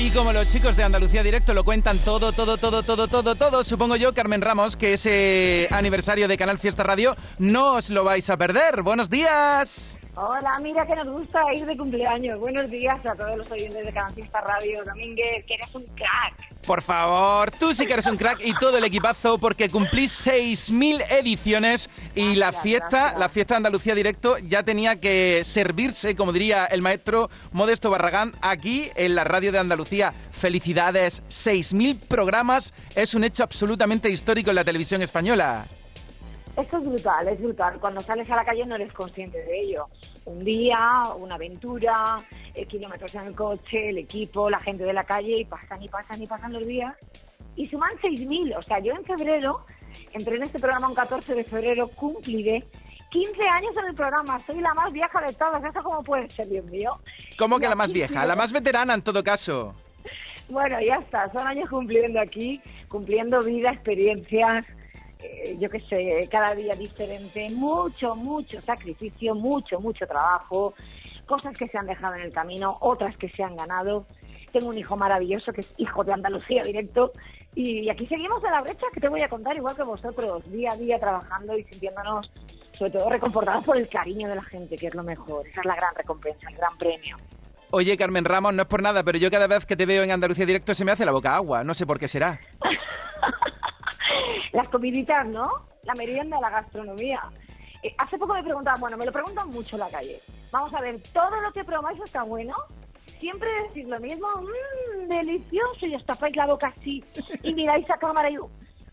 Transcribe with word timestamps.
Y 0.00 0.10
como 0.10 0.32
los 0.32 0.48
chicos 0.52 0.76
de 0.76 0.84
Andalucía 0.84 1.24
Directo 1.24 1.52
lo 1.54 1.64
cuentan 1.64 1.98
todo, 1.98 2.30
todo, 2.30 2.56
todo, 2.56 2.84
todo, 2.84 3.08
todo, 3.08 3.34
todo, 3.34 3.64
supongo 3.64 3.96
yo, 3.96 4.14
Carmen 4.14 4.40
Ramos, 4.40 4.76
que 4.76 4.92
ese 4.92 5.66
aniversario 5.72 6.28
de 6.28 6.38
Canal 6.38 6.56
Fiesta 6.58 6.84
Radio 6.84 7.16
no 7.40 7.74
os 7.74 7.90
lo 7.90 8.04
vais 8.04 8.30
a 8.30 8.36
perder. 8.36 8.82
Buenos 8.82 9.10
días. 9.10 9.98
Hola, 10.20 10.58
mira 10.60 10.84
que 10.84 10.96
nos 10.96 11.08
gusta 11.08 11.40
ir 11.54 11.64
de 11.64 11.76
cumpleaños. 11.76 12.40
Buenos 12.40 12.68
días 12.68 12.98
a 13.06 13.14
todos 13.14 13.36
los 13.36 13.48
oyentes 13.52 13.86
de 13.86 13.92
Canal 13.92 14.12
Fiesta 14.14 14.40
Radio. 14.40 14.82
Domínguez, 14.84 15.44
que 15.46 15.54
eres 15.54 15.72
un 15.72 15.84
crack. 15.84 16.58
Por 16.66 16.82
favor, 16.82 17.52
tú 17.52 17.72
sí 17.72 17.86
que 17.86 17.92
eres 17.92 18.06
un 18.06 18.16
crack 18.16 18.40
y 18.44 18.52
todo 18.54 18.78
el 18.78 18.84
equipazo 18.84 19.38
porque 19.38 19.68
cumplís 19.68 20.26
6.000 20.26 21.06
ediciones 21.08 21.88
y 22.16 22.34
la 22.34 22.52
fiesta, 22.52 23.16
la 23.16 23.28
fiesta 23.28 23.54
de 23.54 23.58
Andalucía 23.58 23.94
Directo 23.94 24.38
ya 24.38 24.64
tenía 24.64 24.98
que 24.98 25.42
servirse, 25.44 26.16
como 26.16 26.32
diría 26.32 26.64
el 26.64 26.82
maestro 26.82 27.30
Modesto 27.52 27.88
Barragán, 27.88 28.32
aquí 28.42 28.90
en 28.96 29.14
la 29.14 29.22
radio 29.22 29.52
de 29.52 29.60
Andalucía. 29.60 30.14
Felicidades, 30.32 31.22
6.000 31.28 32.00
programas 32.08 32.74
es 32.96 33.14
un 33.14 33.22
hecho 33.22 33.44
absolutamente 33.44 34.10
histórico 34.10 34.50
en 34.50 34.56
la 34.56 34.64
televisión 34.64 35.00
española. 35.00 35.68
Esto 36.58 36.78
es 36.78 36.88
brutal, 36.88 37.28
es 37.28 37.40
brutal. 37.40 37.78
Cuando 37.78 38.00
sales 38.00 38.28
a 38.30 38.34
la 38.34 38.44
calle 38.44 38.66
no 38.66 38.74
eres 38.74 38.92
consciente 38.92 39.38
de 39.44 39.60
ello. 39.60 39.86
Un 40.24 40.40
día, 40.40 41.02
una 41.16 41.36
aventura, 41.36 42.16
eh, 42.52 42.66
kilómetros 42.66 43.14
en 43.14 43.26
el 43.26 43.36
coche, 43.36 43.90
el 43.90 43.98
equipo, 43.98 44.50
la 44.50 44.58
gente 44.58 44.82
de 44.82 44.92
la 44.92 45.04
calle, 45.04 45.38
y 45.38 45.44
pasan 45.44 45.80
y 45.80 45.88
pasan 45.88 46.20
y 46.20 46.26
pasan 46.26 46.52
los 46.52 46.66
días. 46.66 46.92
Y 47.54 47.68
suman 47.68 47.92
6.000. 48.02 48.58
O 48.58 48.62
sea, 48.62 48.80
yo 48.80 48.92
en 48.92 49.04
febrero, 49.04 49.64
entré 50.12 50.34
en 50.34 50.42
este 50.42 50.58
programa 50.58 50.88
un 50.88 50.96
14 50.96 51.32
de 51.36 51.44
febrero, 51.44 51.86
cumpliré 51.94 52.64
15 53.10 53.40
años 53.40 53.76
en 53.76 53.84
el 53.86 53.94
programa. 53.94 54.40
Soy 54.44 54.60
la 54.60 54.74
más 54.74 54.92
vieja 54.92 55.20
de 55.20 55.32
todas. 55.34 55.62
¿Eso 55.62 55.80
cómo 55.84 56.02
puede 56.02 56.28
ser, 56.28 56.48
Dios 56.48 56.64
mío? 56.72 56.98
¿Cómo 57.38 57.60
que 57.60 57.68
la 57.68 57.76
más 57.76 57.92
15 57.92 57.94
vieja? 57.94 58.26
La 58.26 58.34
más 58.34 58.50
veterana 58.50 58.94
en 58.94 59.02
todo 59.02 59.22
caso. 59.22 59.76
Bueno, 60.48 60.78
ya 60.80 60.96
está, 60.96 61.30
son 61.30 61.46
años 61.46 61.68
cumpliendo 61.68 62.18
aquí, 62.20 62.60
cumpliendo 62.88 63.40
vida, 63.42 63.70
experiencias, 63.70 64.64
eh, 65.20 65.56
yo 65.58 65.68
qué 65.68 65.80
sé, 65.80 66.28
cada 66.30 66.54
día 66.54 66.74
diferente, 66.74 67.50
mucho, 67.50 68.14
mucho 68.14 68.60
sacrificio, 68.62 69.34
mucho, 69.34 69.78
mucho 69.80 70.06
trabajo, 70.06 70.74
cosas 71.26 71.56
que 71.56 71.68
se 71.68 71.78
han 71.78 71.86
dejado 71.86 72.14
en 72.14 72.22
el 72.22 72.32
camino, 72.32 72.76
otras 72.80 73.16
que 73.16 73.28
se 73.28 73.42
han 73.42 73.56
ganado. 73.56 74.06
Tengo 74.52 74.68
un 74.68 74.78
hijo 74.78 74.96
maravilloso 74.96 75.52
que 75.52 75.60
es 75.60 75.72
hijo 75.76 76.02
de 76.04 76.12
Andalucía 76.12 76.62
directo 76.62 77.12
y 77.54 77.90
aquí 77.90 78.06
seguimos 78.06 78.42
en 78.44 78.52
la 78.52 78.62
brecha 78.62 78.86
que 78.92 79.00
te 79.00 79.08
voy 79.08 79.20
a 79.20 79.28
contar 79.28 79.56
igual 79.56 79.76
que 79.76 79.82
vosotros, 79.82 80.50
día 80.50 80.70
a 80.72 80.76
día 80.76 80.98
trabajando 80.98 81.56
y 81.56 81.64
sintiéndonos 81.64 82.30
sobre 82.72 82.92
todo 82.92 83.10
reconfortados 83.10 83.64
por 83.64 83.76
el 83.76 83.88
cariño 83.88 84.28
de 84.28 84.36
la 84.36 84.42
gente, 84.42 84.76
que 84.76 84.86
es 84.86 84.94
lo 84.94 85.02
mejor. 85.02 85.46
Esa 85.48 85.60
es 85.60 85.66
la 85.66 85.74
gran 85.74 85.94
recompensa, 85.94 86.48
el 86.48 86.54
gran 86.54 86.78
premio. 86.78 87.16
Oye, 87.70 87.96
Carmen 87.96 88.24
Ramos, 88.24 88.54
no 88.54 88.62
es 88.62 88.68
por 88.68 88.80
nada, 88.80 89.02
pero 89.02 89.18
yo 89.18 89.30
cada 89.30 89.46
vez 89.46 89.66
que 89.66 89.76
te 89.76 89.84
veo 89.84 90.02
en 90.02 90.12
Andalucía 90.12 90.46
Directo 90.46 90.72
se 90.72 90.84
me 90.84 90.92
hace 90.92 91.04
la 91.04 91.12
boca 91.12 91.34
agua. 91.34 91.64
No 91.64 91.74
sé 91.74 91.84
por 91.84 91.98
qué 91.98 92.08
será. 92.08 92.40
Las 94.52 94.68
comiditas, 94.68 95.26
¿no? 95.26 95.66
La 95.84 95.94
merienda, 95.94 96.40
la 96.40 96.50
gastronomía. 96.50 97.20
Eh, 97.82 97.94
hace 97.98 98.18
poco 98.18 98.34
me 98.34 98.42
preguntaban, 98.42 98.80
bueno, 98.80 98.96
me 98.96 99.06
lo 99.06 99.12
preguntan 99.12 99.48
mucho 99.50 99.76
en 99.76 99.80
la 99.80 99.90
calle. 99.90 100.18
Vamos 100.50 100.72
a 100.74 100.80
ver, 100.80 101.00
todo 101.12 101.40
lo 101.40 101.52
que 101.52 101.64
probáis 101.64 102.00
está 102.00 102.22
bueno. 102.22 102.54
Siempre 103.20 103.48
decís 103.62 103.88
lo 103.88 103.98
mismo, 103.98 104.28
mmm, 104.40 105.08
delicioso, 105.08 105.86
y 105.86 105.94
os 105.94 106.04
tapáis 106.04 106.36
la 106.36 106.46
boca 106.46 106.72
así 106.76 107.04
y 107.42 107.54
miráis 107.54 107.88
a 107.90 107.98
cámara 107.98 108.30
y... 108.30 108.36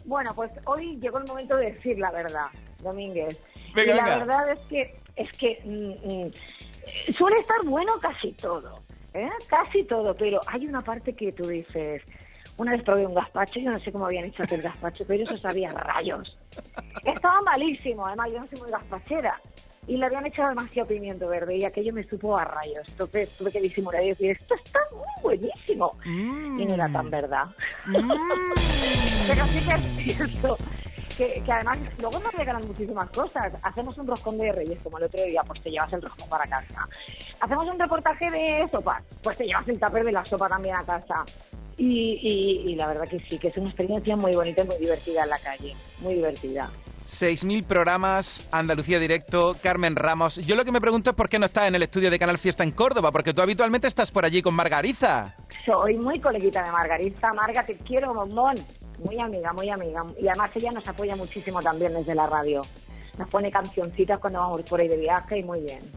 Bueno, 0.06 0.36
pues 0.36 0.52
hoy 0.66 0.98
llegó 1.00 1.18
el 1.18 1.26
momento 1.26 1.58
de 1.58 1.72
decir 1.72 1.98
la 1.98 2.12
verdad, 2.12 2.48
Domínguez. 2.82 3.40
Venga, 3.74 3.94
y 3.94 3.96
la 3.96 4.04
venga. 4.04 4.18
verdad 4.26 4.52
es 4.52 4.60
que, 4.68 5.00
es 5.16 5.32
que 5.38 5.58
mm, 5.66 6.28
mm, 6.28 7.14
suele 7.14 7.38
estar 7.40 7.64
bueno 7.66 7.94
casi 8.00 8.32
todo, 8.34 8.84
¿eh? 9.14 9.30
Casi 9.48 9.84
todo, 9.84 10.14
pero 10.16 10.40
hay 10.48 10.68
una 10.68 10.82
parte 10.82 11.16
que 11.16 11.32
tú 11.32 11.48
dices... 11.48 12.04
Una 12.58 12.72
vez 12.72 12.84
probé 12.84 13.06
un 13.06 13.14
gazpacho, 13.14 13.60
yo 13.60 13.72
no 13.72 13.80
sé 13.80 13.92
cómo 13.92 14.06
habían 14.06 14.26
hecho 14.26 14.44
aquel 14.44 14.62
gazpacho, 14.62 15.04
pero 15.06 15.24
eso 15.24 15.38
sabía 15.38 15.74
rayos. 15.74 16.38
Estaba 17.04 17.42
malísimo, 17.42 18.06
además 18.06 18.32
yo 18.32 18.40
no 18.40 18.48
soy 18.48 18.60
muy 18.60 18.72
gazpachera. 18.72 19.42
Y 19.88 19.98
le 19.98 20.06
habían 20.06 20.26
echado 20.26 20.50
demasiado 20.50 20.88
pimiento 20.88 21.28
verde 21.28 21.58
y 21.58 21.64
aquello 21.64 21.94
me 21.94 22.04
supo 22.08 22.36
a 22.36 22.46
rayos. 22.46 22.88
Entonces 22.88 23.38
tuve 23.38 23.52
que 23.52 23.62
disimular 23.62 24.04
y 24.04 24.08
decir, 24.10 24.32
esto 24.32 24.56
está 24.56 24.80
muy 24.92 25.38
buenísimo. 25.38 25.92
Y 26.06 26.66
no 26.66 26.74
era 26.74 26.92
tan 26.92 27.10
verdad. 27.10 27.44
Pero 27.86 29.46
sí 29.46 29.60
que 29.68 29.74
es 29.74 30.18
cierto 30.18 30.58
que, 31.18 31.42
que 31.44 31.52
además 31.52 31.78
luego 32.00 32.20
nos 32.20 32.34
regalan 32.34 32.68
muchísimas 32.68 33.10
cosas. 33.10 33.54
Hacemos 33.64 33.98
un 33.98 34.08
roscón 34.08 34.38
de 34.38 34.52
reyes, 34.52 34.80
como 34.84 34.98
el 34.98 35.06
otro 35.06 35.24
día, 35.24 35.42
pues 35.48 35.62
te 35.62 35.72
llevas 35.72 35.92
el 35.94 36.02
roscón 36.02 36.30
para 36.30 36.46
casa. 36.46 36.88
Hacemos 37.40 37.68
un 37.68 37.80
reportaje 37.80 38.30
de 38.32 38.68
sopa, 38.72 38.98
pues 39.24 39.38
te 39.38 39.46
llevas 39.46 39.68
el 39.68 39.80
tupper 39.80 40.04
de 40.04 40.12
la 40.12 40.26
sopa 40.26 40.48
también 40.50 40.76
a 40.76 40.84
casa. 40.84 41.24
Y, 41.78 42.18
y- 42.22 42.72
y 42.72 42.76
la 42.76 42.88
verdad 42.88 43.04
que 43.10 43.20
sí, 43.20 43.38
que 43.38 43.50
es 43.50 43.58
una 43.58 43.68
experiencia 43.68 44.16
muy 44.16 44.34
bonita 44.34 44.62
y 44.62 44.66
muy 44.68 44.78
divertida 44.78 45.24
en 45.24 45.30
la 45.30 45.40
calle. 45.40 45.74
Muy 46.02 46.14
divertida. 46.16 46.70
6.000 47.08 47.66
programas, 47.68 48.48
Andalucía 48.52 48.98
Directo, 48.98 49.56
Carmen 49.62 49.96
Ramos. 49.96 50.38
Yo 50.38 50.56
lo 50.56 50.66
que 50.66 50.72
me 50.72 50.82
pregunto 50.82 51.12
es 51.12 51.16
por 51.16 51.30
qué 51.30 51.38
no 51.38 51.46
estás 51.46 51.68
en 51.68 51.76
el 51.76 51.84
estudio 51.84 52.10
de 52.10 52.18
Canal 52.18 52.40
Fiesta 52.40 52.64
en 52.64 52.72
Córdoba, 52.72 53.12
porque 53.12 53.32
tú 53.32 53.42
habitualmente 53.44 53.88
estás 53.88 54.10
por 54.10 54.26
allí 54.26 54.42
con 54.42 54.56
Margariza. 54.56 55.36
Soy 55.66 55.98
muy 55.98 56.20
coleguita 56.20 56.64
de 56.64 56.72
Margarita. 56.72 57.32
Marga, 57.34 57.64
te 57.64 57.78
quiero, 57.78 58.12
bombón. 58.14 58.56
Muy 59.04 59.20
amiga, 59.20 59.52
muy 59.54 59.70
amiga. 59.70 60.04
Y 60.20 60.28
además 60.28 60.52
ella 60.56 60.72
nos 60.72 60.88
apoya 60.88 61.16
muchísimo 61.16 61.62
también 61.62 61.94
desde 61.94 62.16
la 62.16 62.28
radio. 62.28 62.62
Nos 63.18 63.30
pone 63.30 63.50
cancioncitas 63.52 64.20
cuando 64.20 64.40
vamos 64.40 64.62
por 64.64 64.80
ahí 64.80 64.88
de 64.88 64.98
viaje 64.98 65.40
y 65.40 65.44
muy 65.44 65.62
bien. 65.62 65.90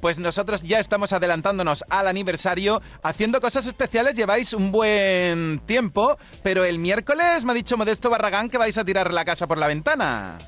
Pues 0.00 0.18
nosotros 0.18 0.62
ya 0.62 0.78
estamos 0.78 1.12
adelantándonos 1.12 1.84
al 1.88 2.06
aniversario, 2.06 2.80
haciendo 3.02 3.40
cosas 3.40 3.66
especiales, 3.66 4.14
lleváis 4.14 4.52
un 4.52 4.70
buen 4.70 5.58
tiempo, 5.66 6.16
pero 6.42 6.64
el 6.64 6.78
miércoles 6.78 7.44
me 7.44 7.50
ha 7.50 7.54
dicho 7.54 7.76
Modesto 7.76 8.08
Barragán 8.08 8.48
que 8.48 8.58
vais 8.58 8.78
a 8.78 8.84
tirar 8.84 9.12
la 9.12 9.24
casa 9.24 9.48
por 9.48 9.58
la 9.58 9.66
ventana. 9.66 10.38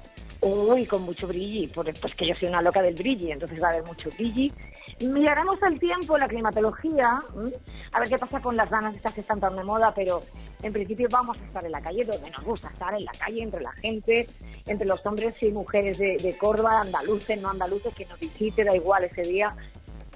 Uy, 0.43 0.87
con 0.87 1.03
mucho 1.03 1.27
brilli, 1.27 1.67
por- 1.67 1.93
pues 2.01 2.15
que 2.15 2.29
yo 2.29 2.35
soy 2.39 2.49
una 2.49 2.63
loca 2.63 2.81
del 2.81 2.95
brilli, 2.95 3.33
entonces 3.33 3.61
va 3.61 3.67
a 3.67 3.71
haber 3.73 3.85
mucho 3.85 4.09
brilli. 4.11 4.53
Miraremos 5.01 5.59
el 5.69 5.81
tiempo, 5.81 6.17
la 6.17 6.29
climatología, 6.29 7.21
¿m? 7.37 7.51
a 7.93 7.99
ver 8.01 8.09
qué 8.09 8.19
pasa 8.19 8.41
con 8.41 8.57
las 8.57 8.71
ganas 8.71 8.95
estas 8.95 9.13
que 9.15 9.21
están 9.23 9.41
tan 9.41 9.57
de 9.57 9.65
moda, 9.65 9.93
pero 9.95 10.23
en 10.63 10.73
principio 10.73 11.09
vamos 11.11 11.39
a 11.41 11.45
estar 11.45 11.65
en 11.65 11.73
la 11.73 11.81
calle 11.81 12.05
donde 12.05 12.31
nos 12.31 12.45
gusta 12.45 12.69
estar, 12.69 12.95
en 12.95 13.05
la 13.05 13.13
calle, 13.13 13.43
entre 13.43 13.61
la 13.61 13.73
gente, 13.73 14.27
entre 14.67 14.87
los 14.87 15.05
hombres 15.07 15.35
y 15.41 15.51
mujeres 15.51 15.99
de, 15.99 16.37
Córdoba, 16.39 16.81
andaluces, 16.81 17.41
no 17.41 17.51
andaluces, 17.51 17.95
que 17.95 18.07
nos 18.07 18.19
visite, 18.19 18.65
da 18.65 18.75
igual 18.75 19.05
ese 19.05 19.23
día. 19.23 19.55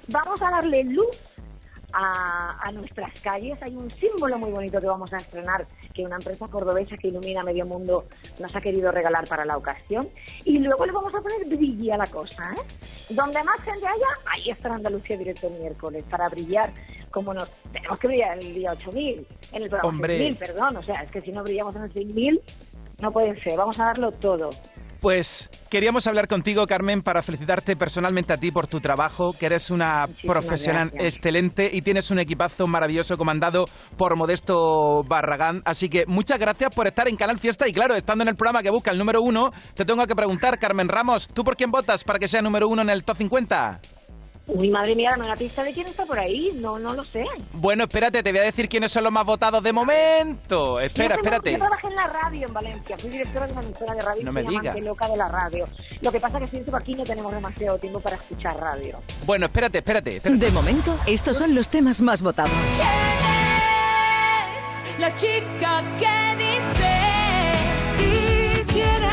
Vamos 0.07 0.41
a 0.41 0.51
darle 0.51 0.83
luz 0.83 1.19
a, 1.95 2.59
a 2.61 2.71
nuestras 2.71 3.19
calles. 3.21 3.57
Hay 3.61 3.75
un 3.75 3.89
símbolo 3.91 4.37
muy 4.37 4.51
bonito 4.51 4.79
que 4.81 4.87
vamos 4.87 5.11
a 5.13 5.17
estrenar, 5.17 5.65
que 5.93 6.03
una 6.03 6.17
empresa 6.17 6.47
cordobesa 6.47 6.95
que 6.97 7.07
ilumina 7.07 7.43
medio 7.43 7.65
mundo 7.65 8.05
nos 8.39 8.53
ha 8.55 8.61
querido 8.61 8.91
regalar 8.91 9.27
para 9.27 9.45
la 9.45 9.57
ocasión. 9.57 10.07
Y 10.43 10.59
luego 10.59 10.85
le 10.85 10.91
vamos 10.91 11.13
a 11.15 11.21
poner 11.21 11.45
brilli 11.47 11.91
a 11.91 11.97
la 11.97 12.07
cosa. 12.07 12.53
¿eh? 12.53 12.61
Donde 13.09 13.41
más 13.43 13.61
gente 13.61 13.87
haya, 13.87 14.07
ahí 14.25 14.49
estará 14.49 14.75
Andalucía 14.75 15.17
directo 15.17 15.47
el 15.47 15.53
miércoles, 15.53 16.03
para 16.09 16.27
brillar 16.27 16.73
como 17.11 17.33
nos 17.33 17.49
tenemos 17.71 17.97
que 17.97 18.07
brillar 18.07 18.37
el 18.37 18.53
día 18.53 18.73
8000, 18.73 19.27
en 19.53 19.63
el 19.63 19.69
programa 19.69 19.87
Hombre. 19.89 20.17
6000, 20.17 20.35
perdón. 20.35 20.75
O 20.75 20.83
sea, 20.83 21.01
es 21.01 21.11
que 21.11 21.21
si 21.21 21.31
no 21.31 21.43
brillamos 21.43 21.73
en 21.77 21.83
el 21.83 21.93
6000, 21.93 22.41
no 22.99 23.11
puede 23.11 23.41
ser. 23.41 23.57
Vamos 23.57 23.79
a 23.79 23.85
darlo 23.85 24.11
todo. 24.11 24.49
Pues 25.05 25.51
queríamos 25.69 26.07
hablar 26.07 26.27
contigo, 26.27 26.65
Carmen, 26.65 27.03
para 27.03 27.21
felicitarte 27.21 27.75
personalmente 27.75 28.33
a 28.33 28.37
ti 28.37 28.49
por 28.49 28.65
tu 28.65 28.81
trabajo, 28.81 29.35
que 29.39 29.45
eres 29.45 29.69
una 29.69 30.07
Muchísimas 30.07 30.33
profesional 30.33 30.89
gracias. 30.89 31.13
excelente 31.13 31.69
y 31.71 31.83
tienes 31.83 32.09
un 32.09 32.17
equipazo 32.17 32.65
maravilloso 32.65 33.15
comandado 33.15 33.65
por 33.97 34.15
Modesto 34.15 35.03
Barragán. 35.03 35.61
Así 35.63 35.89
que 35.89 36.07
muchas 36.07 36.39
gracias 36.39 36.73
por 36.73 36.87
estar 36.87 37.07
en 37.07 37.17
Canal 37.17 37.37
Fiesta 37.37 37.67
y 37.67 37.71
claro, 37.71 37.93
estando 37.93 38.23
en 38.23 38.29
el 38.29 38.35
programa 38.35 38.63
que 38.63 38.71
busca 38.71 38.89
el 38.89 38.97
número 38.97 39.21
uno, 39.21 39.51
te 39.75 39.85
tengo 39.85 40.07
que 40.07 40.15
preguntar, 40.15 40.57
Carmen 40.57 40.89
Ramos, 40.89 41.27
¿tú 41.27 41.43
por 41.43 41.55
quién 41.55 41.69
votas 41.69 42.03
para 42.03 42.17
que 42.17 42.27
sea 42.27 42.41
número 42.41 42.67
uno 42.67 42.81
en 42.81 42.89
el 42.89 43.03
top 43.03 43.17
50? 43.17 43.81
Uy, 44.47 44.69
madre 44.69 44.95
mía, 44.95 45.09
dame 45.11 45.25
una 45.25 45.35
pista 45.35 45.63
de 45.63 45.73
quién 45.73 45.87
está 45.87 46.05
por 46.05 46.19
ahí. 46.19 46.51
No, 46.61 46.77
no 46.77 46.93
lo 46.93 47.03
sé. 47.03 47.25
Bueno, 47.53 47.85
espérate, 47.85 48.21
te 48.21 48.31
voy 48.31 48.39
a 48.41 48.43
decir 48.43 48.69
quiénes 48.69 48.91
son 48.91 49.03
los 49.03 49.11
más 49.11 49.25
votados 49.25 49.63
de 49.63 49.73
momento. 49.73 50.79
Espera, 50.79 51.15
yo, 51.15 51.21
tengo- 51.21 51.35
espérate. 51.35 51.51
Yo 51.53 51.57
trabajé 51.57 51.87
en 51.87 51.95
la 51.95 52.07
radio 52.07 52.47
en 52.47 52.53
Valencia, 52.53 52.97
fui 52.99 53.09
directora 53.09 53.47
de 53.47 53.53
una 53.53 53.61
emisora 53.63 53.93
de 53.95 54.01
radio 54.01 54.23
No 54.23 54.29
y 54.29 54.33
me 54.33 54.43
soy 54.43 54.55
amante 54.57 54.79
diga. 54.79 54.89
loca 54.89 55.07
de 55.07 55.17
la 55.17 55.27
radio. 55.27 55.67
Lo 56.01 56.11
que 56.11 56.19
pasa 56.19 56.37
es 56.37 56.43
que 56.45 56.49
siento 56.51 56.71
que 56.71 56.77
aquí 56.77 56.93
no 56.93 57.03
tenemos 57.03 57.33
demasiado 57.33 57.79
tiempo 57.79 57.99
para 57.99 58.17
escuchar 58.17 58.55
radio. 58.57 59.01
Bueno, 59.25 59.47
espérate, 59.47 59.79
espérate. 59.79 60.17
espérate. 60.17 60.45
De 60.45 60.51
momento, 60.51 60.95
estos 61.07 61.37
son 61.39 61.55
los 61.55 61.67
temas 61.69 61.99
más 62.01 62.21
votados. 62.21 62.51
La 64.99 65.13
chica 65.15 65.83
que 65.99 66.35
dice 66.37 66.93
Quisiera 67.97 69.04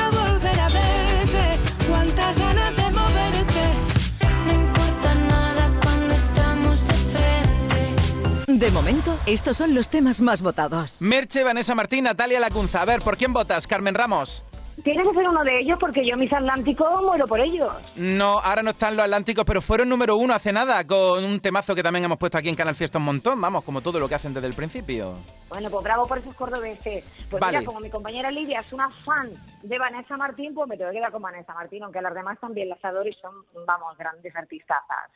De 8.59 8.71
momento, 8.71 9.17
estos 9.27 9.57
son 9.57 9.75
los 9.75 9.89
temas 9.89 10.21
más 10.21 10.43
votados. 10.43 11.01
Merche, 11.01 11.43
Vanessa 11.43 11.75
Martín, 11.75 12.05
Natalia 12.05 12.39
Lacunza. 12.39 12.83
A 12.83 12.85
ver, 12.85 13.01
¿por 13.01 13.17
quién 13.17 13.33
votas, 13.33 13.67
Carmen 13.67 13.95
Ramos? 13.95 14.43
Tienes 14.85 15.09
que 15.09 15.15
ser 15.15 15.27
uno 15.27 15.43
de 15.43 15.61
ellos 15.61 15.79
porque 15.81 16.05
yo, 16.05 16.17
mis 16.17 16.31
atlánticos, 16.31 17.03
muero 17.03 17.27
por 17.27 17.41
ellos. 17.41 17.73
No, 17.97 18.41
ahora 18.41 18.63
no 18.63 18.71
están 18.71 18.95
los 18.95 19.05
Atlánticos, 19.05 19.45
pero 19.47 19.63
fueron 19.63 19.89
número 19.89 20.17
uno 20.17 20.35
hace 20.35 20.53
nada, 20.53 20.87
con 20.87 21.25
un 21.25 21.41
temazo 21.41 21.75
que 21.75 21.83
también 21.83 22.05
hemos 22.05 22.19
puesto 22.19 22.37
aquí 22.37 22.51
en 22.51 22.55
Canal 22.55 22.75
Fiesta 22.75 22.99
un 22.99 23.05
montón, 23.05 23.41
vamos, 23.41 23.65
como 23.65 23.81
todo 23.81 23.99
lo 23.99 24.09
que 24.09 24.17
hacen 24.17 24.35
desde 24.35 24.49
el 24.49 24.55
principio. 24.55 25.15
Bueno, 25.49 25.71
pues 25.71 25.85
bravo 25.85 26.07
por 26.07 26.19
esos 26.19 26.35
cordobeses. 26.35 27.05
Pues 27.31 27.41
Vale. 27.41 27.59
mira, 27.59 27.67
como 27.67 27.81
mi 27.81 27.89
compañera 27.89 28.31
Lidia 28.31 28.61
es 28.61 28.73
una 28.73 28.91
fan 28.91 29.31
de 29.63 29.79
Vanessa 29.79 30.17
Martín, 30.17 30.53
pues 30.55 30.69
me 30.69 30.77
tengo 30.77 30.91
que 30.91 30.99
quedar 30.99 31.13
con 31.13 31.23
Vanessa 31.23 31.55
Martín, 31.55 31.83
aunque 31.85 32.03
las 32.03 32.15
demás 32.15 32.39
también 32.39 32.69
las 32.69 32.85
adoro 32.85 33.09
y 33.09 33.15
son, 33.15 33.33
vamos, 33.67 33.97
grandes 33.97 34.35
artistazas. 34.37 35.11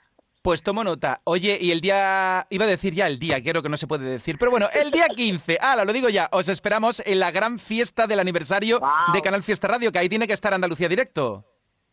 Pues 0.46 0.62
tomo 0.62 0.84
nota. 0.84 1.22
Oye, 1.24 1.58
y 1.60 1.72
el 1.72 1.80
día... 1.80 2.46
Iba 2.50 2.66
a 2.66 2.68
decir 2.68 2.94
ya 2.94 3.08
el 3.08 3.18
día, 3.18 3.42
creo 3.42 3.64
que 3.64 3.68
no 3.68 3.76
se 3.76 3.88
puede 3.88 4.04
decir. 4.04 4.36
Pero 4.38 4.52
bueno, 4.52 4.68
el 4.72 4.92
día 4.92 5.08
15, 5.08 5.58
ala, 5.60 5.84
lo 5.84 5.92
digo 5.92 6.08
ya, 6.08 6.28
os 6.30 6.48
esperamos 6.48 7.02
en 7.04 7.18
la 7.18 7.32
gran 7.32 7.58
fiesta 7.58 8.06
del 8.06 8.20
aniversario 8.20 8.80
de 9.12 9.22
Canal 9.22 9.42
Fiesta 9.42 9.66
Radio, 9.66 9.90
que 9.90 9.98
ahí 9.98 10.08
tiene 10.08 10.28
que 10.28 10.34
estar 10.34 10.54
Andalucía 10.54 10.88
Directo. 10.88 11.44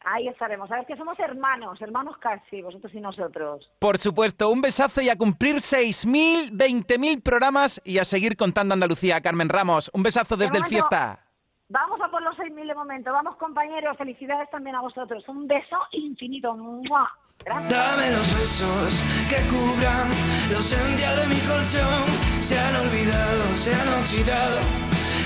Ahí 0.06 0.28
estaremos. 0.28 0.70
Sabes 0.70 0.86
que 0.86 0.96
somos 0.96 1.18
hermanos, 1.20 1.82
hermanos 1.82 2.16
casi, 2.20 2.62
vosotros 2.62 2.94
y 2.94 3.00
nosotros. 3.00 3.72
Por 3.80 3.98
supuesto, 3.98 4.52
un 4.52 4.62
besazo 4.62 5.02
y 5.02 5.10
a 5.10 5.18
cumplir 5.18 5.56
6.000, 5.56 6.52
20.000 6.52 7.24
programas 7.24 7.82
y 7.84 7.98
a 7.98 8.06
seguir 8.06 8.38
contando 8.38 8.76
Andalucía. 8.76 9.20
Carmen 9.22 9.50
Ramos, 9.50 9.90
un 9.96 10.04
besazo 10.04 10.38
desde 10.38 10.60
el 10.60 10.66
Fiesta. 10.66 11.26
Vamos 11.70 12.00
a 12.02 12.12
por 12.12 12.22
los 12.22 12.38
6.000 12.38 12.68
de 12.68 12.76
momento. 12.76 13.12
Vamos, 13.12 13.36
compañeros. 13.38 13.98
Felicidades 13.98 14.48
también 14.52 14.76
a 14.76 14.82
vosotros. 14.82 15.28
Un 15.28 15.48
beso 15.48 15.78
infinito. 15.94 16.56
¡Mua! 16.56 17.10
Dame 17.46 18.12
los 18.12 18.34
besos 18.36 18.94
que 19.28 19.36
cubran 19.48 20.08
la 20.50 20.58
ausencia 20.58 21.14
de 21.16 21.28
mi 21.28 21.40
colchón. 21.42 22.04
Se 22.40 22.58
han 22.58 22.76
olvidado, 22.76 23.58
se 23.58 23.74
han 23.76 23.90
oxidado 24.00 24.60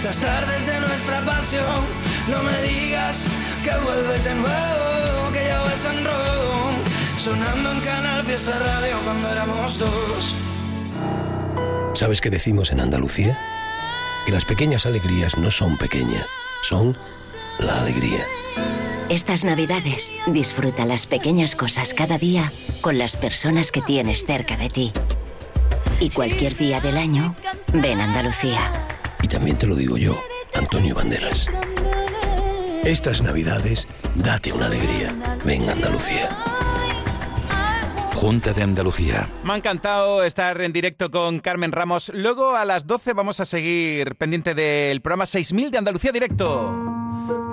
las 0.04 0.18
tardes 0.18 0.66
de 0.66 0.80
nuestra 0.80 1.22
pasión. 1.22 1.86
No 2.28 2.42
me 2.42 2.62
digas 2.64 3.26
que 3.64 3.72
vuelves 3.86 4.24
de 4.24 4.34
nuevo, 4.34 5.32
que 5.32 5.46
ya 5.46 5.62
vas 5.62 5.86
en 5.86 6.06
rojo. 6.06 6.72
Sonando 7.18 7.72
en 7.72 7.80
Canal 7.82 8.26
Fiesta 8.26 8.58
Radio 8.58 8.98
cuando 9.04 9.32
éramos 9.32 9.78
dos. 9.78 10.36
¿Sabes 11.94 12.22
qué 12.22 12.30
decimos 12.30 12.72
en 12.72 12.80
Andalucía? 12.80 13.40
Que 14.26 14.32
las 14.32 14.46
pequeñas 14.46 14.86
alegrías 14.86 15.38
no 15.38 15.52
son 15.52 15.78
pequeñas, 15.78 16.26
son 16.62 16.98
la 17.60 17.82
alegría. 17.82 18.24
Estas 19.10 19.46
navidades 19.46 20.12
disfruta 20.28 20.86
las 20.86 21.08
pequeñas 21.08 21.56
cosas 21.56 21.94
cada 21.94 22.18
día 22.18 22.52
con 22.82 22.98
las 22.98 23.16
personas 23.16 23.72
que 23.72 23.82
tienes 23.82 24.26
cerca 24.26 24.58
de 24.58 24.70
ti. 24.70 24.92
Y 26.00 26.10
cualquier 26.10 26.58
día 26.58 26.82
del 26.82 26.98
año, 26.98 27.36
ven 27.74 28.02
a 28.02 28.04
Andalucía. 28.04 28.72
Y 29.24 29.28
también 29.28 29.58
te 29.58 29.66
lo 29.66 29.76
digo 29.76 29.98
yo, 29.98 30.20
Antonio 30.54 30.94
Banderas. 30.94 31.48
Estas 32.84 33.22
navidades, 33.22 33.88
date 34.16 34.52
una 34.52 34.68
alegría. 34.68 35.16
Ven 35.44 35.68
a 35.70 35.72
Andalucía. 35.72 36.30
Junta 38.14 38.52
de 38.52 38.64
Andalucía. 38.64 39.30
Me 39.44 39.54
ha 39.54 39.58
encantado 39.58 40.24
estar 40.24 40.60
en 40.62 40.74
directo 40.74 41.12
con 41.12 41.40
Carmen 41.40 41.72
Ramos. 41.72 42.12
Luego 42.14 42.56
a 42.56 42.66
las 42.66 42.88
12 42.88 43.14
vamos 43.14 43.40
a 43.40 43.46
seguir 43.46 44.16
pendiente 44.16 44.56
del 44.56 45.02
programa 45.02 45.26
6000 45.26 45.72
de 45.72 45.78
Andalucía 45.78 46.12
Directo. 46.12 46.97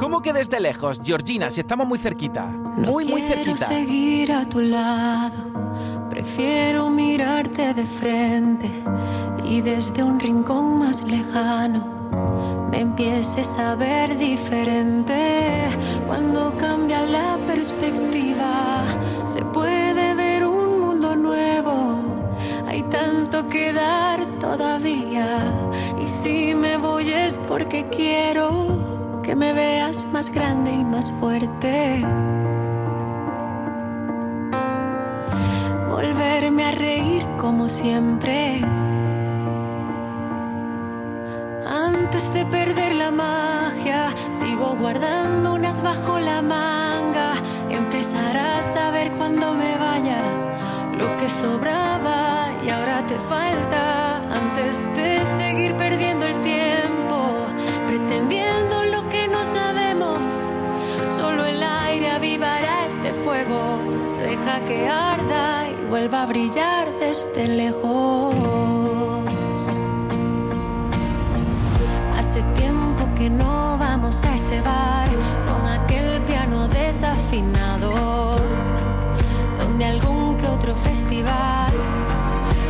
¿Cómo 0.05 0.21
que 0.21 0.35
desde 0.35 0.61
lejos, 0.61 1.01
Georgina? 1.03 1.49
Si 1.49 1.61
estamos 1.61 1.87
muy 1.87 1.99
cerquita. 1.99 2.45
Muy, 2.45 3.07
muy 3.07 3.23
Quiero 3.23 3.43
cerquita. 3.43 3.69
seguir 3.69 4.33
a 4.33 4.47
tu 4.47 4.61
lado, 4.61 5.33
prefiero 6.11 6.91
mirarte 6.91 7.73
de 7.73 7.87
frente 7.87 8.71
y 9.47 9.63
desde 9.63 10.03
un 10.03 10.21
rincón 10.21 10.79
más 10.79 11.03
lejano 11.05 12.69
me 12.71 12.81
empieces 12.81 13.57
a 13.57 13.77
ver 13.77 14.19
diferente. 14.19 15.71
Cuando 16.07 16.55
cambia 16.59 17.01
la 17.01 17.39
perspectiva, 17.47 18.85
se 19.25 19.43
puede 19.43 20.15
ver 20.15 20.45
un 20.45 20.81
mundo 20.81 21.17
nuevo. 21.17 22.03
Hay 22.67 22.83
tanto 22.83 23.49
que 23.49 23.73
dar 23.73 24.23
todavía 24.39 25.51
y 25.99 26.07
si 26.07 26.55
me 26.55 26.77
voy 26.77 27.11
es 27.11 27.39
porque 27.49 27.87
quiero 27.89 28.94
que 29.35 29.41
me 29.41 29.53
veas 29.53 30.07
más 30.13 30.31
grande 30.31 30.71
y 30.71 30.85
más 30.85 31.11
fuerte. 31.19 32.05
volverme 35.91 36.65
a 36.65 36.71
reír 36.71 37.27
como 37.39 37.69
siempre. 37.69 38.61
Antes 41.67 42.33
de 42.33 42.45
perder 42.47 42.95
la 42.95 43.11
magia, 43.11 44.15
sigo 44.31 44.77
guardando 44.77 45.55
unas 45.55 45.83
bajo 45.83 46.21
la 46.21 46.41
manga. 46.41 47.35
Empezarás 47.71 48.77
a 48.77 48.91
ver 48.91 49.13
cuando 49.19 49.55
me 49.55 49.77
vaya 49.79 50.23
lo 50.97 51.17
que 51.17 51.29
sobraba 51.29 52.53
y 52.65 52.71
ahora 52.71 53.05
te 53.07 53.19
falta. 53.33 54.19
Antes 54.41 54.87
de 54.95 55.11
seguir 55.39 55.77
perdiendo 55.77 56.27
el 56.27 56.35
tiempo, 56.35 56.44
Que 64.61 64.89
arda 64.89 65.69
y 65.69 65.91
vuelva 65.91 66.23
a 66.23 66.27
brillar 66.27 66.89
desde 66.99 67.49
lejos. 67.49 68.35
Hace 72.17 72.41
tiempo 72.55 73.05
que 73.15 73.29
no 73.29 73.77
vamos 73.79 74.25
a 74.25 74.37
ese 74.37 74.63
bar 74.63 75.11
con 75.47 75.67
aquel 75.67 76.23
piano 76.23 76.69
desafinado. 76.69 78.37
Donde 79.59 79.85
algún 79.85 80.37
que 80.39 80.47
otro 80.47 80.77
festival 80.77 81.73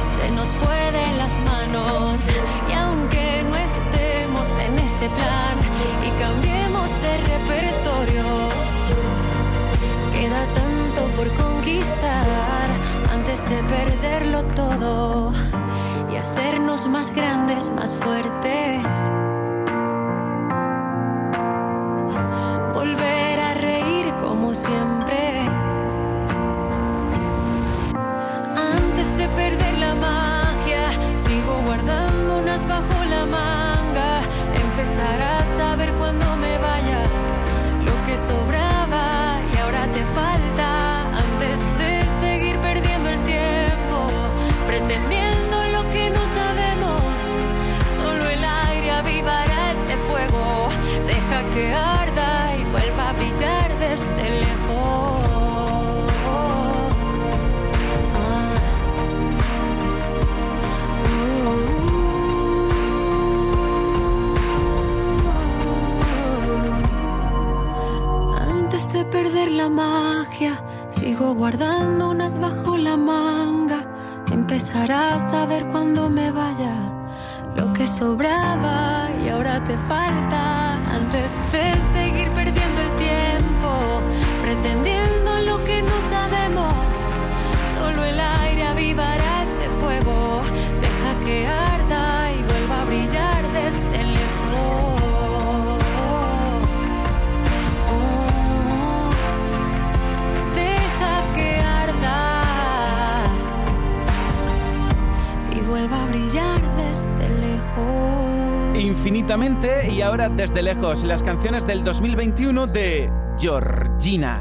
se 0.09 0.31
nos 0.31 0.49
fue 0.49 0.91
de 0.91 1.17
las 1.19 1.39
manos. 1.45 2.21
Y 2.69 2.73
aunque 2.73 3.45
no 3.49 3.57
estemos 3.57 4.49
en 4.59 4.79
ese 4.79 5.09
plan 5.11 5.57
y 6.03 6.11
cambiemos 6.19 6.91
de 7.03 7.19
repertorio, 7.19 8.25
queda 10.13 10.45
por 11.17 11.29
conquistar 11.35 12.69
antes 13.11 13.43
de 13.49 13.63
perderlo 13.65 14.45
todo 14.55 15.33
y 16.13 16.17
hacernos 16.17 16.87
más 16.87 17.15
grandes, 17.15 17.69
más 17.71 17.97
fuertes. 17.97 18.83
Volver 22.75 23.41
a 23.41 23.55
reír 23.55 24.15
como 24.21 24.55
siempre. 24.55 25.41
Antes 28.57 29.17
de 29.19 29.29
perder 29.29 29.79
la 29.79 29.95
magia, 29.95 30.91
sigo 31.19 31.61
guardando 31.65 32.25
bajo 32.69 33.05
la 33.05 33.27
manga. 33.27 34.21
Empezarás 34.55 35.49
a 35.61 35.77
ver 35.77 35.93
cuando 35.95 36.37
me 36.37 36.57
vaya 36.59 37.03
lo 37.85 38.07
que 38.07 38.17
sobraba 38.17 38.74
que 51.43 51.73
arda 51.73 52.57
y 52.57 52.65
vuelva 52.71 53.09
a 53.09 53.13
brillar 53.13 53.79
desde 53.81 54.31
lejos. 54.43 56.13
Antes 68.39 68.93
de 68.93 69.05
perder 69.05 69.51
la 69.51 69.69
magia, 69.69 70.63
sigo 70.91 71.35
guardando 71.35 72.11
unas 72.11 72.39
bajo 72.39 72.77
la 72.77 72.97
manga. 72.97 73.81
Empezarás 74.31 75.23
a 75.33 75.47
ver 75.47 75.67
cuando 75.67 76.09
me 76.09 76.31
vaya 76.31 76.77
lo 77.57 77.73
que 77.73 77.87
sobraba 77.87 79.11
y 79.23 79.29
ahora 79.29 79.63
te 79.65 79.77
falta 79.79 80.54
antes 80.95 81.35
de 81.51 81.75
seguir 81.93 82.31
perdiendo 82.31 82.81
el 82.81 82.91
tiempo, 82.97 84.01
pretendiendo 84.43 85.41
lo 85.41 85.65
que 85.65 85.83
no 85.83 85.97
sabemos. 86.09 86.75
Solo 87.79 88.05
el 88.05 88.21
aire 88.21 88.63
avivará 88.69 89.43
este 89.43 89.69
fuego, 89.81 90.43
deja 90.81 91.11
que 91.25 91.47
arda 91.49 92.33
y 92.33 92.43
vuelva 92.43 92.83
a 92.83 92.85
brillar 92.85 93.43
desde 93.53 94.05
lejos. 94.05 95.83
Oh, 97.93 99.11
deja 100.55 101.15
que 101.35 101.59
arda 101.59 102.21
y 105.51 105.61
vuelva 105.61 106.03
a 106.03 106.07
brillar 106.07 106.61
desde 106.77 107.29
lejos. 107.41 108.14
Infinitamente 108.97 109.93
y 109.93 110.03
ahora 110.03 110.29
desde 110.29 110.63
lejos 110.63 111.03
las 111.03 111.25
canciones 111.25 111.67
del 111.67 111.83
2021 111.83 112.69
de 112.69 113.11
Georgina. 113.37 114.41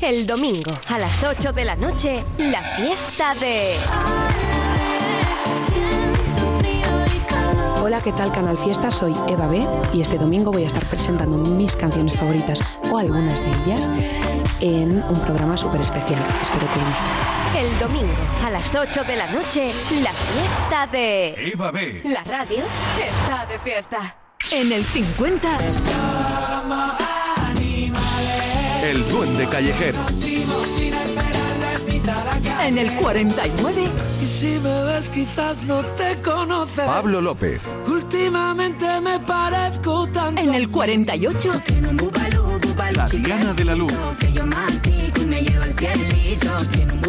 El 0.00 0.26
domingo 0.26 0.72
a 0.88 0.98
las 0.98 1.22
8 1.22 1.52
de 1.52 1.64
la 1.66 1.76
noche, 1.76 2.24
la 2.38 2.62
fiesta 2.62 3.34
de... 3.34 3.74
Hola, 7.82 8.00
¿qué 8.00 8.12
tal 8.12 8.32
Canal 8.32 8.56
Fiesta? 8.58 8.90
Soy 8.90 9.12
Eva 9.28 9.46
B 9.46 9.64
y 9.92 10.00
este 10.00 10.16
domingo 10.16 10.50
voy 10.50 10.64
a 10.64 10.68
estar 10.68 10.84
presentando 10.86 11.36
mis 11.36 11.76
canciones 11.76 12.18
favoritas 12.18 12.58
o 12.90 12.96
algunas 12.96 13.34
de 13.34 13.50
ellas 13.62 13.90
en 14.60 15.02
un 15.02 15.20
programa 15.20 15.56
súper 15.56 15.82
especial. 15.82 16.24
Espero 16.42 16.66
que. 16.66 17.37
El 17.70 17.78
domingo 17.78 18.14
a 18.44 18.50
las 18.50 18.74
8 18.74 19.04
de 19.04 19.16
la 19.16 19.26
noche, 19.30 19.72
la 20.02 20.12
fiesta 20.12 20.86
de... 20.90 21.34
Eva 21.52 21.70
B. 21.70 22.02
La 22.04 22.24
radio 22.24 22.64
está 22.98 23.44
de 23.46 23.58
fiesta. 23.58 24.16
En 24.52 24.72
el 24.72 24.84
50, 24.84 25.58
El 28.82 29.08
duende 29.10 29.46
callejero. 29.48 29.98
en 32.64 32.78
el 32.78 32.90
49, 32.94 33.88
Y 34.22 34.26
si 34.26 34.46
me 34.60 34.84
ves 34.84 35.08
quizás 35.10 35.64
no 35.64 35.84
te 35.84 36.18
conoces. 36.22 36.86
Pablo 36.86 37.20
López. 37.20 37.62
Últimamente 37.86 39.00
me 39.00 39.18
parezco 39.20 40.08
tanto. 40.08 40.40
en 40.40 40.54
el 40.54 40.70
48, 40.70 41.62
La 42.94 43.06
Diana 43.08 43.52
de 43.52 43.64
la 43.64 43.74
Luz. 43.74 43.92
que 44.18 44.32
yo 44.32 44.46
me 45.26 45.42
lleva 45.42 45.64
al 45.64 45.72
cielito. 45.72 46.50
Tiene 46.72 46.92
un 46.94 47.00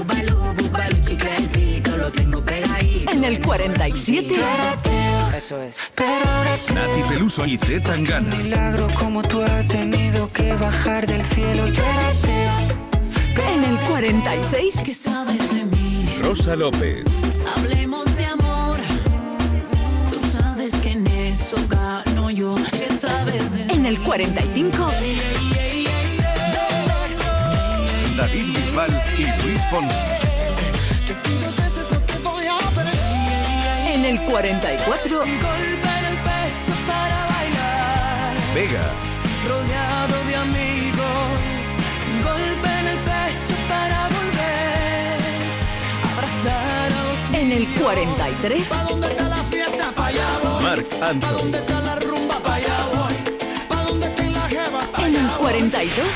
lo 2.10 2.16
tengo 2.16 2.42
pegadito. 2.42 3.12
en 3.12 3.24
el 3.24 3.40
47, 3.42 4.34
Eso 5.38 5.62
es. 5.62 5.76
Pero 5.96 6.30
ahora 6.30 6.58
Nati 6.74 7.02
Peluso 7.10 7.46
y 7.46 7.58
Z 7.58 7.82
Tangana. 7.84 8.36
milagro 8.36 8.88
como 8.98 9.22
tú 9.22 9.42
has 9.42 9.68
tenido 9.68 10.32
que 10.34 10.54
bajar 10.54 11.06
del 11.06 11.24
cielo. 11.26 11.68
Yo 11.68 11.84
era 11.84 12.10
ateo. 12.10 13.54
en 13.54 13.64
el 13.64 13.78
46, 13.88 14.76
¿Qué 14.84 14.94
sabes 14.94 15.54
de 15.54 15.66
mí? 15.66 16.06
Rosa 16.22 16.56
López. 16.56 17.04
Hablemos 17.56 18.06
de 18.18 18.26
amor. 18.26 18.80
Tú 20.12 20.20
sabes 20.20 20.76
que 20.76 20.92
en 20.92 21.06
eso 21.08 21.58
gano 21.68 22.30
yo. 22.32 22.56
¿Qué 22.72 22.90
sabes 22.92 23.54
de 23.54 23.66
mí? 23.66 23.74
en 23.74 23.86
el 23.86 24.00
45, 24.00 24.88
David 28.18 28.46
Bisbal 28.58 29.04
y 29.18 29.44
Luis 29.44 29.62
Fonsi. 29.70 30.29
El 34.10 34.20
44, 34.22 35.18
Golpe 35.20 35.30
en 35.30 36.06
el 36.06 36.18
pecho 36.18 36.74
para 36.88 37.26
bailar. 37.28 38.36
Vega. 38.56 38.82
rodeado 39.48 40.26
de 40.28 40.36
amigos. 40.36 41.40
Golpe 42.24 42.70
en 42.80 42.88
el 42.88 42.98
pecho 42.98 43.56
para 43.68 44.08
volver. 44.08 45.20
Abrazar 46.12 46.86
a 46.86 46.90
los 46.90 47.34
en 47.34 47.52
el 47.52 47.68
43, 47.80 48.68
¿Pa' 48.68 48.84
dónde 48.86 49.08
está 49.08 49.30
la 49.30 49.44
fiesta? 49.44 49.92
Pa' 49.96 50.06
allá 50.08 50.28
voy. 50.44 50.64
Marc 50.64 50.86
¿Pa' 50.88 51.08
Anthony. 51.10 51.38
dónde 51.38 51.58
está 51.60 51.82
la 51.82 51.96
rumba? 51.96 52.40
Pa' 52.40 52.56
allá 52.56 52.78
voy. 52.94 53.14
¿Pa' 53.70 53.84
dónde 53.84 54.08
está 54.08 54.24
la 54.24 54.50
jeva? 54.50 54.82
En 54.98 55.06
el 55.06 55.16
allá 55.18 55.28
voy. 55.38 55.40
42, 55.42 56.08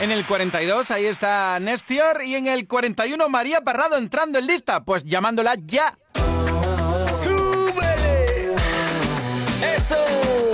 En 0.00 0.10
el 0.12 0.26
42 0.26 0.90
ahí 0.90 1.06
está 1.06 1.58
Nestior 1.60 2.22
y 2.24 2.34
en 2.36 2.46
el 2.46 2.66
41 2.68 3.28
María 3.28 3.62
Parrado 3.62 3.96
entrando 3.96 4.38
en 4.38 4.46
lista, 4.46 4.84
pues 4.84 5.04
llamándola 5.04 5.54
ya. 5.66 5.96
¡Eso! 9.90 10.47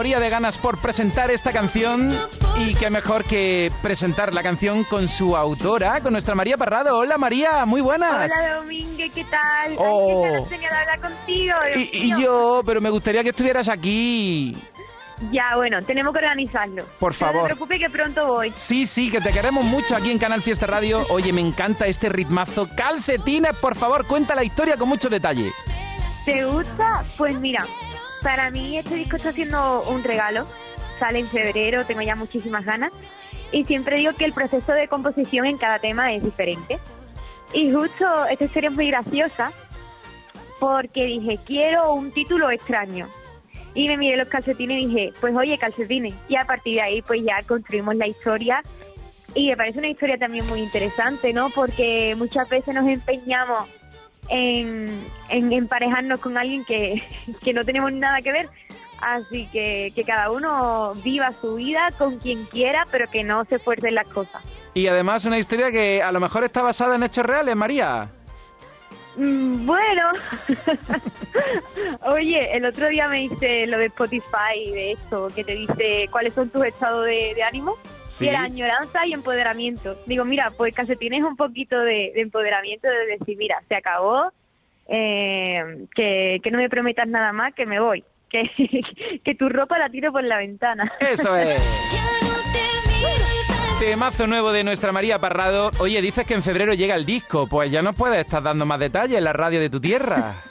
Moría 0.00 0.18
de 0.18 0.30
ganas 0.30 0.56
por 0.56 0.80
presentar 0.80 1.30
esta 1.30 1.52
canción 1.52 2.18
y 2.58 2.74
qué 2.74 2.88
mejor 2.88 3.22
que 3.22 3.70
presentar 3.82 4.32
la 4.32 4.42
canción 4.42 4.82
con 4.84 5.08
su 5.08 5.36
autora, 5.36 6.00
con 6.00 6.14
nuestra 6.14 6.34
María 6.34 6.56
Parrado. 6.56 6.96
Hola 6.96 7.18
María, 7.18 7.66
muy 7.66 7.82
buenas. 7.82 8.32
Hola 8.32 8.54
Domínguez, 8.56 9.12
¿qué 9.12 9.24
tal? 9.24 9.74
Oh. 9.76 10.24
Ay, 10.24 10.44
qué 10.48 10.58
de 10.58 10.66
hablar 10.68 11.00
contigo. 11.00 11.54
Y, 11.76 11.90
y 11.92 12.18
yo, 12.18 12.62
pero 12.64 12.80
me 12.80 12.88
gustaría 12.88 13.22
que 13.22 13.28
estuvieras 13.28 13.68
aquí. 13.68 14.56
Ya, 15.30 15.54
bueno, 15.56 15.82
tenemos 15.82 16.14
que 16.14 16.20
organizarlo. 16.20 16.86
Por 16.98 17.12
No 17.12 17.18
favor. 17.18 17.42
te 17.42 17.48
preocupes 17.48 17.78
que 17.80 17.90
pronto 17.90 18.26
voy. 18.26 18.54
Sí, 18.56 18.86
sí, 18.86 19.10
que 19.10 19.20
te 19.20 19.32
queremos 19.32 19.66
mucho 19.66 19.94
aquí 19.94 20.10
en 20.10 20.18
Canal 20.18 20.40
Fiesta 20.40 20.66
Radio. 20.66 21.04
Oye, 21.10 21.30
me 21.34 21.42
encanta 21.42 21.86
este 21.86 22.08
ritmazo. 22.08 22.66
Calcetines, 22.74 23.54
por 23.58 23.76
favor, 23.76 24.06
cuenta 24.06 24.34
la 24.34 24.44
historia 24.44 24.78
con 24.78 24.88
mucho 24.88 25.10
detalle. 25.10 25.52
¿Te 26.24 26.46
gusta? 26.46 27.04
Pues 27.18 27.38
mira, 27.38 27.66
para 28.22 28.50
mí 28.50 28.78
este 28.78 28.94
disco 28.94 29.16
está 29.16 29.32
siendo 29.32 29.82
un 29.84 30.02
regalo. 30.02 30.44
Sale 30.98 31.18
en 31.20 31.28
febrero, 31.28 31.86
tengo 31.86 32.02
ya 32.02 32.14
muchísimas 32.14 32.64
ganas. 32.64 32.92
Y 33.52 33.64
siempre 33.64 33.96
digo 33.96 34.12
que 34.14 34.24
el 34.24 34.32
proceso 34.32 34.72
de 34.72 34.86
composición 34.86 35.46
en 35.46 35.58
cada 35.58 35.78
tema 35.78 36.12
es 36.12 36.22
diferente. 36.22 36.78
Y 37.52 37.72
justo 37.72 38.26
esta 38.26 38.44
historia 38.44 38.68
es 38.68 38.76
muy 38.76 38.90
graciosa 38.90 39.52
porque 40.60 41.04
dije, 41.06 41.38
quiero 41.44 41.94
un 41.94 42.12
título 42.12 42.50
extraño. 42.50 43.08
Y 43.74 43.88
me 43.88 43.96
miré 43.96 44.16
los 44.16 44.28
calcetines 44.28 44.82
y 44.82 44.86
dije, 44.86 45.12
pues 45.20 45.34
oye, 45.34 45.56
calcetines. 45.58 46.14
Y 46.28 46.36
a 46.36 46.44
partir 46.44 46.74
de 46.74 46.82
ahí, 46.82 47.02
pues 47.02 47.22
ya 47.22 47.42
construimos 47.46 47.94
la 47.96 48.06
historia. 48.06 48.62
Y 49.34 49.48
me 49.48 49.56
parece 49.56 49.78
una 49.78 49.88
historia 49.88 50.18
también 50.18 50.46
muy 50.48 50.60
interesante, 50.60 51.32
¿no? 51.32 51.50
Porque 51.50 52.14
muchas 52.16 52.48
veces 52.48 52.74
nos 52.74 52.86
empeñamos 52.88 53.68
en, 54.30 55.04
en 55.28 55.52
emparejarnos 55.52 56.20
con 56.20 56.38
alguien 56.38 56.64
que, 56.64 57.02
que 57.44 57.52
no 57.52 57.64
tenemos 57.64 57.92
nada 57.92 58.22
que 58.22 58.32
ver. 58.32 58.48
Así 59.00 59.48
que 59.50 59.92
que 59.94 60.04
cada 60.04 60.30
uno 60.30 60.92
viva 61.02 61.32
su 61.32 61.54
vida 61.54 61.88
con 61.96 62.18
quien 62.18 62.44
quiera, 62.44 62.84
pero 62.90 63.10
que 63.10 63.24
no 63.24 63.44
se 63.46 63.58
fuercen 63.58 63.94
las 63.94 64.06
cosas. 64.06 64.42
Y 64.74 64.86
además 64.86 65.24
una 65.24 65.38
historia 65.38 65.70
que 65.70 66.02
a 66.02 66.12
lo 66.12 66.20
mejor 66.20 66.44
está 66.44 66.62
basada 66.62 66.96
en 66.96 67.02
hechos 67.02 67.24
reales, 67.24 67.56
María. 67.56 68.10
Mm, 69.16 69.66
Bueno, 69.66 70.12
oye, 72.02 72.56
el 72.56 72.64
otro 72.64 72.88
día 72.88 73.08
me 73.08 73.24
hice 73.24 73.66
lo 73.66 73.78
de 73.78 73.86
Spotify, 73.86 74.70
de 74.72 74.92
esto, 74.92 75.28
que 75.34 75.44
te 75.44 75.54
dice 75.54 76.06
cuáles 76.10 76.32
son 76.34 76.48
tus 76.50 76.64
estados 76.64 77.04
de, 77.06 77.32
de 77.34 77.42
ánimo. 77.42 77.76
Sí. 78.08 78.24
Y 78.24 78.28
era 78.28 78.42
añoranza 78.42 79.06
y 79.06 79.12
empoderamiento. 79.12 79.96
Digo, 80.06 80.24
mira, 80.24 80.50
pues 80.56 80.74
calcetines 80.74 81.22
un 81.22 81.36
poquito 81.36 81.78
de, 81.78 82.12
de 82.14 82.20
empoderamiento, 82.20 82.88
de 82.88 83.18
decir, 83.18 83.36
mira, 83.36 83.62
se 83.68 83.74
acabó, 83.76 84.32
eh, 84.88 85.86
que, 85.94 86.40
que 86.42 86.50
no 86.50 86.58
me 86.58 86.68
prometas 86.68 87.06
nada 87.08 87.32
más, 87.32 87.54
que 87.54 87.66
me 87.66 87.80
voy. 87.80 88.04
que, 88.28 88.50
que 89.24 89.34
tu 89.34 89.48
ropa 89.48 89.78
la 89.78 89.88
tiro 89.90 90.12
por 90.12 90.24
la 90.24 90.38
ventana. 90.38 90.92
Eso 91.00 91.36
es. 91.36 91.60
Temazo 93.80 94.26
nuevo 94.26 94.52
de 94.52 94.62
nuestra 94.62 94.92
María 94.92 95.18
Parrado. 95.18 95.70
Oye, 95.78 96.02
dices 96.02 96.26
que 96.26 96.34
en 96.34 96.42
febrero 96.42 96.74
llega 96.74 96.94
el 96.94 97.06
disco. 97.06 97.46
Pues 97.46 97.70
ya 97.70 97.80
nos 97.80 97.96
puedes 97.96 98.20
estar 98.20 98.42
dando 98.42 98.66
más 98.66 98.78
detalles 98.78 99.16
en 99.16 99.24
la 99.24 99.32
radio 99.32 99.58
de 99.58 99.70
tu 99.70 99.80
tierra. 99.80 100.42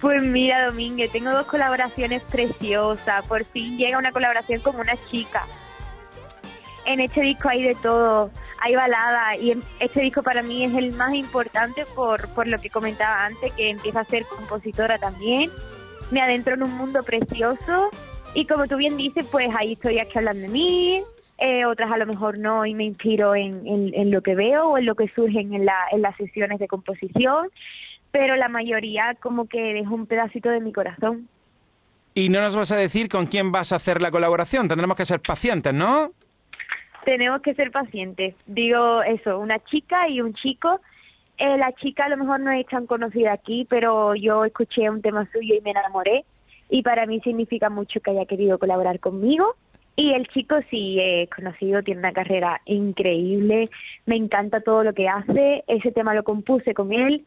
Pues 0.00 0.22
mira, 0.22 0.66
Domínguez, 0.66 1.10
tengo 1.10 1.32
dos 1.32 1.46
colaboraciones 1.46 2.22
preciosas. 2.30 3.26
Por 3.26 3.44
fin 3.44 3.76
llega 3.76 3.98
una 3.98 4.12
colaboración 4.12 4.60
con 4.60 4.76
una 4.76 4.92
chica. 5.10 5.46
En 6.86 7.00
este 7.00 7.22
disco 7.22 7.48
hay 7.48 7.64
de 7.64 7.74
todo, 7.74 8.30
hay 8.60 8.76
balada 8.76 9.36
y 9.36 9.60
este 9.80 10.02
disco 10.02 10.22
para 10.22 10.40
mí 10.40 10.64
es 10.64 10.72
el 10.72 10.92
más 10.92 11.12
importante 11.12 11.84
por, 11.96 12.28
por 12.28 12.46
lo 12.46 12.60
que 12.60 12.70
comentaba 12.70 13.24
antes, 13.24 13.52
que 13.54 13.70
empieza 13.70 13.98
a 13.98 14.04
ser 14.04 14.24
compositora 14.26 14.96
también. 14.96 15.50
Me 16.12 16.22
adentro 16.22 16.54
en 16.54 16.62
un 16.62 16.76
mundo 16.76 17.02
precioso 17.02 17.90
y 18.34 18.46
como 18.46 18.66
tú 18.66 18.76
bien 18.76 18.96
dices, 18.96 19.28
pues 19.30 19.48
hay 19.56 19.72
historias 19.72 20.08
que 20.08 20.18
hablan 20.18 20.40
de 20.40 20.48
mí, 20.48 21.02
eh, 21.38 21.64
otras 21.64 21.90
a 21.90 21.96
lo 21.96 22.06
mejor 22.06 22.38
no 22.38 22.64
y 22.66 22.74
me 22.74 22.84
inspiro 22.84 23.34
en, 23.34 23.66
en- 23.66 23.94
en 23.94 24.10
lo 24.10 24.22
que 24.22 24.34
veo 24.34 24.68
o 24.70 24.78
en 24.78 24.86
lo 24.86 24.94
que 24.94 25.08
surgen 25.08 25.54
en, 25.54 25.64
la, 25.64 25.76
en 25.90 26.02
las 26.02 26.16
sesiones 26.16 26.58
de 26.58 26.68
composición, 26.68 27.48
pero 28.10 28.36
la 28.36 28.48
mayoría 28.48 29.16
como 29.20 29.48
que 29.48 29.60
dejo 29.74 29.94
un 29.94 30.06
pedacito 30.06 30.48
de 30.50 30.60
mi 30.60 30.72
corazón. 30.72 31.28
Y 32.14 32.28
no 32.28 32.40
nos 32.40 32.56
vas 32.56 32.72
a 32.72 32.76
decir 32.76 33.08
con 33.08 33.26
quién 33.26 33.52
vas 33.52 33.72
a 33.72 33.76
hacer 33.76 34.02
la 34.02 34.10
colaboración. 34.10 34.66
Tendremos 34.68 34.96
que 34.96 35.04
ser 35.04 35.20
pacientes, 35.20 35.72
¿no? 35.74 36.10
tenemos 37.04 37.40
que 37.40 37.54
ser 37.54 37.70
pacientes. 37.70 38.34
Digo 38.46 39.02
eso, 39.02 39.38
una 39.38 39.58
chica 39.64 40.06
y 40.08 40.20
un 40.20 40.34
chico. 40.34 40.80
Eh, 41.38 41.56
la 41.56 41.72
chica 41.72 42.04
a 42.04 42.08
lo 42.10 42.18
mejor 42.18 42.40
no 42.40 42.50
es 42.52 42.66
tan 42.66 42.86
conocida 42.86 43.32
aquí, 43.32 43.66
pero 43.70 44.14
yo 44.14 44.44
escuché 44.44 44.90
un 44.90 45.00
tema 45.00 45.26
suyo 45.32 45.54
y 45.54 45.60
me 45.62 45.70
enamoré. 45.70 46.24
Y 46.70 46.82
para 46.82 47.04
mí 47.06 47.20
significa 47.20 47.68
mucho 47.68 48.00
que 48.00 48.12
haya 48.12 48.26
querido 48.26 48.58
colaborar 48.58 49.00
conmigo. 49.00 49.56
Y 49.96 50.12
el 50.12 50.28
chico 50.28 50.56
sí 50.70 50.98
es 50.98 51.28
conocido, 51.28 51.82
tiene 51.82 52.00
una 52.00 52.12
carrera 52.12 52.60
increíble, 52.64 53.68
me 54.06 54.16
encanta 54.16 54.60
todo 54.60 54.84
lo 54.84 54.94
que 54.94 55.08
hace. 55.08 55.64
Ese 55.66 55.92
tema 55.92 56.14
lo 56.14 56.22
compuse 56.22 56.72
con 56.72 56.92
él. 56.92 57.26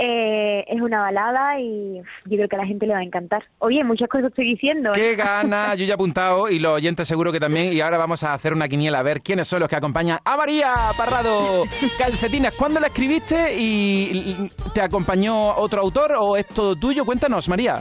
Eh, 0.00 0.64
es 0.68 0.80
una 0.80 1.00
balada 1.00 1.60
y 1.60 2.00
yo 2.26 2.36
creo 2.36 2.48
que 2.48 2.54
a 2.54 2.60
la 2.60 2.66
gente 2.66 2.86
le 2.86 2.94
va 2.94 3.00
a 3.00 3.02
encantar. 3.02 3.44
Oye, 3.58 3.82
muchas 3.82 4.08
cosas 4.08 4.28
estoy 4.28 4.46
diciendo. 4.46 4.90
¿eh? 4.90 4.94
¡Qué 4.94 5.16
gana! 5.16 5.74
Yo 5.74 5.84
ya 5.84 5.90
he 5.90 5.94
apuntado 5.94 6.48
y 6.48 6.60
los 6.60 6.72
oyentes 6.72 7.06
seguro 7.06 7.32
que 7.32 7.40
también. 7.40 7.72
Y 7.72 7.80
ahora 7.80 7.98
vamos 7.98 8.22
a 8.22 8.32
hacer 8.32 8.52
una 8.52 8.68
quiniela 8.68 9.00
a 9.00 9.02
ver 9.02 9.20
quiénes 9.20 9.48
son 9.48 9.60
los 9.60 9.68
que 9.68 9.76
acompañan 9.76 10.20
a 10.24 10.36
María 10.36 10.72
Parrado. 10.96 11.64
Calcetines, 11.98 12.54
¿cuándo 12.56 12.78
la 12.78 12.86
escribiste 12.86 13.56
y 13.58 14.48
te 14.72 14.80
acompañó 14.80 15.56
otro 15.56 15.80
autor 15.80 16.12
o 16.16 16.36
es 16.36 16.46
todo 16.46 16.76
tuyo? 16.76 17.04
Cuéntanos, 17.04 17.48
María. 17.48 17.80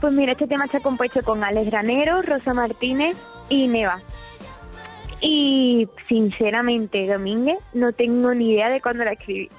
Pues 0.00 0.14
mira, 0.14 0.32
este 0.32 0.46
tema 0.46 0.64
está 0.64 0.80
compuesto 0.80 1.20
con 1.22 1.44
Alex 1.44 1.70
Granero, 1.70 2.22
Rosa 2.22 2.54
Martínez 2.54 3.18
y 3.50 3.68
Neva. 3.68 3.98
Y 5.20 5.86
sinceramente, 6.08 7.06
Domínguez, 7.06 7.58
no 7.74 7.92
tengo 7.92 8.32
ni 8.32 8.52
idea 8.52 8.70
de 8.70 8.80
cuándo 8.80 9.04
la 9.04 9.12
escribí. 9.12 9.50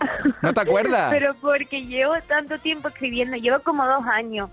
¿No 0.41 0.51
te 0.51 0.61
acuerdas? 0.61 1.09
Pero 1.11 1.35
porque 1.35 1.85
llevo 1.85 2.15
tanto 2.27 2.57
tiempo 2.57 2.87
escribiendo, 2.87 3.37
llevo 3.37 3.59
como 3.59 3.85
dos 3.85 4.03
años. 4.07 4.49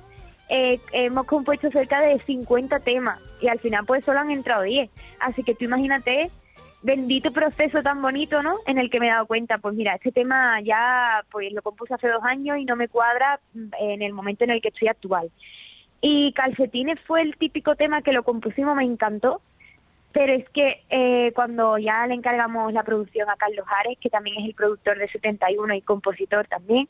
Eh, 0.50 0.78
hemos 0.92 1.26
compuesto 1.26 1.70
cerca 1.70 2.00
de 2.00 2.20
50 2.20 2.80
temas 2.80 3.20
y 3.40 3.48
al 3.48 3.58
final 3.58 3.84
pues 3.86 4.04
solo 4.04 4.20
han 4.20 4.30
entrado 4.30 4.62
10. 4.62 4.90
Así 5.20 5.42
que 5.42 5.54
tú 5.54 5.64
imagínate, 5.64 6.30
bendito 6.82 7.32
proceso 7.32 7.82
tan 7.82 8.02
bonito, 8.02 8.42
¿no? 8.42 8.56
En 8.66 8.76
el 8.76 8.90
que 8.90 9.00
me 9.00 9.08
he 9.08 9.10
dado 9.10 9.26
cuenta, 9.26 9.56
pues 9.56 9.74
mira, 9.74 9.94
este 9.94 10.12
tema 10.12 10.60
ya 10.60 11.24
pues 11.30 11.50
lo 11.52 11.62
compuse 11.62 11.94
hace 11.94 12.08
dos 12.08 12.22
años 12.24 12.58
y 12.58 12.66
no 12.66 12.76
me 12.76 12.88
cuadra 12.88 13.40
mm, 13.54 13.68
en 13.80 14.02
el 14.02 14.12
momento 14.12 14.44
en 14.44 14.50
el 14.50 14.60
que 14.60 14.68
estoy 14.68 14.88
actual. 14.88 15.30
Y 16.00 16.32
Calcetines 16.32 17.00
fue 17.06 17.22
el 17.22 17.36
típico 17.36 17.74
tema 17.74 18.02
que 18.02 18.12
lo 18.12 18.22
compusimos, 18.22 18.76
me 18.76 18.84
encantó, 18.84 19.40
pero 20.12 20.32
es 20.32 20.48
que 20.50 20.82
eh, 20.90 21.32
cuando 21.34 21.76
ya 21.78 22.06
le 22.06 22.14
encargamos 22.14 22.72
la 22.72 22.84
producción 22.84 23.28
a 23.28 23.36
Carlos 23.36 23.66
Ares, 23.80 23.98
que 24.00 24.10
también 24.10 24.36
es 24.38 24.46
el 24.46 24.54
productor 24.54 24.98
de 24.98 25.08
71 25.08 25.74
y 25.74 25.82
compositor 25.82 26.46
también, 26.46 26.88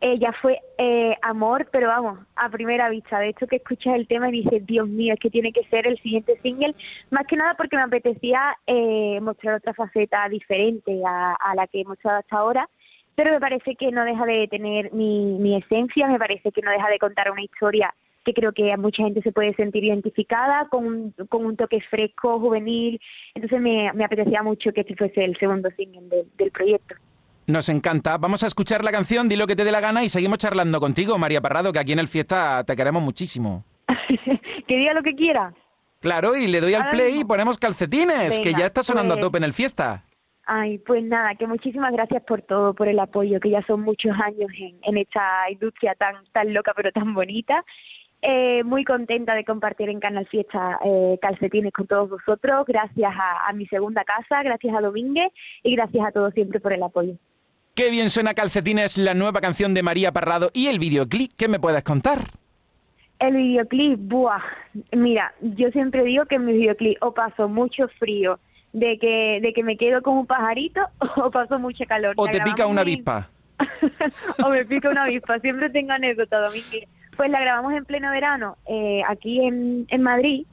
eh, 0.00 0.18
ya 0.18 0.32
fue 0.32 0.60
eh, 0.78 1.16
amor, 1.22 1.68
pero 1.72 1.88
vamos, 1.88 2.18
a 2.36 2.48
primera 2.50 2.88
vista. 2.90 3.18
De 3.18 3.30
hecho, 3.30 3.46
que 3.46 3.56
escuchas 3.56 3.94
el 3.94 4.06
tema 4.06 4.28
y 4.28 4.42
dices, 4.42 4.64
Dios 4.66 4.86
mío, 4.86 5.14
es 5.14 5.20
que 5.20 5.30
tiene 5.30 5.52
que 5.52 5.64
ser 5.64 5.86
el 5.86 5.98
siguiente 6.02 6.38
single, 6.42 6.74
más 7.10 7.26
que 7.26 7.36
nada 7.36 7.54
porque 7.54 7.76
me 7.76 7.82
apetecía 7.82 8.56
eh, 8.66 9.18
mostrar 9.22 9.54
otra 9.54 9.74
faceta 9.74 10.28
diferente 10.28 11.00
a, 11.06 11.34
a 11.34 11.54
la 11.54 11.66
que 11.66 11.80
he 11.80 11.84
mostrado 11.84 12.18
hasta 12.18 12.36
ahora, 12.36 12.68
pero 13.14 13.32
me 13.32 13.40
parece 13.40 13.74
que 13.74 13.90
no 13.90 14.04
deja 14.04 14.26
de 14.26 14.46
tener 14.48 14.92
mi, 14.92 15.38
mi 15.38 15.56
esencia, 15.56 16.06
me 16.06 16.18
parece 16.18 16.52
que 16.52 16.60
no 16.60 16.70
deja 16.70 16.88
de 16.90 16.98
contar 16.98 17.30
una 17.30 17.42
historia 17.42 17.94
que 18.26 18.34
creo 18.34 18.52
que 18.52 18.72
a 18.72 18.76
mucha 18.76 19.04
gente 19.04 19.22
se 19.22 19.32
puede 19.32 19.54
sentir 19.54 19.84
identificada 19.84 20.68
con 20.68 20.86
un, 20.86 21.14
con 21.30 21.46
un 21.46 21.56
toque 21.56 21.80
fresco, 21.88 22.38
juvenil. 22.40 23.00
Entonces 23.34 23.60
me, 23.60 23.90
me 23.94 24.04
apetecía 24.04 24.42
mucho 24.42 24.72
que 24.72 24.80
este 24.82 24.96
fuese 24.96 25.24
el 25.24 25.36
segundo 25.38 25.70
single 25.76 26.02
del- 26.08 26.28
del 26.36 26.50
proyecto. 26.50 26.96
Nos 27.46 27.68
encanta. 27.68 28.18
Vamos 28.18 28.42
a 28.42 28.48
escuchar 28.48 28.82
la 28.84 28.90
canción, 28.90 29.28
di 29.28 29.36
lo 29.36 29.46
que 29.46 29.54
te 29.54 29.62
dé 29.64 29.70
la 29.70 29.80
gana 29.80 30.02
y 30.02 30.08
seguimos 30.08 30.38
charlando 30.38 30.80
contigo, 30.80 31.16
María 31.16 31.40
Parrado, 31.40 31.72
que 31.72 31.78
aquí 31.78 31.92
en 31.92 32.00
el 32.00 32.08
Fiesta 32.08 32.64
te 32.64 32.74
queremos 32.74 33.00
muchísimo. 33.02 33.64
que 34.66 34.76
diga 34.76 34.92
lo 34.94 35.02
que 35.02 35.14
quiera. 35.14 35.54
Claro, 36.00 36.34
y 36.36 36.48
le 36.48 36.60
doy 36.60 36.74
al 36.74 36.90
play 36.90 37.20
y 37.20 37.24
ponemos 37.24 37.56
calcetines, 37.58 38.38
que 38.40 38.52
ya 38.52 38.66
está 38.66 38.82
sonando 38.82 39.14
a 39.14 39.16
pues- 39.16 39.26
tope 39.26 39.38
en 39.38 39.44
el 39.44 39.52
Fiesta. 39.52 40.02
Ay, 40.48 40.78
pues 40.78 41.02
nada, 41.02 41.34
que 41.34 41.44
muchísimas 41.48 41.92
gracias 41.92 42.22
por 42.22 42.40
todo, 42.42 42.72
por 42.72 42.86
el 42.86 43.00
apoyo, 43.00 43.40
que 43.40 43.50
ya 43.50 43.62
son 43.66 43.80
muchos 43.82 44.12
años 44.24 44.48
en, 44.56 44.78
en 44.82 44.96
esta 44.98 45.50
industria 45.50 45.96
tan, 45.96 46.14
tan 46.32 46.54
loca 46.54 46.72
pero 46.76 46.92
tan 46.92 47.14
bonita. 47.14 47.64
Eh, 48.22 48.64
muy 48.64 48.84
contenta 48.84 49.34
de 49.34 49.44
compartir 49.44 49.88
en 49.88 50.00
Canal 50.00 50.26
Fiesta 50.26 50.78
eh, 50.84 51.18
calcetines 51.20 51.72
con 51.72 51.86
todos 51.86 52.10
vosotros, 52.10 52.66
gracias 52.66 53.12
a, 53.14 53.48
a 53.48 53.52
mi 53.52 53.66
segunda 53.66 54.04
casa, 54.04 54.42
gracias 54.42 54.74
a 54.74 54.80
Domínguez 54.80 55.32
y 55.62 55.76
gracias 55.76 56.06
a 56.06 56.12
todos 56.12 56.32
siempre 56.34 56.58
por 56.58 56.72
el 56.72 56.82
apoyo. 56.82 57.14
Qué 57.76 57.90
bien 57.90 58.08
suena 58.08 58.32
Calcetines, 58.32 58.96
la 58.96 59.12
nueva 59.12 59.42
canción 59.42 59.74
de 59.74 59.82
María 59.82 60.10
Parrado 60.10 60.50
y 60.54 60.68
el 60.68 60.78
videoclip. 60.78 61.32
¿Qué 61.36 61.46
me 61.46 61.60
puedes 61.60 61.84
contar? 61.84 62.20
El 63.18 63.36
videoclip, 63.36 63.98
buah, 64.00 64.40
mira, 64.92 65.34
yo 65.42 65.68
siempre 65.70 66.02
digo 66.02 66.24
que 66.24 66.36
en 66.36 66.46
mi 66.46 66.52
videoclip 66.54 66.96
o 67.02 67.12
paso 67.12 67.50
mucho 67.50 67.86
frío, 67.98 68.38
de 68.72 68.98
que, 68.98 69.40
de 69.42 69.52
que 69.52 69.62
me 69.62 69.76
quedo 69.76 70.00
como 70.00 70.20
un 70.20 70.26
pajarito, 70.26 70.80
o 71.16 71.30
paso 71.30 71.58
mucha 71.58 71.84
calor. 71.84 72.14
¿O 72.16 72.26
te 72.26 72.40
pica 72.40 72.66
una 72.66 72.80
avispa? 72.80 73.28
o 74.44 74.48
me 74.48 74.64
pica 74.64 74.88
una 74.88 75.04
avispa, 75.04 75.38
siempre 75.40 75.68
tengo 75.68 75.92
anécdota, 75.92 76.40
Domínguez. 76.40 76.88
Pues 77.16 77.30
la 77.30 77.40
grabamos 77.40 77.72
en 77.72 77.84
pleno 77.84 78.10
verano, 78.10 78.56
eh, 78.66 79.02
aquí 79.08 79.40
en, 79.40 79.86
en 79.88 80.02
Madrid, 80.02 80.46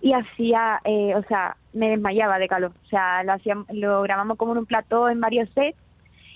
y 0.00 0.12
hacía, 0.12 0.80
eh, 0.84 1.14
o 1.16 1.22
sea, 1.24 1.56
me 1.72 1.88
desmayaba 1.88 2.38
de 2.38 2.46
calor. 2.46 2.72
O 2.84 2.88
sea, 2.88 3.22
lo, 3.24 3.32
hacíamos, 3.32 3.66
lo 3.72 4.02
grabamos 4.02 4.36
como 4.36 4.52
en 4.52 4.58
un 4.58 4.66
plató 4.66 5.08
en 5.08 5.20
varios 5.20 5.48
sets, 5.50 5.78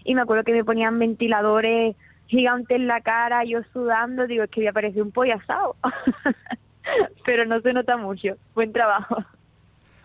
y 0.05 0.15
me 0.15 0.23
acuerdo 0.23 0.45
que 0.45 0.53
me 0.53 0.65
ponían 0.65 0.99
ventiladores 0.99 1.95
gigantes 2.29 2.77
en 2.77 2.87
la 2.87 3.01
cara, 3.01 3.45
yo 3.45 3.61
sudando, 3.73 4.27
digo, 4.27 4.45
es 4.45 4.51
que 4.51 4.61
voy 4.61 4.69
a 4.69 4.73
parecer 4.73 5.03
un 5.03 5.13
pollo 5.13 5.35
asado. 5.35 5.77
Pero 7.25 7.45
no 7.45 7.61
se 7.61 7.73
nota 7.73 7.97
mucho, 7.97 8.35
buen 8.55 8.73
trabajo. 8.73 9.17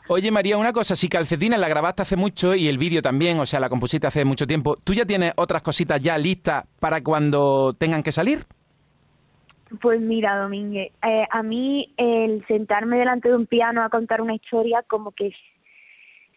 Oye 0.09 0.31
María, 0.31 0.57
una 0.57 0.73
cosa, 0.73 0.97
si 0.97 1.07
Calcetines 1.07 1.59
la 1.59 1.69
grabaste 1.69 2.01
hace 2.01 2.17
mucho 2.17 2.53
y 2.55 2.67
el 2.67 2.77
vídeo 2.77 3.01
también, 3.01 3.39
o 3.39 3.45
sea, 3.45 3.61
la 3.61 3.69
compusiste 3.69 4.05
hace 4.05 4.25
mucho 4.25 4.45
tiempo, 4.45 4.75
¿tú 4.83 4.93
ya 4.93 5.05
tienes 5.05 5.31
otras 5.37 5.63
cositas 5.63 6.01
ya 6.01 6.17
listas 6.17 6.65
para 6.79 7.01
cuando 7.01 7.73
tengan 7.73 8.03
que 8.03 8.11
salir? 8.11 8.39
Pues 9.81 9.99
mira, 9.99 10.37
Domínguez, 10.37 10.91
eh, 11.03 11.25
a 11.29 11.41
mí 11.41 11.93
el 11.97 12.45
sentarme 12.47 12.99
delante 12.99 13.29
de 13.29 13.35
un 13.35 13.47
piano 13.47 13.81
a 13.83 13.89
contar 13.89 14.21
una 14.21 14.35
historia 14.35 14.83
como 14.83 15.11
que 15.11 15.33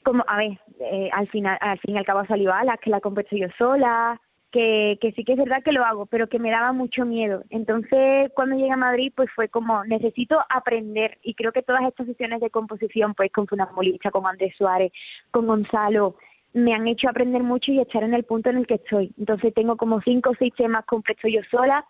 como, 0.03 0.25
a 0.29 0.37
ver, 0.37 0.59
eh, 0.79 1.11
al 1.13 1.27
final, 1.29 1.59
al 1.61 1.81
fin 1.81 1.97
y 1.97 1.99
al 1.99 2.05
cabo 2.05 2.21
ha 2.21 2.27
salido 2.29 2.53
alas, 2.53 2.79
que 2.81 2.91
la 2.91 3.01
compuesto 3.01 3.37
yo 3.37 3.49
sola, 3.59 4.21
que, 4.53 4.99
que 5.01 5.11
sí 5.13 5.25
que 5.25 5.33
es 5.33 5.39
verdad 5.39 5.65
que 5.65 5.73
lo 5.73 5.85
hago, 5.85 6.07
pero 6.07 6.29
que 6.29 6.39
me 6.39 6.53
daba 6.53 6.73
mucho 6.73 7.05
miedo. 7.05 7.43
Entonces, 7.51 8.31
cuando 8.37 8.55
llegué 8.55 8.71
a 8.71 8.77
Madrid, 8.77 9.13
pues 9.17 9.29
fue 9.35 9.49
como, 9.49 9.85
necesito 9.85 10.39
aprender, 10.49 11.19
y 11.23 11.35
creo 11.35 11.51
que 11.51 11.63
todas 11.63 11.83
estas 11.83 12.07
sesiones 12.07 12.41
de 12.41 12.51
composición, 12.51 13.15
pues 13.15 13.33
con 13.33 13.49
Funambulista, 13.49 14.13
con 14.13 14.25
Andrés 14.27 14.55
Suárez, 14.57 14.93
con 15.33 15.49
Gonzalo, 15.49 16.15
me 16.53 16.73
han 16.73 16.87
hecho 16.87 17.09
aprender 17.09 17.43
mucho 17.43 17.73
y 17.73 17.81
estar 17.81 18.05
en 18.05 18.15
el 18.15 18.23
punto 18.23 18.49
en 18.49 18.59
el 18.59 18.67
que 18.69 18.75
estoy. 18.75 19.13
Entonces 19.19 19.53
tengo 19.55 19.77
como 19.77 20.01
cinco 20.03 20.31
o 20.31 20.35
seis 20.39 20.55
temas 20.57 20.87
compuestos 20.87 21.31
yo 21.33 21.41
sola, 21.51 21.85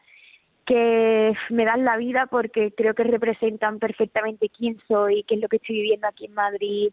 que 0.67 1.33
me 1.51 1.65
dan 1.65 1.85
la 1.85 1.97
vida 1.97 2.27
porque 2.27 2.73
creo 2.77 2.95
que 2.95 3.05
representan 3.05 3.79
perfectamente 3.79 4.51
quién 4.51 4.79
soy, 4.89 5.25
qué 5.25 5.37
es 5.37 5.41
lo 5.41 5.49
que 5.49 5.57
estoy 5.57 5.77
viviendo 5.77 6.09
aquí 6.09 6.27
en 6.27 6.35
Madrid. 6.35 6.91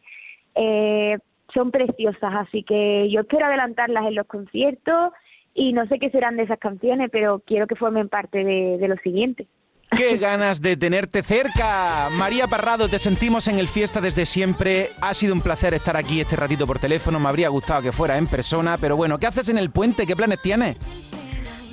Eh, 0.56 1.18
son 1.54 1.72
preciosas, 1.72 2.34
así 2.36 2.64
que 2.64 3.10
yo 3.10 3.22
espero 3.22 3.48
adelantarlas 3.48 4.06
en 4.06 4.16
los 4.16 4.28
conciertos 4.28 5.12
y 5.54 5.74
no 5.74 5.88
sé 5.88 6.00
qué 6.00 6.10
serán 6.10 6.38
de 6.38 6.44
esas 6.44 6.60
canciones, 6.60 7.10
pero 7.12 7.42
quiero 7.46 7.68
que 7.68 7.76
formen 7.76 8.10
parte 8.10 8.44
de, 8.44 8.78
de 8.78 8.88
lo 8.88 8.96
siguiente. 8.98 9.48
¡Qué 9.96 10.18
ganas 10.18 10.60
de 10.60 10.76
tenerte 10.76 11.22
cerca! 11.22 12.10
María 12.18 12.48
Parrado, 12.48 12.90
te 12.90 12.98
sentimos 12.98 13.48
en 13.48 13.60
el 13.60 13.68
fiesta 13.68 14.02
desde 14.02 14.26
siempre. 14.26 14.90
Ha 15.04 15.14
sido 15.14 15.36
un 15.36 15.42
placer 15.42 15.76
estar 15.76 15.96
aquí 15.96 16.20
este 16.20 16.36
ratito 16.36 16.66
por 16.66 16.80
teléfono. 16.80 17.20
Me 17.20 17.30
habría 17.30 17.50
gustado 17.50 17.84
que 17.84 17.92
fuera 17.92 18.18
en 18.18 18.26
persona, 18.26 18.78
pero 18.80 18.98
bueno, 18.98 19.20
¿qué 19.20 19.28
haces 19.28 19.50
en 19.50 19.60
el 19.60 19.70
puente? 19.70 20.08
¿Qué 20.08 20.16
planes 20.16 20.42
tienes? 20.42 20.78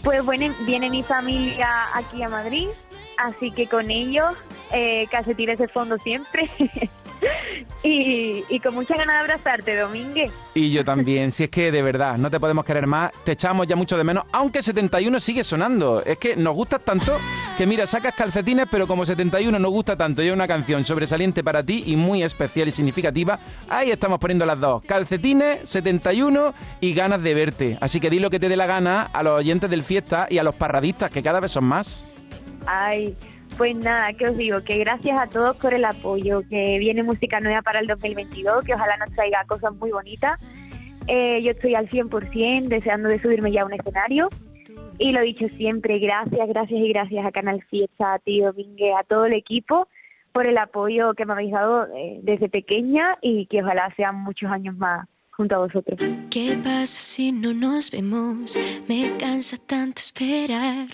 Pues 0.03 0.25
bueno, 0.25 0.55
viene 0.67 0.89
mi 0.89 1.03
familia 1.03 1.69
aquí 1.95 2.23
a 2.23 2.29
Madrid, 2.29 2.69
así 3.19 3.51
que 3.51 3.69
con 3.69 3.91
ellos, 3.91 4.35
eh, 4.73 5.07
calcetines 5.11 5.59
de 5.59 5.69
fondo 5.69 5.97
siempre. 5.99 6.51
y, 7.83 8.45
y 8.49 8.61
con 8.61 8.75
mucha 8.75 8.97
ganas 8.97 9.17
de 9.17 9.21
abrazarte, 9.21 9.77
Domínguez. 9.77 10.33
Y 10.55 10.71
yo 10.71 10.85
también, 10.85 11.31
si 11.31 11.45
es 11.45 11.51
que 11.51 11.71
de 11.71 11.83
verdad, 11.83 12.17
no 12.19 12.31
te 12.31 12.41
podemos 12.41 12.65
querer 12.65 12.87
más, 12.87 13.13
te 13.25 13.33
echamos 13.33 13.67
ya 13.67 13.77
mucho 13.77 13.97
de 13.97 14.05
menos, 14.05 14.25
aunque 14.33 14.63
71 14.63 15.21
sigue 15.21 15.45
sonando. 15.45 16.03
Es 16.05 16.19
que 16.19 16.37
nos 16.37 16.55
gusta 16.55 16.79
tanto 16.79 17.17
que 17.57 17.67
mira, 17.67 17.87
sacas 17.87 18.15
calcetines, 18.15 18.67
pero 18.71 18.87
como 18.87 19.05
71 19.05 19.59
nos 19.59 19.71
gusta 19.71 19.97
tanto 19.97 20.23
y 20.23 20.29
es 20.29 20.33
una 20.33 20.49
canción 20.49 20.85
sobresaliente 20.85 21.45
para 21.45 21.63
ti 21.63 21.85
y 21.87 21.97
muy 21.97 22.23
especial 22.23 22.69
y 22.69 22.71
significativa, 22.71 23.39
ahí 23.69 23.91
estamos 23.91 24.19
poniendo 24.19 24.47
las 24.47 24.61
dos, 24.61 24.83
calcetines, 24.85 25.69
71 25.69 26.55
y 26.81 26.95
ganas 26.95 27.23
de 27.23 27.35
verte. 27.35 27.79
Así 27.81 28.01
que 28.01 28.11
di 28.11 28.19
lo 28.19 28.31
que 28.31 28.41
te 28.41 28.49
dé 28.49 28.57
la 28.57 28.67
gana 28.67 29.03
a 29.03 29.23
los 29.23 29.39
oyentes 29.39 29.71
del 29.71 29.83
fiesta 29.83 30.27
y 30.31 30.39
a 30.39 30.43
los 30.43 30.55
parradistas, 30.55 31.11
que 31.11 31.23
cada 31.23 31.41
vez 31.41 31.53
son 31.53 31.65
más. 31.65 32.07
Ay, 32.67 33.17
pues 33.57 33.77
nada, 33.77 34.13
que 34.13 34.29
os 34.29 34.37
digo, 34.37 34.63
que 34.63 34.79
gracias 34.79 35.19
a 35.19 35.27
todos 35.27 35.61
por 35.61 35.75
el 35.75 35.85
apoyo, 35.85 36.43
que 36.49 36.79
viene 36.79 37.03
música 37.03 37.41
nueva 37.41 37.63
para 37.63 37.81
el 37.81 37.87
2022, 37.87 38.65
que 38.65 38.75
ojalá 38.75 38.97
nos 38.97 39.11
traiga 39.15 39.45
cosas 39.47 39.75
muy 39.75 39.91
bonitas. 39.91 40.41
Eh, 41.07 41.41
yo 41.43 41.53
estoy 41.53 41.75
al 41.75 41.89
100% 41.89 42.69
deseando 42.69 43.09
de 43.09 43.21
subirme 43.21 43.53
ya 43.53 43.63
a 43.63 43.67
un 43.67 43.75
escenario. 43.75 44.29
Y 44.99 45.13
lo 45.13 45.23
dicho 45.23 45.49
siempre, 45.49 45.99
gracias, 45.99 46.49
gracias 46.49 46.81
y 46.81 46.89
gracias 46.91 47.25
a 47.25 47.33
Canal 47.33 47.63
Fiesta, 47.71 48.15
a 48.15 48.19
ti 48.19 48.41
Domínguez, 48.41 48.95
a 48.99 49.05
todo 49.05 49.25
el 49.25 49.33
equipo 49.33 49.89
por 50.33 50.47
el 50.47 50.59
apoyo 50.59 51.15
que 51.15 51.25
me 51.25 51.33
habéis 51.33 51.53
dado 51.53 51.87
eh, 51.95 52.21
desde 52.23 52.49
pequeña 52.49 53.17
y 53.21 53.47
que 53.47 53.63
ojalá 53.63 53.93
sean 53.97 54.17
muchos 54.17 54.51
años 54.51 54.77
más 54.77 55.09
junto. 55.41 55.69
¿Qué 56.29 56.59
pasa 56.63 57.01
si 57.01 57.33
no 57.33 57.55
nos 57.55 57.91
vemos? 57.91 58.57
Me 58.89 59.17
cansa 59.17 59.57
tanto 59.57 60.01
esperar. 60.01 60.89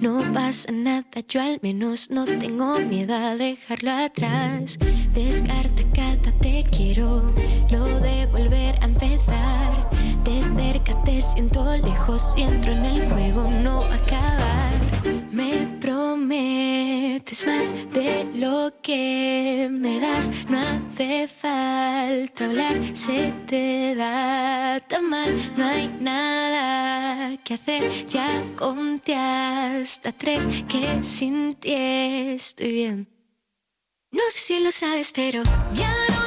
No 0.00 0.22
pasa 0.32 0.72
nada, 0.72 1.20
yo 1.28 1.40
al 1.40 1.60
menos 1.62 2.10
no 2.10 2.24
tengo 2.24 2.78
miedo 2.80 3.14
a 3.14 3.36
dejarlo 3.36 3.92
atrás. 3.92 4.78
Descarta 5.14 5.82
cada 5.94 6.32
te 6.40 6.64
quiero, 6.70 7.22
lo 7.70 8.00
de 8.00 8.26
volver 8.26 8.74
a 8.80 8.86
empezar. 8.86 9.90
De 10.24 10.42
cerca 10.56 11.02
te 11.04 11.20
siento 11.20 11.76
lejos 11.76 12.34
y 12.36 12.42
entro 12.42 12.72
en 12.72 12.84
el 12.84 13.10
juego, 13.10 13.48
no 13.62 13.82
acabar. 13.82 14.61
Me 17.22 17.26
prometes 17.26 17.46
más 17.46 17.72
de 17.92 18.24
lo 18.34 18.72
que 18.82 19.68
me 19.70 20.00
das. 20.00 20.28
No 20.48 20.58
hace 20.58 21.28
falta 21.28 22.46
hablar, 22.46 22.96
se 22.96 23.32
te 23.46 23.94
da 23.94 24.80
tan 24.80 25.08
mal. 25.08 25.30
No 25.56 25.64
hay 25.64 25.88
nada 26.00 27.36
que 27.44 27.54
hacer. 27.54 28.06
Ya 28.08 28.42
conté 28.56 29.14
hasta 29.14 30.10
tres 30.10 30.48
que 30.68 31.02
sin 31.04 31.54
ti 31.54 31.74
estoy 31.74 32.72
bien. 32.72 33.08
No 34.10 34.22
sé 34.30 34.40
si 34.40 34.60
lo 34.60 34.70
sabes, 34.72 35.12
pero 35.12 35.42
ya 35.74 35.94
no 36.08 36.21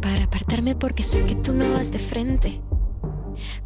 para 0.00 0.24
apartarme 0.24 0.74
porque 0.74 1.02
sé 1.02 1.22
que 1.26 1.34
tú 1.34 1.52
no 1.52 1.70
vas 1.74 1.92
de 1.92 1.98
frente. 1.98 2.62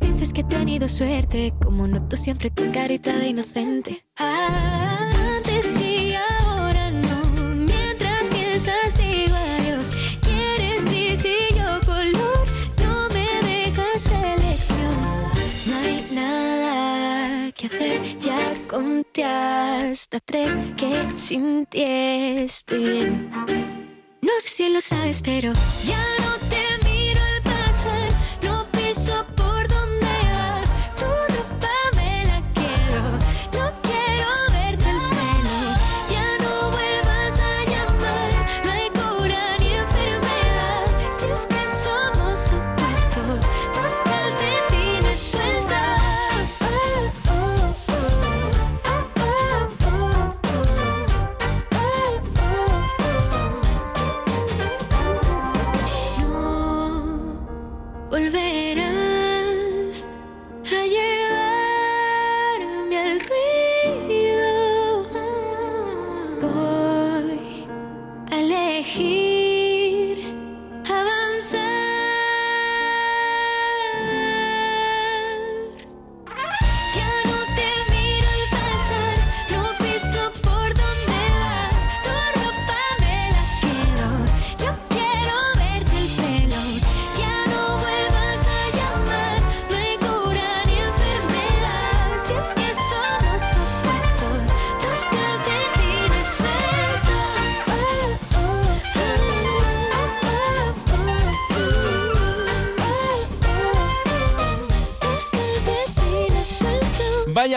Dices 0.01 0.33
que 0.33 0.41
he 0.41 0.45
tenido 0.45 0.89
suerte, 0.89 1.55
como 1.63 1.87
noto 1.87 2.17
siempre 2.17 2.51
con 2.51 2.73
carita 2.73 3.17
de 3.17 3.29
inocente. 3.29 4.05
Antes 4.17 5.81
y 5.81 6.15
ahora 6.15 6.91
no, 6.91 7.55
mientras 7.55 8.29
piensas 8.29 8.99
digo 8.99 9.37
adiós. 9.37 9.93
Quieres 10.21 10.85
gris 10.85 11.25
y 11.25 11.55
yo 11.55 11.81
color, 11.87 12.45
no 12.83 13.09
me 13.11 13.29
dejas 13.47 14.11
elección. 14.11 15.31
No 15.69 15.77
hay 15.79 16.09
nada 16.13 17.53
que 17.53 17.67
hacer, 17.69 18.19
ya 18.19 18.53
conté 18.67 19.25
hasta 19.25 20.19
tres 20.19 20.59
que 20.77 21.07
sin 21.15 21.67
ti 21.67 21.83
estoy 21.83 22.83
bien. 22.83 23.84
No 24.25 24.33
sé 24.41 24.49
si 24.49 24.69
lo 24.71 24.81
sabes, 24.81 25.21
pero 25.23 25.53
ya 25.85 26.03
no 26.21 26.44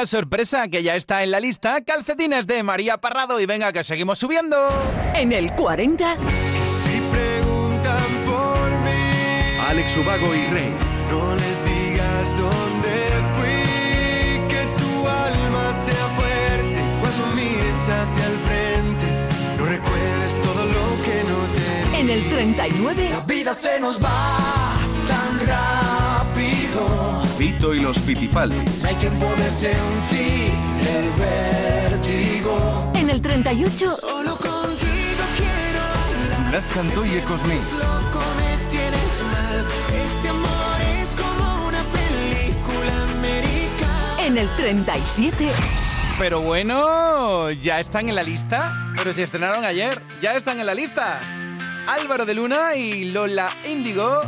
sorpresa 0.08 0.68
que 0.70 0.82
ya 0.84 0.96
está 0.96 1.24
en 1.24 1.32
la 1.32 1.40
lista, 1.40 1.82
calcetines 1.82 2.48
de 2.48 2.64
María 2.64 2.98
Parrado 2.98 3.40
y 3.40 3.46
venga 3.46 3.72
que 3.72 3.84
seguimos 3.84 4.18
subiendo. 4.18 4.58
En 5.14 5.32
el 5.34 5.52
40, 5.54 6.16
Si 6.16 7.00
preguntan 7.12 8.08
por 8.26 8.70
mí, 8.70 9.60
Alex 9.70 9.98
Ubago 9.98 10.34
y 10.34 10.46
Rey. 10.48 10.74
no 11.12 11.36
les 11.36 11.66
digas 11.66 12.32
dónde 12.38 12.96
fui, 13.36 14.48
que 14.48 14.66
tu 14.78 15.08
alma 15.08 15.78
sea 15.78 16.08
fuerte 16.18 16.82
cuando 17.02 17.28
mires 17.36 17.76
hacia 17.84 18.26
el 18.26 18.38
frente. 18.48 19.08
No 19.58 19.66
recuerdes 19.66 20.42
todo 20.42 20.66
lo 20.66 21.04
que 21.04 21.24
no 21.24 21.38
te 21.92 22.00
en 22.00 22.10
el 22.10 22.30
39, 22.30 23.10
La 23.10 23.20
vida 23.22 23.54
se 23.54 23.80
nos 23.80 24.02
va 24.02 24.10
tan 25.08 25.40
rápido. 25.48 25.97
Fito 27.38 27.74
y 27.76 27.80
los 27.82 28.00
Fitipaldis. 28.00 28.82
No 28.82 28.90
hay 28.90 28.96
quien 28.96 29.14
puede 29.20 29.50
sentir 29.52 30.52
el 30.80 31.12
vértigo. 31.14 32.92
en 32.96 33.10
el 33.12 33.22
38, 33.22 33.92
Solo 33.96 34.36
contigo 34.38 35.24
quiero 35.38 35.82
hablar. 35.84 36.50
Blas 36.50 36.68
Cantó 36.68 37.06
y. 37.06 37.10
Loco 37.16 38.20
me 38.38 38.58
tienes 38.72 39.24
mal. 39.32 39.66
Este 40.04 40.30
amor 40.30 40.82
es 41.00 41.10
como 41.16 41.68
una 41.68 41.84
película 41.84 43.04
americana. 43.20 44.26
en 44.26 44.38
el 44.40 44.50
37, 44.56 45.52
Pero 46.18 46.42
bueno, 46.42 47.52
ya 47.52 47.80
están 47.80 48.10
en 48.10 48.16
la 48.16 48.24
lista. 48.24 48.94
Pero 48.98 49.14
se 49.14 49.22
estrenaron 49.24 49.64
ayer, 49.64 50.02
ya 50.22 50.34
están 50.36 50.60
en 50.60 50.66
la 50.66 50.74
lista. 50.74 51.22
Álvaro 51.88 52.26
de 52.26 52.34
Luna 52.34 52.76
y 52.76 53.12
Lola 53.12 53.50
Índigo. 53.70 54.22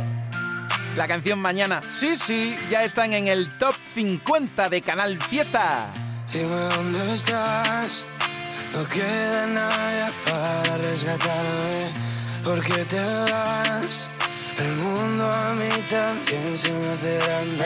La 0.96 1.06
canción 1.06 1.38
Mañana, 1.38 1.80
sí, 1.88 2.16
sí, 2.16 2.56
ya 2.68 2.82
están 2.82 3.12
en 3.12 3.28
el 3.28 3.56
top 3.58 3.74
50 3.94 4.68
de 4.68 4.82
Canal 4.82 5.20
Fiesta. 5.22 5.86
Dime 6.32 6.48
dónde 6.48 7.14
estás. 7.14 8.06
No 8.72 8.84
queda 8.88 9.46
nadie 9.46 10.12
para 10.24 10.78
rescatarme. 10.78 11.90
¿Por 12.44 12.60
qué 12.62 12.84
te 12.84 13.00
vas? 13.00 14.10
El 14.58 14.72
mundo 14.76 15.26
a 15.26 15.54
mí 15.54 15.68
también 15.88 16.58
se 16.58 16.70
me 16.72 16.88
hace 16.88 17.18
grande. 17.18 17.64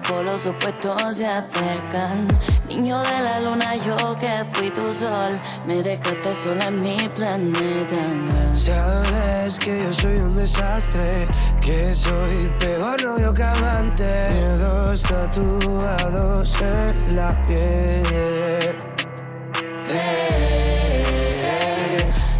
Por 0.00 0.24
los 0.24 0.46
opuestos 0.46 1.16
se 1.16 1.26
acercan. 1.26 2.26
Niño 2.68 3.00
de 3.00 3.22
la 3.22 3.40
luna, 3.40 3.76
yo 3.76 3.96
que 4.18 4.44
fui 4.52 4.70
tu 4.70 4.92
sol, 4.92 5.40
me 5.66 5.82
dejaste 5.82 6.34
sola 6.34 6.66
en 6.68 6.82
mi 6.82 7.08
planeta. 7.10 7.96
Sabes 8.54 9.58
que 9.58 9.78
yo 9.82 9.92
soy 9.92 10.16
un 10.16 10.36
desastre, 10.36 11.28
que 11.60 11.94
soy 11.94 12.50
peor 12.58 13.02
novio 13.02 13.32
que 13.34 13.42
amante. 13.42 14.58
Dos 14.58 15.02
tatuados 15.02 16.60
en 16.60 17.16
la 17.16 17.46
piel. 17.46 18.76
Eh, 19.90 21.22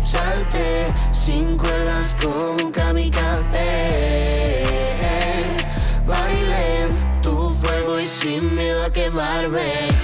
salte 0.00 0.86
sin 1.12 1.56
cuerdas 1.56 2.16
con 2.20 2.64
un 2.64 2.72
kamikaze. 2.72 4.13
Sin 8.24 8.54
miedo 8.54 8.84
a 8.84 8.90
quemarme. 8.90 10.03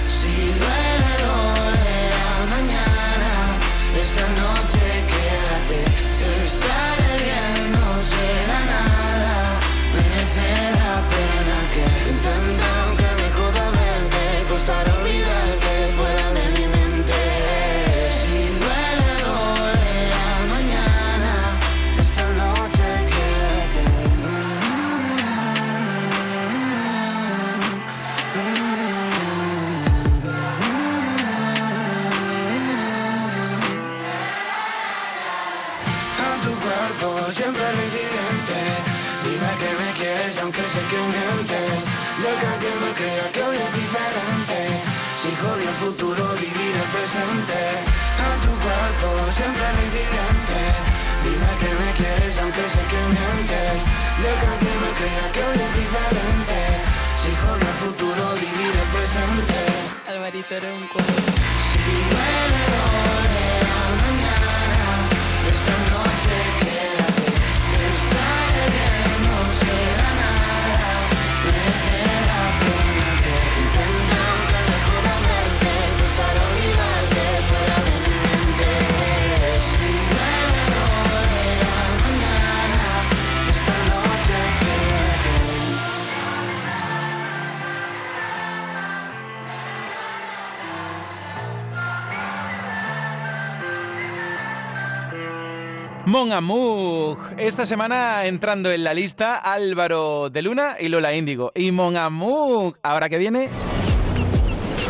Esta 97.51 97.65
semana 97.65 98.25
entrando 98.27 98.71
en 98.71 98.85
la 98.85 98.93
lista 98.93 99.35
Álvaro 99.35 100.29
de 100.29 100.41
Luna 100.41 100.77
y 100.79 100.87
Lola 100.87 101.13
Índigo. 101.13 101.51
Y 101.53 101.73
Mon 101.73 101.97
Amour, 101.97 102.79
ahora 102.81 103.09
que 103.09 103.17
viene. 103.17 103.49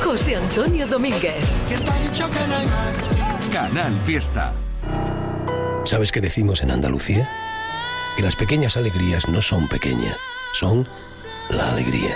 José 0.03 0.35
Antonio 0.35 0.85
Domínguez. 0.85 1.43
Canal 3.51 3.91
Fiesta. 4.05 4.53
¿Sabes 5.85 6.11
qué 6.11 6.21
decimos 6.21 6.61
en 6.61 6.69
Andalucía? 6.69 7.27
Que 8.15 8.21
las 8.21 8.35
pequeñas 8.35 8.77
alegrías 8.77 9.27
no 9.27 9.41
son 9.41 9.67
pequeñas, 9.67 10.15
son 10.53 10.87
la 11.49 11.71
alegría. 11.71 12.15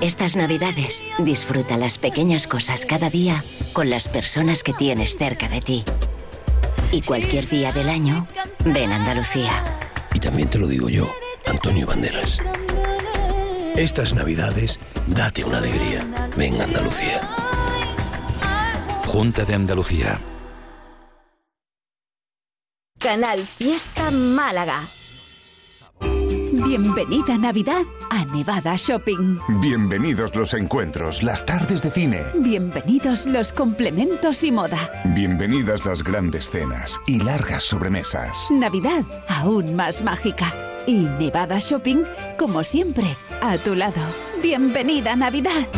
Estas 0.00 0.34
navidades 0.34 1.04
disfruta 1.18 1.76
las 1.76 2.00
pequeñas 2.00 2.48
cosas 2.48 2.84
cada 2.84 3.10
día 3.10 3.44
con 3.72 3.90
las 3.90 4.08
personas 4.08 4.64
que 4.64 4.72
tienes 4.72 5.16
cerca 5.16 5.48
de 5.48 5.60
ti. 5.60 5.84
Y 6.90 7.00
cualquier 7.00 7.48
día 7.48 7.72
del 7.72 7.88
año, 7.88 8.26
ven 8.64 8.92
Andalucía. 8.92 9.62
Y 10.14 10.20
también 10.20 10.48
te 10.48 10.58
lo 10.58 10.66
digo 10.66 10.88
yo, 10.88 11.12
Antonio 11.46 11.86
Banderas. 11.86 12.38
Estas 13.76 14.14
navidades, 14.14 14.78
date 15.06 15.44
una 15.44 15.58
alegría. 15.58 16.06
Ven 16.36 16.60
Andalucía. 16.60 17.20
Junta 19.06 19.44
de 19.44 19.54
Andalucía. 19.54 20.20
Canal 22.98 23.40
Fiesta 23.40 24.10
Málaga. 24.10 24.80
Bienvenida 26.72 27.36
Navidad 27.36 27.82
a 28.08 28.24
Nevada 28.24 28.76
Shopping. 28.78 29.36
Bienvenidos 29.60 30.34
los 30.34 30.54
encuentros, 30.54 31.22
las 31.22 31.44
tardes 31.44 31.82
de 31.82 31.90
cine. 31.90 32.22
Bienvenidos 32.36 33.26
los 33.26 33.52
complementos 33.52 34.42
y 34.42 34.52
moda. 34.52 34.90
Bienvenidas 35.04 35.84
las 35.84 36.02
grandes 36.02 36.48
cenas 36.48 36.98
y 37.06 37.20
largas 37.20 37.64
sobremesas. 37.64 38.46
Navidad 38.50 39.04
aún 39.28 39.76
más 39.76 40.02
mágica. 40.02 40.50
Y 40.86 41.00
Nevada 41.18 41.58
Shopping, 41.58 42.04
como 42.38 42.64
siempre, 42.64 43.18
a 43.42 43.58
tu 43.58 43.74
lado. 43.74 44.00
Bienvenida 44.42 45.14
Navidad. 45.14 45.68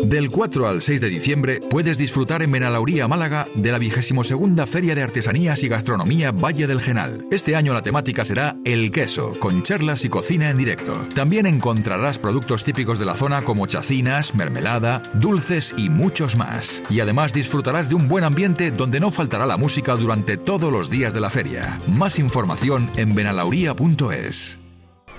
Del 0.00 0.30
4 0.30 0.68
al 0.68 0.80
6 0.80 1.00
de 1.00 1.08
diciembre 1.08 1.60
puedes 1.70 1.98
disfrutar 1.98 2.42
en 2.42 2.52
Benalauría, 2.52 3.08
Málaga, 3.08 3.46
de 3.54 3.72
la 3.72 3.78
22 3.78 4.32
Feria 4.66 4.94
de 4.94 5.02
Artesanías 5.02 5.62
y 5.64 5.68
Gastronomía 5.68 6.30
Valle 6.30 6.66
del 6.66 6.80
Genal. 6.80 7.26
Este 7.32 7.56
año 7.56 7.74
la 7.74 7.82
temática 7.82 8.24
será 8.24 8.54
el 8.64 8.92
queso, 8.92 9.38
con 9.40 9.62
charlas 9.62 10.04
y 10.04 10.08
cocina 10.08 10.50
en 10.50 10.58
directo. 10.58 10.94
También 11.14 11.46
encontrarás 11.46 12.18
productos 12.18 12.62
típicos 12.62 12.98
de 12.98 13.06
la 13.06 13.14
zona 13.14 13.42
como 13.42 13.66
chacinas, 13.66 14.34
mermelada, 14.34 15.02
dulces 15.14 15.74
y 15.76 15.90
muchos 15.90 16.36
más. 16.36 16.82
Y 16.90 17.00
además 17.00 17.32
disfrutarás 17.32 17.88
de 17.88 17.96
un 17.96 18.08
buen 18.08 18.24
ambiente 18.24 18.70
donde 18.70 19.00
no 19.00 19.10
faltará 19.10 19.46
la 19.46 19.56
música 19.56 19.96
durante 19.96 20.36
todos 20.36 20.72
los 20.72 20.90
días 20.90 21.12
de 21.12 21.20
la 21.20 21.30
feria. 21.30 21.80
Más 21.88 22.18
información 22.18 22.88
en 22.96 23.14
benalauría.es. 23.14 24.58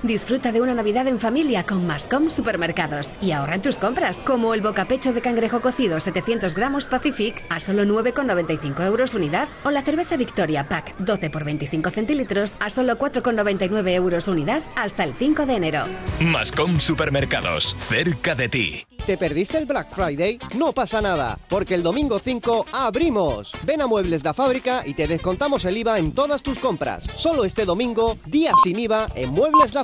Disfruta 0.03 0.53
de 0.53 0.61
una 0.61 0.73
Navidad 0.73 1.07
en 1.07 1.19
familia 1.19 1.65
con 1.65 1.85
Mascom 1.85 2.29
Supermercados 2.29 3.11
y 3.21 3.31
ahorra 3.31 3.55
en 3.55 3.61
tus 3.61 3.77
compras, 3.77 4.21
como 4.25 4.53
el 4.53 4.61
bocapecho 4.61 5.11
de 5.11 5.21
cangrejo 5.21 5.61
cocido 5.61 5.99
700 5.99 6.55
gramos 6.55 6.87
Pacific 6.87 7.43
a 7.49 7.59
solo 7.59 7.83
9,95 7.83 8.85
euros 8.85 9.13
unidad 9.13 9.49
o 9.65 9.71
la 9.71 9.81
cerveza 9.81 10.15
Victoria 10.15 10.69
Pack 10.69 10.97
12 10.99 11.29
por 11.29 11.43
25 11.43 11.89
centilitros 11.89 12.55
a 12.61 12.69
solo 12.69 12.97
4,99 12.97 13.89
euros 13.89 14.29
unidad 14.29 14.61
hasta 14.77 15.03
el 15.03 15.13
5 15.13 15.45
de 15.45 15.55
enero. 15.55 15.85
Mascom 16.21 16.79
Supermercados, 16.79 17.75
cerca 17.77 18.35
de 18.35 18.47
ti. 18.47 18.85
¿Te 19.05 19.17
perdiste 19.17 19.57
el 19.57 19.65
Black 19.65 19.89
Friday? 19.89 20.37
No 20.55 20.71
pasa 20.71 21.01
nada, 21.01 21.39
porque 21.49 21.73
el 21.73 21.81
domingo 21.81 22.19
5 22.19 22.67
abrimos. 22.71 23.53
Ven 23.63 23.81
a 23.81 23.87
Muebles 23.87 24.23
La 24.23 24.35
Fábrica 24.35 24.83
y 24.85 24.93
te 24.93 25.07
descontamos 25.07 25.65
el 25.65 25.77
IVA 25.77 25.97
en 25.97 26.11
todas 26.11 26.43
tus 26.43 26.59
compras. 26.59 27.05
Solo 27.15 27.43
este 27.43 27.65
domingo, 27.65 28.17
día 28.27 28.51
sin 28.63 28.77
IVA 28.77 29.07
en 29.15 29.31
Muebles 29.31 29.73
La 29.73 29.83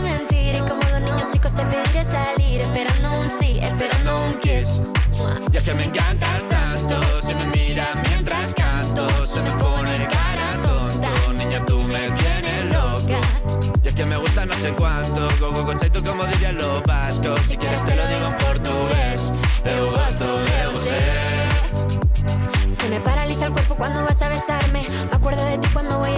chicos 1.51 1.55
te 1.55 1.65
pediré 1.65 2.03
salir, 2.03 2.61
esperando 2.61 3.19
un 3.19 3.31
sí, 3.39 3.59
esperando 3.61 4.25
un 4.25 4.39
kiss. 4.39 4.81
Y 5.51 5.57
es 5.57 5.63
que 5.63 5.73
me 5.73 5.85
encantas 5.85 6.47
tanto, 6.47 7.21
si 7.21 7.35
me 7.35 7.45
miras 7.45 7.95
mientras 8.09 8.53
canto, 8.53 9.07
se 9.25 9.41
me 9.41 9.51
pone 9.51 10.07
cara 10.07 10.61
tonta. 10.61 11.09
Niña, 11.33 11.63
tú 11.65 11.79
me 11.83 12.11
tienes 12.11 12.65
loca. 12.65 13.19
Y 13.83 13.87
es 13.87 13.95
que 13.95 14.05
me 14.05 14.17
gusta 14.17 14.45
no 14.45 14.53
sé 14.55 14.73
cuánto, 14.73 15.29
go 15.39 15.51
go 15.51 15.73
tú 15.75 16.03
como 16.03 16.25
dirían 16.25 16.57
los 16.57 16.83
vascos. 16.83 17.41
Si 17.47 17.57
quieres 17.57 17.83
te 17.85 17.95
lo 17.95 18.07
digo 18.07 18.27
en 18.27 18.35
portugués, 18.35 19.31
eu 19.65 19.91
gosto 19.91 20.25
de 20.45 20.67
você. 20.73 21.01
Se 22.81 22.89
me 22.89 22.99
paraliza 23.01 23.45
el 23.45 23.53
cuerpo 23.53 23.75
cuando 23.75 24.03
vas 24.03 24.21
a 24.21 24.29
besarme. 24.29 24.83
Me 25.09 25.15
acuerdo 25.15 25.43
de 25.45 25.57
ti 25.57 25.67
cuando 25.73 25.99
voy 25.99 26.10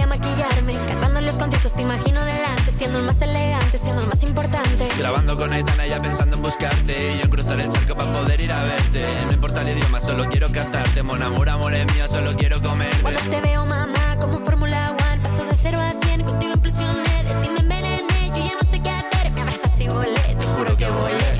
el 3.04 3.08
más 3.08 3.20
elegante, 3.20 3.76
siendo 3.76 4.00
el 4.00 4.08
más 4.08 4.22
importante. 4.22 4.88
Grabando 4.98 5.36
con 5.36 5.52
Aitana 5.52 5.86
ya 5.86 6.00
pensando 6.00 6.36
en 6.36 6.42
buscarte. 6.42 7.12
Y 7.12 7.18
yo 7.18 7.24
en 7.24 7.30
cruzar 7.30 7.60
el 7.60 7.68
charco 7.68 7.94
para 7.94 8.10
poder 8.12 8.40
ir 8.40 8.50
a 8.50 8.64
verte. 8.64 9.04
No 9.26 9.32
importa 9.32 9.60
el 9.60 9.76
idioma, 9.76 10.00
solo 10.00 10.24
quiero 10.30 10.50
cantarte. 10.50 11.02
Mon 11.02 11.22
amor, 11.22 11.48
amor 11.50 11.74
es 11.74 11.84
mío, 11.92 12.08
solo 12.08 12.32
quiero 12.34 12.62
comerte. 12.62 13.02
Cuando 13.02 13.20
te 13.20 13.40
veo, 13.42 13.66
mamá, 13.66 14.16
como 14.20 14.38
Fórmula 14.38 14.96
One, 15.10 15.20
paso 15.22 15.44
de 15.44 15.54
cero 15.60 15.78
a 15.80 15.92
cien, 16.02 16.24
contigo 16.24 16.54
impresioné, 16.54 17.24
de 17.24 17.34
ti 17.42 17.48
me 17.50 17.60
envenené, 17.60 18.28
yo 18.28 18.46
ya 18.46 18.54
no 18.54 18.66
sé 18.66 18.80
qué 18.80 18.90
hacer, 18.90 19.30
me 19.32 19.42
abrazaste 19.42 19.84
y 19.84 19.88
volé, 19.88 20.36
te 20.38 20.46
juro 20.46 20.76
que 20.76 20.88
volé. 20.88 21.34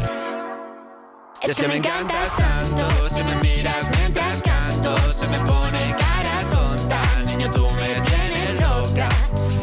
Y 1.46 1.50
es 1.50 1.57
que 1.57 1.68
me 1.68 1.77
encantas 1.77 2.37
tanto. 2.37 3.09
Si 3.09 3.22
me 3.22 3.37
miras 3.37 3.90
mientras 3.90 4.42
canto 4.42 4.96
Se 5.12 5.27
me 5.29 5.38
pone 5.38 5.94
cara 5.96 6.48
tonta. 6.50 7.00
Niño, 7.27 7.50
tú 7.50 7.66
me 7.70 8.00
tienes 8.03 8.61
loca. 8.61 9.09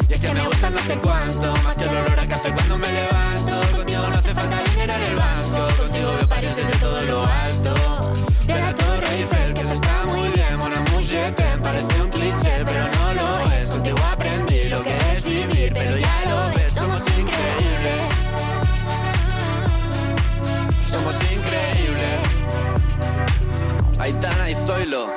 Y 0.08 0.14
es 0.14 0.20
que 0.20 0.34
me 0.34 0.46
gusta 0.48 0.70
no 0.70 0.78
sé 0.80 0.98
cuánto 0.98 1.41
café 2.32 2.52
cuando 2.54 2.78
me 2.78 2.90
levanto. 2.90 3.52
Contigo 3.76 4.02
no 4.08 4.16
hace 4.16 4.34
falta 4.34 4.62
dinero 4.70 4.92
en 4.94 5.02
el 5.02 5.16
banco. 5.16 5.58
Contigo 5.82 6.12
veo 6.16 6.28
París 6.28 6.56
desde 6.56 6.72
todo 6.78 7.02
lo 7.02 7.26
alto. 7.26 7.72
De 8.46 8.60
la 8.60 8.74
Torre 8.74 9.08
Eiffel, 9.16 9.54
que 9.54 9.60
eso 9.60 9.72
está 9.72 10.04
muy 10.06 10.28
bien. 10.30 10.56
Mon 10.58 10.72
amour, 10.72 11.02
je 11.02 11.30
t'aime, 11.32 11.62
parece 11.62 12.02
un 12.02 12.10
cliché 12.10 12.54
Pero 12.64 12.84
no 12.96 13.14
lo 13.14 13.52
es, 13.52 13.70
contigo 13.70 13.98
aprendí 14.10 14.68
Lo 14.68 14.82
que 14.82 14.96
es 15.14 15.24
vivir, 15.24 15.72
pero 15.74 15.96
ya 15.96 16.16
lo 16.30 16.38
ves. 16.54 16.72
Somos 16.72 17.02
increíbles. 17.20 18.02
Somos 20.90 21.16
increíbles. 21.36 22.20
Aitana 23.98 24.50
y 24.50 24.54
Zoilo 24.66 25.11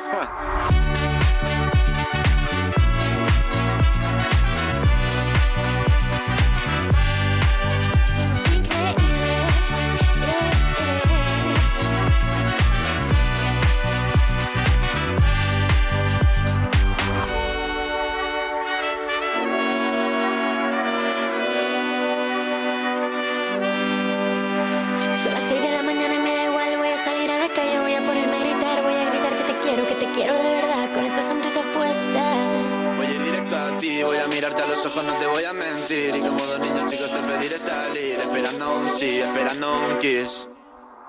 kiss. 40.05 40.47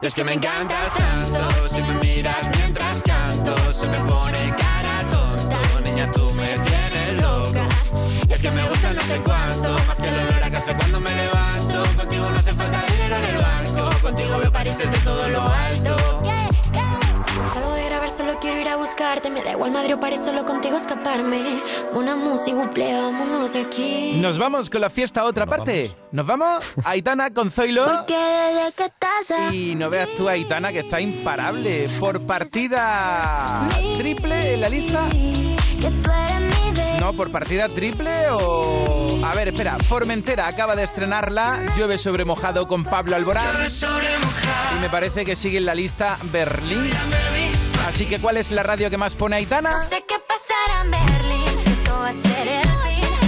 Es 0.01 0.15
que 0.15 0.25
me 0.25 0.33
encantas 0.33 0.95
tanto, 0.95 1.69
si 1.69 1.83
me 1.83 1.95
miras 2.05 2.49
mientras 2.57 3.03
canto, 3.03 3.55
se 3.73 3.87
me 3.89 3.99
pone 4.11 4.55
cara 4.57 5.09
tonta. 5.11 5.61
Niña, 5.85 6.11
tú 6.11 6.25
me 6.35 6.51
tienes 6.69 7.21
loca. 7.21 7.69
Es 8.29 8.41
que 8.41 8.51
me 8.51 8.69
gusta 8.69 8.93
no 8.93 9.03
sé 9.03 9.21
cuánto, 9.23 9.69
más 9.87 9.99
que 9.99 10.09
el 10.09 10.15
olor 10.15 10.43
a 10.45 10.51
café 10.51 10.77
cuando 10.77 11.01
me 11.01 11.15
levanto. 11.15 11.77
Contigo 11.97 12.31
no 12.31 12.39
hace 12.39 12.53
falta 12.53 12.85
dinero 12.93 13.17
en 13.17 13.25
el 13.25 13.37
banco, 13.37 13.99
contigo 14.03 14.39
veo 14.39 14.53
París 14.53 14.79
desde 14.79 14.99
todo 14.99 15.29
lo 15.29 15.43
alto. 15.43 16.06
Buscarte, 18.87 19.31
me 19.31 19.43
da 19.43 19.51
igual 19.51 19.73
Madrid 19.73 19.97
o 19.97 20.17
solo 20.17 20.45
contigo 20.45 20.77
escaparme. 20.77 21.61
Una 21.93 22.15
música, 22.15 22.57
buple, 22.57 22.95
vámonos 22.95 23.53
de 23.55 23.63
aquí. 23.63 24.13
Nos 24.21 24.39
vamos 24.39 24.71
con 24.71 24.81
la 24.81 24.91
fiesta 24.91 25.23
a 25.23 25.25
otra 25.25 25.45
parte. 25.45 25.91
¿Nos 26.13 26.25
vamos? 26.25 26.65
Aitana 26.85 27.35
con 27.35 27.51
Zoilo. 27.51 28.05
Y 29.51 29.75
no 29.75 29.91
veas 29.91 30.09
tú, 30.17 30.29
Aitana, 30.29 30.71
que 30.71 30.81
está 30.81 31.01
imparable. 31.01 31.89
Por 31.99 32.25
partida 32.29 33.69
triple 33.97 34.55
en 34.55 34.61
la 34.61 34.69
lista. 34.69 35.09
No, 37.01 37.13
por 37.13 37.33
partida 37.33 37.67
triple 37.67 38.29
o... 38.31 39.21
A 39.25 39.35
ver, 39.35 39.49
espera. 39.49 39.79
Formentera 39.79 40.47
acaba 40.47 40.77
de 40.77 40.85
estrenarla. 40.85 41.75
Llueve 41.77 41.99
sobre 41.99 42.25
mojado 42.25 42.69
con 42.69 42.85
Pablo 42.85 43.17
Alborán. 43.17 43.67
Y 44.77 44.81
me 44.81 44.89
parece 44.89 45.25
que 45.25 45.35
sigue 45.35 45.59
en 45.59 45.67
la 45.67 45.75
lista 45.75 46.19
Berlín. 46.31 46.93
Así 47.87 48.05
que, 48.05 48.19
¿cuál 48.19 48.37
es 48.37 48.51
la 48.51 48.65
radio 48.65 48.91
que 48.91 48.99
más 48.99 49.15
pone 49.15 49.37
Aitana? 49.37 49.71
No 49.71 49.79
sé 49.79 50.05
qué 50.09 50.17
pasará 50.27 50.83
en 50.83 50.91
Berlín, 50.91 51.65
si 51.65 51.71
esto 51.71 51.93
va 51.93 52.09
a 52.09 52.13
ser 52.13 52.49
el 52.49 52.65
fin. 52.65 53.26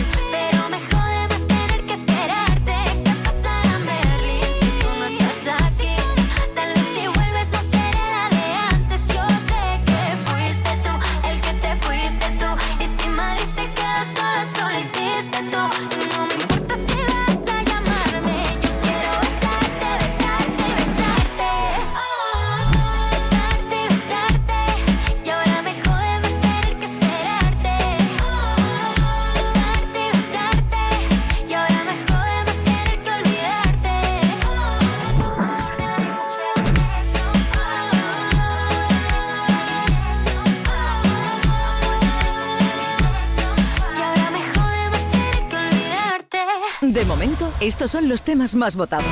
Estos 47.78 47.92
son 47.92 48.08
los 48.08 48.24
temas 48.24 48.56
más 48.56 48.74
votados. 48.74 49.06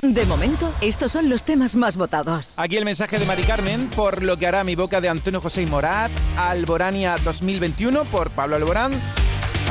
De 0.00 0.08
De 0.14 0.24
momento, 0.26 0.72
estos 0.80 1.10
son 1.10 1.28
los 1.28 1.42
temas 1.42 1.74
más 1.74 1.96
votados. 1.96 2.54
Aquí 2.58 2.76
el 2.76 2.84
mensaje 2.84 3.18
de 3.18 3.26
Mari 3.26 3.42
Carmen 3.42 3.88
por 3.88 4.22
lo 4.22 4.36
que 4.36 4.46
hará 4.46 4.62
mi 4.62 4.76
boca 4.76 5.00
de 5.00 5.08
Antonio 5.08 5.40
José 5.40 5.62
y 5.62 5.66
Morat, 5.66 6.12
Alborania 6.36 7.16
2021 7.24 8.04
por 8.04 8.30
Pablo 8.30 8.54
Alborán. 8.54 8.92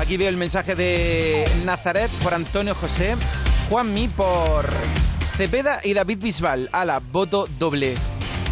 Aquí 0.01 0.17
veo 0.17 0.27
el 0.27 0.35
mensaje 0.35 0.75
de 0.75 1.49
Nazaret 1.63 2.11
por 2.21 2.33
Antonio 2.33 2.75
José. 2.75 3.15
Juanmi 3.69 4.07
por 4.09 4.69
Cepeda 5.35 5.79
y 5.83 5.93
David 5.93 6.19
Bisbal. 6.21 6.69
A 6.71 6.85
la 6.85 6.99
voto 6.99 7.47
doble. 7.59 7.95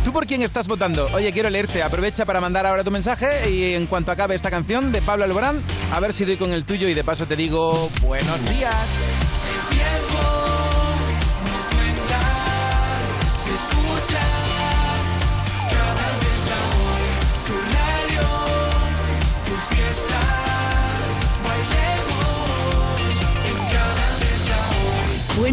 ¿Tú 0.03 0.11
por 0.11 0.27
quién 0.27 0.41
estás 0.41 0.67
votando? 0.67 1.07
Oye, 1.13 1.31
quiero 1.31 1.49
leerte. 1.49 1.81
Aprovecha 1.81 2.25
para 2.25 2.41
mandar 2.41 2.65
ahora 2.65 2.83
tu 2.83 2.91
mensaje 2.91 3.49
y 3.49 3.73
en 3.73 3.85
cuanto 3.87 4.11
acabe 4.11 4.35
esta 4.35 4.49
canción 4.49 4.91
de 4.91 5.01
Pablo 5.01 5.23
Alborán, 5.23 5.61
a 5.93 5.99
ver 5.99 6.11
si 6.13 6.25
doy 6.25 6.35
con 6.35 6.51
el 6.51 6.65
tuyo 6.65 6.89
y 6.89 6.93
de 6.93 7.03
paso 7.03 7.25
te 7.25 7.35
digo 7.35 7.89
buenos 8.01 8.49
días. 8.49 9.12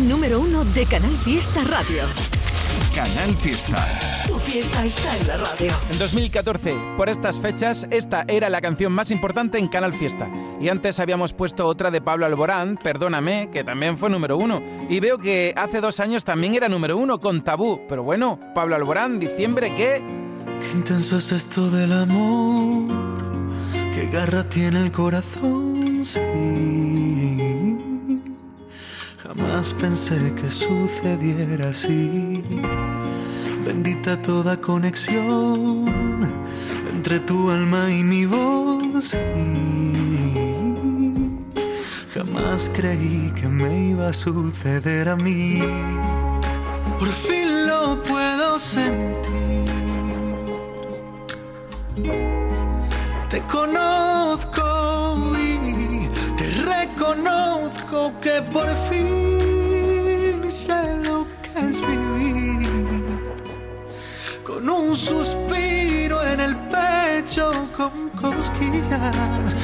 Número 0.09 0.41
uno 0.41 0.65
de 0.65 0.87
Canal 0.87 1.17
Fiesta 1.19 1.63
Radio. 1.65 2.05
Canal 2.95 3.35
Fiesta. 3.37 3.87
Tu 4.27 4.39
fiesta 4.39 4.85
está 4.85 5.17
en 5.17 5.27
la 5.27 5.37
radio. 5.37 5.73
En 5.91 5.99
2014, 5.99 6.75
por 6.97 7.09
estas 7.09 7.39
fechas, 7.39 7.87
esta 7.91 8.25
era 8.27 8.49
la 8.49 8.61
canción 8.61 8.93
más 8.93 9.11
importante 9.11 9.59
en 9.59 9.69
Canal 9.69 9.93
Fiesta. 9.93 10.31
Y 10.61 10.69
antes 10.69 11.01
habíamos 11.01 11.33
puesto 11.33 11.67
otra 11.67 11.91
de 11.91 12.01
Pablo 12.01 12.27
Alborán, 12.27 12.79
Perdóname, 12.83 13.51
que 13.53 13.65
también 13.65 13.99
fue 13.99 14.11
número 14.11 14.37
uno. 14.37 14.63
Y 14.89 15.01
veo 15.01 15.19
que 15.19 15.53
hace 15.57 15.81
dos 15.81 16.01
años 16.01 16.25
también 16.25 16.55
era 16.55 16.69
número 16.69 16.97
uno 16.97 17.21
con 17.21 17.43
Tabú. 17.43 17.81
Pero 17.89 18.03
bueno, 18.03 18.41
Pablo 18.55 18.77
Alborán, 18.77 19.21
diciembre, 19.21 19.75
¿qué? 19.75 20.03
Qué 20.61 20.77
intenso 20.77 21.19
es 21.19 21.33
esto 21.33 21.71
del 21.71 21.93
amor, 21.93 22.87
qué 23.95 24.07
garra 24.13 24.45
tiene 24.45 24.85
el 24.85 24.93
corazón, 24.93 26.05
sí. 26.05 26.90
Jamás 29.41 29.73
pensé 29.73 30.35
que 30.35 30.51
sucediera 30.51 31.71
así. 31.71 32.45
Bendita 33.65 34.21
toda 34.21 34.61
conexión 34.61 35.87
entre 36.91 37.21
tu 37.21 37.51
alma 37.51 37.91
y 37.91 38.05
mi 38.05 38.27
voz. 38.27 39.03
sí. 39.03 39.17
Jamás 42.13 42.71
creí 42.75 43.33
que 43.35 43.49
me 43.49 43.89
iba 43.93 44.09
a 44.09 44.13
suceder 44.13 45.09
a 45.09 45.17
mí. 45.17 45.63
Por 46.99 47.09
fin 47.09 47.67
lo 47.67 48.03
puedo 48.03 48.59
sentir. 48.59 49.71
Te 53.31 53.41
conozco 53.47 54.61
y 54.61 55.10
reconozco 56.81 58.13
que 58.21 58.43
por 58.53 58.69
fin 58.89 60.51
sé 60.51 60.97
lo 61.05 61.27
que 61.43 61.51
es 61.69 61.81
vivir. 61.81 62.69
Con 64.45 64.69
un 64.69 64.97
suspiro 64.97 66.23
en 66.25 66.41
el 66.41 66.57
pecho, 66.77 67.53
con 67.77 68.11
cosquillas 68.11 69.57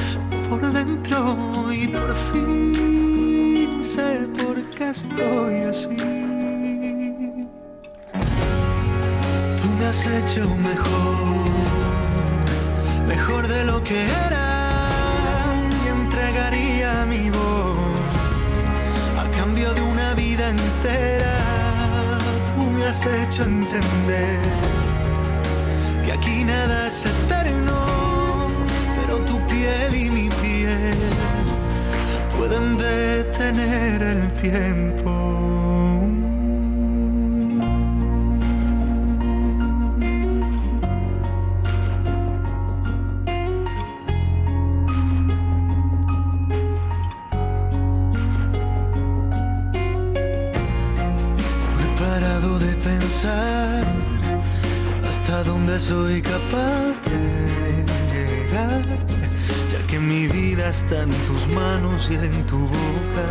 por 0.49 0.61
dentro 0.71 1.71
y 1.71 1.87
por 1.87 2.15
fin 2.15 3.83
sé 3.83 4.27
por 4.39 4.55
qué 4.75 4.89
estoy 4.89 5.55
así. 5.71 5.97
Tú 9.59 9.67
me 9.77 9.85
has 9.85 10.05
hecho 10.05 10.43
mejor, 10.71 11.51
mejor 13.07 13.47
de 13.47 13.65
lo 13.65 13.83
que 13.83 14.03
era 14.05 14.47
y 15.83 15.87
entregaría 15.89 16.76
mi 17.05 17.29
voz 17.29 17.77
a 19.17 19.29
cambio 19.37 19.73
de 19.73 19.81
una 19.81 20.13
vida 20.13 20.49
entera. 20.49 21.37
Tú 22.55 22.63
me 22.71 22.85
has 22.85 23.05
hecho 23.05 23.43
entender 23.43 24.39
que 26.03 26.11
aquí 26.11 26.43
nada 26.43 26.87
es 26.87 27.05
eterno, 27.05 28.47
pero 28.99 29.17
tu 29.25 29.39
piel 29.47 29.95
y 29.95 30.09
mi 30.09 30.29
piel 30.41 30.97
pueden 32.37 32.77
detener 32.77 34.01
el 34.01 34.31
tiempo. 34.33 35.26
Dónde 55.67 55.79
soy 55.81 56.21
capaz 56.21 56.95
de 57.09 57.83
llegar, 58.13 58.81
ya 59.69 59.85
que 59.87 59.99
mi 59.99 60.25
vida 60.27 60.69
está 60.69 61.03
en 61.03 61.11
tus 61.25 61.45
manos 61.47 62.07
y 62.09 62.13
en 62.13 62.45
tu 62.45 62.57
boca. 62.57 63.27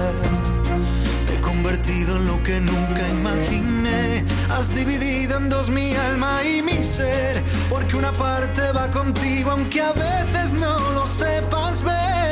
Me 1.26 1.39
he 1.39 1.41
convertido 1.41 2.16
en 2.16 2.26
lo 2.26 2.43
que 2.43 2.61
nunca 2.61 3.09
imaginé. 3.09 4.22
Has 4.51 4.74
dividido 4.74 5.39
en 5.39 5.49
dos 5.49 5.70
mi 5.70 5.95
alma 5.95 6.45
y 6.45 6.61
mi 6.61 6.84
ser, 6.84 7.43
porque 7.70 7.97
una 7.97 8.12
parte 8.12 8.61
va 8.72 8.91
contigo, 8.91 9.53
aunque 9.53 9.80
a 9.80 9.93
veces 9.93 10.53
no 10.53 10.91
lo 10.91 11.07
sepas 11.07 11.82
ver. 11.82 12.26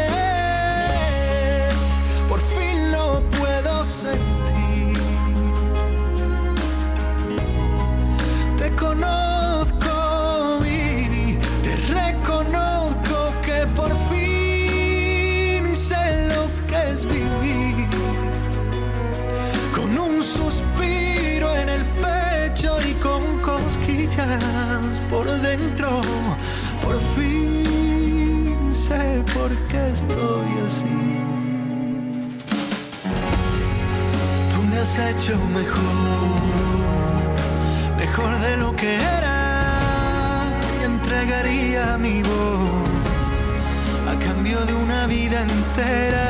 Por 25.10 25.26
dentro. 25.40 26.00
Por 26.82 27.00
fin 27.14 28.72
sé 28.72 29.22
por 29.34 29.50
qué 29.68 29.82
estoy 29.92 30.50
así. 30.66 31.00
Tú 34.52 34.62
me 34.62 34.78
has 34.78 34.98
hecho 34.98 35.38
mejor 35.54 36.54
mejor 38.06 38.38
de 38.38 38.56
lo 38.58 38.76
que 38.76 38.96
era 38.96 40.44
y 40.78 40.84
entregaría 40.84 41.96
mi 41.98 42.22
voz 42.22 42.94
a 44.12 44.14
cambio 44.24 44.58
de 44.66 44.74
una 44.74 45.06
vida 45.06 45.40
entera. 45.40 46.28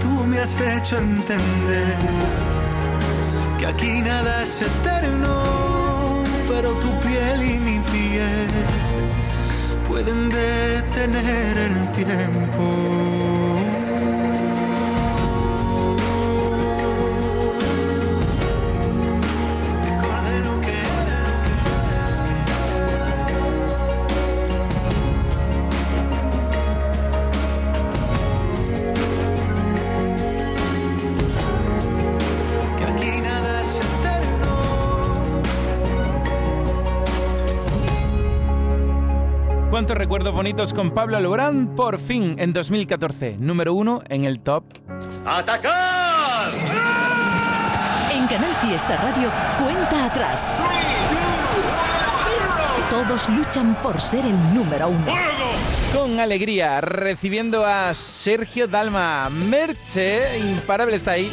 Tú 0.00 0.24
me 0.24 0.38
has 0.38 0.60
hecho 0.60 0.96
entender 0.98 1.96
que 3.58 3.66
aquí 3.66 4.00
nada 4.00 4.42
es 4.42 4.62
eterno, 4.62 5.59
tu 6.80 6.90
piel 7.00 7.42
y 7.42 7.58
mi 7.58 7.78
piel 7.80 8.50
pueden 9.88 10.30
detener 10.30 11.56
el 11.58 11.92
tiempo. 11.92 13.29
¿Cuántos 39.80 39.96
recuerdos 39.96 40.34
bonitos 40.34 40.74
con 40.74 40.90
Pablo 40.90 41.16
Alborán? 41.16 41.74
Por 41.74 41.98
fin, 41.98 42.36
en 42.38 42.52
2014, 42.52 43.38
número 43.38 43.72
uno 43.72 44.02
en 44.10 44.26
el 44.26 44.40
top. 44.40 44.62
¡Atacar! 45.24 46.50
En 48.12 48.26
Canal 48.26 48.52
Fiesta 48.56 48.98
Radio, 48.98 49.30
cuenta 49.58 50.04
atrás. 50.04 50.50
Todos 52.90 53.26
luchan 53.30 53.74
por 53.76 53.98
ser 53.98 54.26
el 54.26 54.54
número 54.54 54.88
uno. 54.88 55.14
Con 55.94 56.20
alegría, 56.20 56.82
recibiendo 56.82 57.64
a 57.64 57.94
Sergio 57.94 58.68
Dalma. 58.68 59.30
Merche, 59.30 60.40
imparable 60.40 60.96
está 60.96 61.12
ahí. 61.12 61.32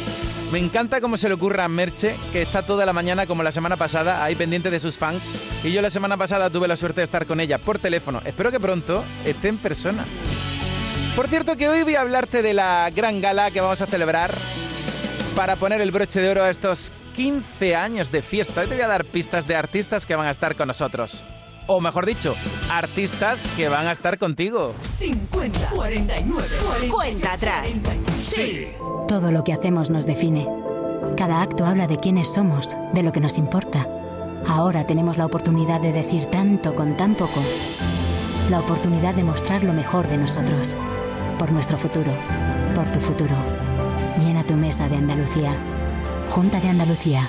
Me 0.50 0.58
encanta 0.58 1.02
cómo 1.02 1.18
se 1.18 1.28
le 1.28 1.34
ocurre 1.34 1.60
a 1.62 1.68
Merche, 1.68 2.16
que 2.32 2.40
está 2.40 2.62
toda 2.62 2.86
la 2.86 2.94
mañana, 2.94 3.26
como 3.26 3.42
la 3.42 3.52
semana 3.52 3.76
pasada, 3.76 4.24
ahí 4.24 4.34
pendiente 4.34 4.70
de 4.70 4.80
sus 4.80 4.96
fans. 4.96 5.36
Y 5.62 5.72
yo 5.72 5.82
la 5.82 5.90
semana 5.90 6.16
pasada 6.16 6.48
tuve 6.48 6.66
la 6.66 6.76
suerte 6.76 7.02
de 7.02 7.04
estar 7.04 7.26
con 7.26 7.38
ella 7.38 7.58
por 7.58 7.78
teléfono. 7.78 8.22
Espero 8.24 8.50
que 8.50 8.58
pronto 8.58 9.04
esté 9.26 9.48
en 9.48 9.58
persona. 9.58 10.06
Por 11.14 11.28
cierto, 11.28 11.54
que 11.56 11.68
hoy 11.68 11.82
voy 11.82 11.96
a 11.96 12.00
hablarte 12.00 12.40
de 12.40 12.54
la 12.54 12.88
gran 12.94 13.20
gala 13.20 13.50
que 13.50 13.60
vamos 13.60 13.82
a 13.82 13.86
celebrar 13.86 14.32
para 15.36 15.56
poner 15.56 15.82
el 15.82 15.90
broche 15.90 16.20
de 16.20 16.30
oro 16.30 16.44
a 16.44 16.48
estos 16.50 16.92
15 17.14 17.76
años 17.76 18.10
de 18.10 18.22
fiesta. 18.22 18.62
Hoy 18.62 18.68
te 18.68 18.74
voy 18.74 18.84
a 18.84 18.88
dar 18.88 19.04
pistas 19.04 19.46
de 19.46 19.54
artistas 19.54 20.06
que 20.06 20.16
van 20.16 20.28
a 20.28 20.30
estar 20.30 20.54
con 20.56 20.68
nosotros. 20.68 21.24
O 21.70 21.82
mejor 21.82 22.06
dicho, 22.06 22.34
artistas 22.70 23.46
que 23.54 23.68
van 23.68 23.86
a 23.86 23.92
estar 23.92 24.16
contigo. 24.18 24.72
50, 24.98 25.68
49, 25.68 26.48
Cuenta 26.90 27.34
atrás. 27.34 27.78
Sí. 28.16 28.68
Todo 29.06 29.30
lo 29.30 29.44
que 29.44 29.52
hacemos 29.52 29.90
nos 29.90 30.06
define. 30.06 30.48
Cada 31.14 31.42
acto 31.42 31.66
habla 31.66 31.86
de 31.86 32.00
quiénes 32.00 32.32
somos, 32.32 32.74
de 32.94 33.02
lo 33.02 33.12
que 33.12 33.20
nos 33.20 33.36
importa. 33.36 33.86
Ahora 34.48 34.86
tenemos 34.86 35.18
la 35.18 35.26
oportunidad 35.26 35.82
de 35.82 35.92
decir 35.92 36.24
tanto 36.26 36.74
con 36.74 36.96
tan 36.96 37.14
poco. 37.14 37.42
La 38.48 38.60
oportunidad 38.60 39.14
de 39.14 39.24
mostrar 39.24 39.62
lo 39.62 39.74
mejor 39.74 40.08
de 40.08 40.16
nosotros. 40.16 40.74
Por 41.38 41.52
nuestro 41.52 41.76
futuro. 41.76 42.12
Por 42.74 42.90
tu 42.92 42.98
futuro. 42.98 43.34
Llena 44.18 44.42
tu 44.42 44.54
mesa 44.54 44.88
de 44.88 44.96
Andalucía. 44.96 45.54
Junta 46.30 46.60
de 46.60 46.68
Andalucía. 46.70 47.28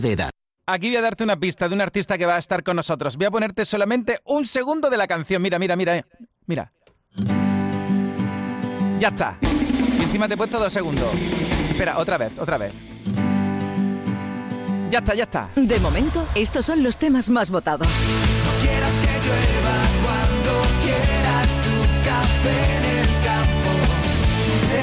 de 0.01 0.13
edad. 0.13 0.29
Aquí 0.67 0.87
voy 0.87 0.97
a 0.97 1.01
darte 1.01 1.23
una 1.23 1.37
pista 1.37 1.67
de 1.67 1.75
un 1.75 1.81
artista 1.81 2.17
que 2.17 2.25
va 2.25 2.35
a 2.35 2.39
estar 2.39 2.63
con 2.63 2.75
nosotros. 2.75 3.17
Voy 3.17 3.25
a 3.25 3.31
ponerte 3.31 3.65
solamente 3.65 4.19
un 4.25 4.45
segundo 4.45 4.89
de 4.89 4.97
la 4.97 5.07
canción. 5.07 5.41
Mira, 5.41 5.59
mira, 5.59 5.75
mira. 5.75 5.97
eh. 5.97 6.05
Mira. 6.45 6.71
Ya 8.99 9.07
está. 9.09 9.37
Y 9.41 10.03
encima 10.03 10.27
te 10.27 10.35
he 10.35 10.37
puesto 10.37 10.59
dos 10.59 10.71
segundos. 10.71 11.09
Espera, 11.71 11.97
otra 11.97 12.17
vez, 12.17 12.37
otra 12.37 12.57
vez. 12.57 12.71
Ya 14.91 14.99
está, 14.99 15.15
ya 15.15 15.23
está. 15.23 15.49
De 15.55 15.79
momento, 15.79 16.23
estos 16.35 16.65
son 16.65 16.83
los 16.83 16.97
temas 16.97 17.29
más 17.29 17.49
votados. 17.49 17.87
quieras 18.61 18.93
que 18.99 19.27
llueva 19.27 19.77
cuando 20.03 20.61
quieras 20.83 21.47
tu 21.63 21.81
café 22.07 22.77
en 22.77 22.85
el 22.99 23.07
campo. 23.25 23.71
Te 24.69 24.79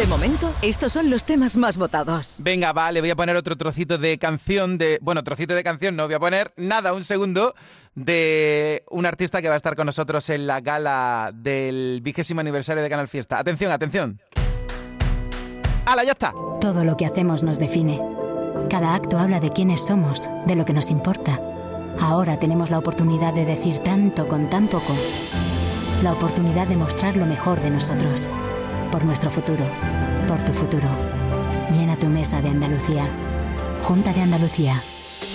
De 0.00 0.06
momento, 0.06 0.50
estos 0.62 0.94
son 0.94 1.10
los 1.10 1.24
temas 1.24 1.58
más 1.58 1.76
votados. 1.76 2.38
Venga, 2.38 2.72
vale, 2.72 3.02
voy 3.02 3.10
a 3.10 3.16
poner 3.16 3.36
otro 3.36 3.54
trocito 3.58 3.98
de 3.98 4.16
canción 4.16 4.78
de... 4.78 4.98
Bueno, 5.02 5.22
trocito 5.22 5.52
de 5.52 5.62
canción 5.62 5.94
no, 5.94 6.06
voy 6.06 6.14
a 6.14 6.18
poner 6.18 6.54
nada, 6.56 6.94
un 6.94 7.04
segundo, 7.04 7.54
de 7.94 8.82
un 8.88 9.04
artista 9.04 9.42
que 9.42 9.48
va 9.48 9.54
a 9.54 9.56
estar 9.58 9.76
con 9.76 9.84
nosotros 9.84 10.30
en 10.30 10.46
la 10.46 10.62
gala 10.62 11.32
del 11.34 12.00
vigésimo 12.02 12.40
aniversario 12.40 12.82
de 12.82 12.88
Canal 12.88 13.08
Fiesta. 13.08 13.38
Atención, 13.38 13.72
atención. 13.72 14.18
¡Hala, 15.84 16.02
ya 16.04 16.12
está! 16.12 16.32
Todo 16.62 16.82
lo 16.82 16.96
que 16.96 17.04
hacemos 17.04 17.42
nos 17.42 17.58
define. 17.58 18.00
Cada 18.70 18.94
acto 18.94 19.18
habla 19.18 19.38
de 19.38 19.50
quiénes 19.50 19.84
somos, 19.84 20.30
de 20.46 20.56
lo 20.56 20.64
que 20.64 20.72
nos 20.72 20.90
importa. 20.90 21.38
Ahora 22.00 22.38
tenemos 22.38 22.70
la 22.70 22.78
oportunidad 22.78 23.34
de 23.34 23.44
decir 23.44 23.80
tanto 23.80 24.28
con 24.28 24.48
tan 24.48 24.66
poco. 24.66 24.96
La 26.02 26.14
oportunidad 26.14 26.68
de 26.68 26.78
mostrar 26.78 27.18
lo 27.18 27.26
mejor 27.26 27.60
de 27.60 27.68
nosotros. 27.68 28.30
Por 28.90 29.04
nuestro 29.04 29.30
futuro. 29.30 29.64
Por 30.26 30.42
tu 30.44 30.52
futuro. 30.52 30.88
Llena 31.72 31.96
tu 31.96 32.08
mesa 32.08 32.42
de 32.42 32.48
Andalucía. 32.48 33.08
Junta 33.82 34.12
de 34.12 34.22
Andalucía. 34.22 34.82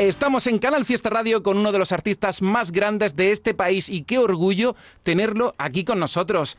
Estamos 0.00 0.46
en 0.46 0.58
Canal 0.58 0.86
Fiesta 0.86 1.10
Radio 1.10 1.42
con 1.42 1.58
uno 1.58 1.72
de 1.72 1.78
los 1.78 1.92
artistas 1.92 2.40
más 2.40 2.72
grandes 2.72 3.16
de 3.16 3.32
este 3.32 3.52
país 3.52 3.90
y 3.90 4.04
qué 4.04 4.18
orgullo 4.18 4.74
tenerlo 5.02 5.54
aquí 5.58 5.84
con 5.84 6.00
nosotros. 6.00 6.56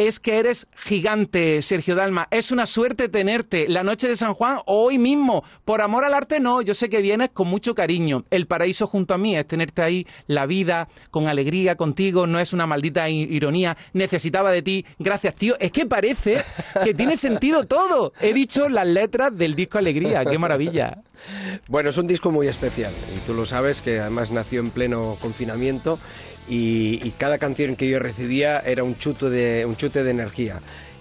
Es 0.00 0.18
que 0.18 0.38
eres 0.38 0.66
gigante, 0.76 1.60
Sergio 1.60 1.94
Dalma. 1.94 2.26
Es 2.30 2.52
una 2.52 2.64
suerte 2.64 3.10
tenerte 3.10 3.68
la 3.68 3.82
noche 3.82 4.08
de 4.08 4.16
San 4.16 4.32
Juan 4.32 4.60
hoy 4.64 4.96
mismo. 4.96 5.44
Por 5.66 5.82
amor 5.82 6.06
al 6.06 6.14
arte 6.14 6.40
no, 6.40 6.62
yo 6.62 6.72
sé 6.72 6.88
que 6.88 7.02
vienes 7.02 7.28
con 7.34 7.48
mucho 7.48 7.74
cariño. 7.74 8.24
El 8.30 8.46
paraíso 8.46 8.86
junto 8.86 9.12
a 9.12 9.18
mí 9.18 9.36
es 9.36 9.46
tenerte 9.46 9.82
ahí, 9.82 10.06
la 10.26 10.46
vida, 10.46 10.88
con 11.10 11.28
alegría 11.28 11.76
contigo, 11.76 12.26
no 12.26 12.40
es 12.40 12.54
una 12.54 12.66
maldita 12.66 13.10
ironía. 13.10 13.76
Necesitaba 13.92 14.50
de 14.52 14.62
ti. 14.62 14.86
Gracias, 14.98 15.34
tío. 15.34 15.56
Es 15.60 15.70
que 15.70 15.84
parece 15.84 16.42
que 16.82 16.94
tiene 16.94 17.18
sentido 17.18 17.66
todo. 17.66 18.14
He 18.22 18.32
dicho 18.32 18.70
las 18.70 18.86
letras 18.86 19.36
del 19.36 19.54
disco 19.54 19.76
Alegría. 19.76 20.24
Qué 20.24 20.38
maravilla. 20.38 21.02
Bueno, 21.68 21.90
es 21.90 21.98
un 21.98 22.06
disco 22.06 22.30
muy 22.30 22.48
especial 22.48 22.94
y 23.14 23.18
tú 23.26 23.34
lo 23.34 23.44
sabes 23.44 23.82
que 23.82 24.00
además 24.00 24.30
nació 24.30 24.60
en 24.60 24.70
pleno 24.70 25.18
confinamiento 25.20 25.98
y, 26.50 27.00
y 27.02 27.14
cada 27.16 27.38
canción 27.38 27.76
que 27.76 27.88
yo 27.88 27.98
recibía 27.98 28.58
era 28.58 28.82
un 28.82 28.98
chute 28.98 29.30
de, 29.30 29.64
un 29.64 29.76
chute 29.76 30.02
de 30.04 30.10
energía. 30.10 30.60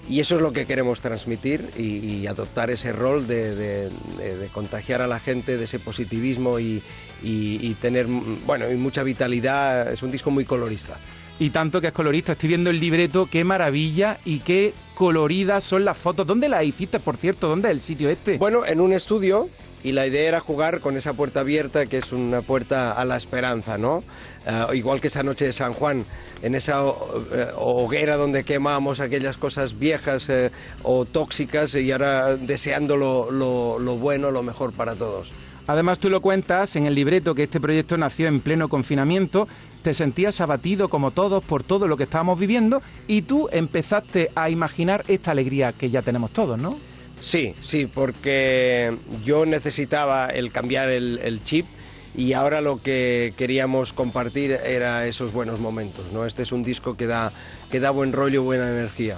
Y 0.10 0.22
eso 0.22 0.36
es 0.38 0.42
lo 0.42 0.54
que 0.54 0.66
queremos 0.66 1.02
transmitir 1.02 1.70
y, 1.78 1.84
y 1.98 2.28
adoptar 2.28 2.72
ese 2.72 2.94
rol 2.94 3.28
de, 3.28 3.54
de- 3.56 3.90
de- 4.18 4.38
de 4.38 4.48
contagiar 4.48 5.02
a 5.02 5.08
la 5.08 5.20
gente 5.20 5.58
de 5.58 5.66
ese 5.66 5.78
positivismo 5.80 6.60
y, 6.60 6.82
y- 7.22 7.60
y 7.62 7.76
tener 7.80 8.08
bueno, 8.08 8.72
y 8.72 8.76
mucha 8.76 9.04
vitalidad. 9.04 9.92
Es 9.92 10.02
un 10.02 10.10
disco 10.10 10.32
muy 10.32 10.46
colorista. 10.46 10.98
Y 11.38 11.52
tanto 11.52 11.80
que 11.80 11.88
es 11.88 11.94
colorista. 11.94 12.32
Estoy 12.34 12.50
viendo 12.50 12.70
el 12.70 12.80
libreto, 12.80 13.28
qué 13.32 13.44
maravilla 13.44 14.20
y 14.26 14.40
qué 14.40 14.74
coloridas 14.96 15.64
son 15.64 15.86
las 15.86 15.98
fotos. 15.98 16.26
¿Dónde 16.28 16.50
las 16.50 16.64
hiciste, 16.66 17.00
por 17.00 17.16
cierto? 17.16 17.48
¿Dónde 17.48 17.70
es 17.70 17.74
el 17.76 17.80
sitio 17.82 18.10
este? 18.10 18.38
Bueno, 18.38 18.66
en 18.66 18.82
un 18.82 18.92
estudio 18.94 19.48
y 19.82 19.94
la 19.94 20.06
idea 20.06 20.28
era 20.28 20.40
jugar 20.42 20.82
con 20.82 20.98
esa 20.98 21.14
puerta 21.14 21.40
abierta 21.40 21.86
que 21.86 22.00
es 22.00 22.12
una 22.12 22.42
puerta 22.42 22.92
a 22.92 23.06
la 23.06 23.16
esperanza, 23.16 23.78
¿no? 23.78 24.04
Eh, 24.50 24.78
igual 24.78 25.00
que 25.00 25.08
esa 25.08 25.22
noche 25.22 25.46
de 25.46 25.52
San 25.52 25.74
Juan, 25.74 26.06
en 26.42 26.56
esa 26.56 26.80
eh, 26.82 27.48
hoguera 27.56 28.18
donde 28.18 28.44
quemábamos 28.44 29.00
aquellas 29.00 29.38
cosas 29.38 29.78
viejas 29.78 30.28
eh, 30.30 30.50
o 30.82 31.06
tóxicas 31.06 31.76
y 31.76 31.92
ahora 31.92 32.36
deseando 32.36 32.98
lo, 32.98 33.30
lo- 33.30 33.78
lo 33.78 33.98
bueno, 33.98 34.32
lo 34.32 34.42
mejor 34.42 34.74
para 34.74 34.96
todos. 34.96 35.32
Además, 35.68 36.00
tú 36.00 36.10
lo 36.10 36.20
cuentas 36.20 36.76
en 36.78 36.88
el 36.88 36.96
libreto 36.96 37.36
que 37.36 37.44
este 37.44 37.60
proyecto 37.62 37.96
nació 37.96 38.28
en 38.28 38.40
pleno 38.40 38.70
confinamiento, 38.70 39.48
te 39.84 39.94
sentías 39.94 40.42
abatido 40.42 40.90
como 40.90 41.12
todos 41.12 41.44
por 41.44 41.62
todo 41.62 41.88
lo 41.88 41.96
que 41.96 42.04
estábamos 42.06 42.40
viviendo 42.40 42.82
y 43.08 43.22
tú 43.22 43.50
empezaste 43.52 44.32
a 44.34 44.50
imaginar 44.50 45.04
esta 45.08 45.30
alegría 45.30 45.74
que 45.74 45.92
ya 45.92 46.02
tenemos 46.02 46.32
todos, 46.32 46.58
¿no? 46.60 46.80
Sí, 47.22 47.54
sí, 47.60 47.86
porque 47.86 48.98
yo 49.24 49.46
necesitaba 49.46 50.28
el 50.30 50.52
cambiar 50.52 50.90
el, 50.90 51.20
el 51.22 51.44
chip 51.44 51.68
y 52.16 52.34
ahora 52.34 52.62
lo 52.62 52.82
que 52.82 53.34
queríamos 53.38 53.94
compartir 53.94 54.52
era 54.52 55.06
esos 55.06 55.32
buenos 55.32 55.60
momentos, 55.60 56.12
¿no? 56.12 56.26
Este 56.26 56.44
es 56.44 56.52
un 56.52 56.64
disco 56.64 56.96
que 56.98 57.08
da, 57.08 57.32
que 57.70 57.80
da 57.80 57.92
buen 57.92 58.14
rollo, 58.14 58.44
buena 58.44 58.70
energía. 58.70 59.18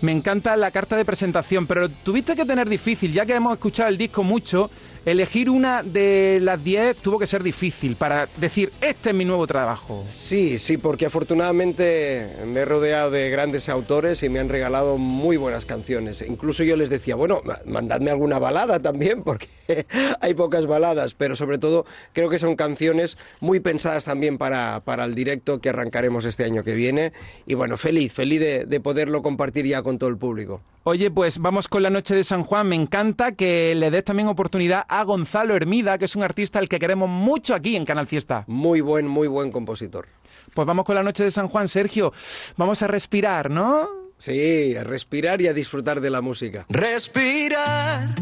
Me 0.00 0.12
encanta 0.12 0.56
la 0.56 0.70
carta 0.70 0.96
de 0.96 1.04
presentación, 1.04 1.66
pero 1.66 1.88
tuviste 1.88 2.36
que 2.36 2.44
tener 2.44 2.68
difícil, 2.68 3.12
ya 3.12 3.24
que 3.24 3.34
hemos 3.34 3.54
escuchado 3.54 3.88
el 3.88 3.96
disco 3.96 4.22
mucho, 4.22 4.70
elegir 5.04 5.50
una 5.50 5.82
de 5.82 6.38
las 6.42 6.62
10 6.62 6.96
tuvo 6.96 7.18
que 7.18 7.26
ser 7.26 7.42
difícil 7.42 7.96
para 7.96 8.28
decir, 8.38 8.72
este 8.80 9.10
es 9.10 9.14
mi 9.14 9.24
nuevo 9.24 9.46
trabajo. 9.46 10.04
Sí, 10.08 10.58
sí, 10.58 10.76
porque 10.78 11.06
afortunadamente 11.06 12.28
me 12.46 12.60
he 12.60 12.64
rodeado 12.64 13.10
de 13.10 13.30
grandes 13.30 13.68
autores 13.68 14.22
y 14.22 14.28
me 14.28 14.38
han 14.38 14.48
regalado 14.48 14.96
muy 14.96 15.36
buenas 15.36 15.64
canciones. 15.64 16.22
Incluso 16.26 16.62
yo 16.64 16.76
les 16.76 16.90
decía, 16.90 17.14
bueno, 17.16 17.40
ma- 17.44 17.60
mandadme 17.66 18.10
alguna 18.10 18.38
balada 18.38 18.80
también, 18.80 19.22
porque 19.22 19.48
hay 20.20 20.34
pocas 20.34 20.66
baladas, 20.66 21.14
pero 21.14 21.36
sobre 21.36 21.58
todo 21.58 21.84
creo 22.12 22.28
que 22.28 22.38
son 22.38 22.56
canciones 22.56 23.16
muy 23.40 23.60
pensadas 23.60 24.04
también 24.04 24.38
para, 24.38 24.80
para 24.84 25.04
el 25.04 25.14
directo 25.14 25.60
que 25.60 25.68
arrancaremos 25.68 26.24
este 26.24 26.44
año 26.44 26.64
que 26.64 26.74
viene. 26.74 27.12
Y 27.46 27.54
bueno, 27.54 27.76
feliz, 27.76 28.12
feliz 28.12 28.40
de 28.40 28.80
poderlo 28.80 29.22
compartir 29.22 29.66
ya 29.66 29.82
con 29.82 29.98
todo 29.98 30.10
el 30.10 30.16
público. 30.16 30.60
Oye, 30.86 31.10
pues 31.10 31.38
vamos 31.38 31.66
con 31.66 31.82
la 31.82 31.88
noche 31.88 32.14
de 32.14 32.22
San 32.22 32.42
Juan. 32.42 32.68
Me 32.68 32.76
encanta 32.76 33.32
que 33.32 33.74
le 33.74 33.90
des 33.90 34.04
también 34.04 34.28
oportunidad 34.28 34.84
a 34.86 35.02
Gonzalo 35.04 35.56
Hermida, 35.56 35.96
que 35.96 36.04
es 36.04 36.14
un 36.14 36.22
artista 36.22 36.58
al 36.58 36.68
que 36.68 36.78
queremos 36.78 37.08
mucho 37.08 37.54
aquí 37.54 37.74
en 37.74 37.86
Canal 37.86 38.06
Fiesta. 38.06 38.44
Muy 38.48 38.82
buen, 38.82 39.08
muy 39.08 39.26
buen 39.26 39.50
compositor. 39.50 40.08
Pues 40.52 40.66
vamos 40.66 40.84
con 40.84 40.94
la 40.94 41.02
noche 41.02 41.24
de 41.24 41.30
San 41.30 41.48
Juan, 41.48 41.68
Sergio. 41.68 42.12
Vamos 42.58 42.82
a 42.82 42.86
respirar, 42.86 43.50
¿no? 43.50 43.88
Sí, 44.18 44.76
a 44.76 44.84
respirar 44.84 45.40
y 45.40 45.48
a 45.48 45.54
disfrutar 45.54 46.02
de 46.02 46.10
la 46.10 46.20
música. 46.20 46.66
Respirar 46.68 48.14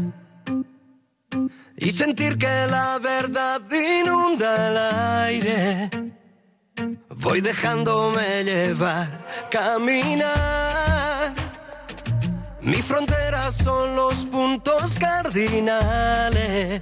y 1.75 1.91
sentir 1.91 2.37
que 2.37 2.47
la 2.47 2.97
verdad 2.99 3.61
inunda 3.71 4.69
el 4.69 4.77
aire. 5.27 5.89
Voy 7.09 7.41
dejándome 7.41 8.45
llevar, 8.45 9.19
caminar. 9.51 11.42
Mi 12.63 12.81
frontera 12.81 13.51
son 13.51 13.93
los 13.93 14.23
puntos 14.25 14.95
cardinales. 14.97 16.79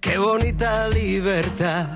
Qué 0.00 0.18
bonita 0.18 0.88
libertad. 0.88 1.86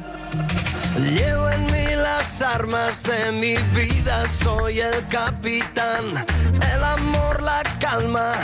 Llevo 0.97 1.51
en 1.51 1.65
mí 1.67 1.97
las 1.97 2.41
armas 2.43 3.03
de 3.03 3.33
mi 3.33 3.57
vida, 3.77 4.29
soy 4.29 4.79
el 4.79 5.05
capitán, 5.09 6.25
el 6.73 6.85
amor, 6.85 7.43
la 7.43 7.65
calma 7.81 8.35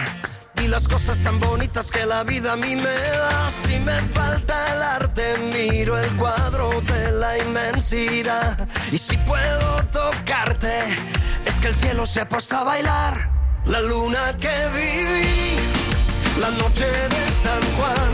y 0.60 0.66
las 0.66 0.88
cosas 0.88 1.22
tan 1.22 1.38
bonitas 1.38 1.92
que 1.92 2.04
la 2.04 2.24
vida 2.24 2.54
a 2.54 2.56
mí 2.56 2.74
me 2.74 2.82
da. 2.82 3.48
Si 3.48 3.78
me 3.78 4.00
falta 4.12 4.74
el 4.74 4.82
arte, 4.82 5.38
miro 5.54 5.96
el 5.96 6.10
cuadro 6.16 6.80
de 6.80 7.12
la 7.12 7.38
inmensidad. 7.38 8.68
Y 8.90 8.98
si 8.98 9.16
puedo 9.18 9.84
tocarte, 9.92 10.96
es 11.46 11.60
que 11.60 11.68
el 11.68 11.76
cielo 11.76 12.06
se 12.06 12.22
ha 12.22 12.28
puesto 12.28 12.56
a 12.56 12.64
bailar. 12.64 13.39
La 13.70 13.80
luna 13.82 14.36
que 14.40 14.48
viví, 14.74 15.54
la 16.40 16.50
noche 16.50 16.86
de 16.86 17.22
San 17.42 17.62
Juan, 17.76 18.12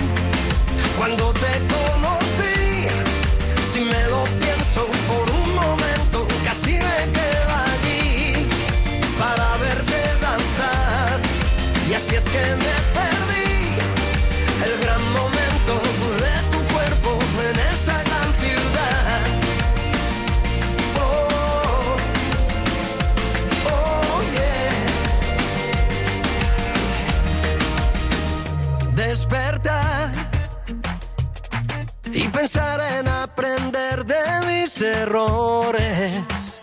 cuando 0.99 1.33
te 1.33 1.53
conocí. 1.75 2.89
Si 3.73 3.81
me 3.81 4.03
lo 4.05 4.25
pienso 4.39 4.87
por 5.09 5.31
un 5.31 5.55
momento, 5.55 6.29
casi 6.45 6.73
me 6.73 6.99
quedo 7.17 7.53
allí 7.73 8.47
para 9.19 9.57
verte 9.57 9.99
danzar. 10.21 11.21
Y 11.89 11.95
así 11.95 12.17
es 12.17 12.25
que 12.25 12.45
me 12.63 12.76
Despertar 29.17 30.12
y 32.12 32.29
pensar 32.29 32.79
en 32.99 33.09
aprender 33.09 34.05
de 34.05 34.23
mis 34.47 34.83
errores. 34.83 36.61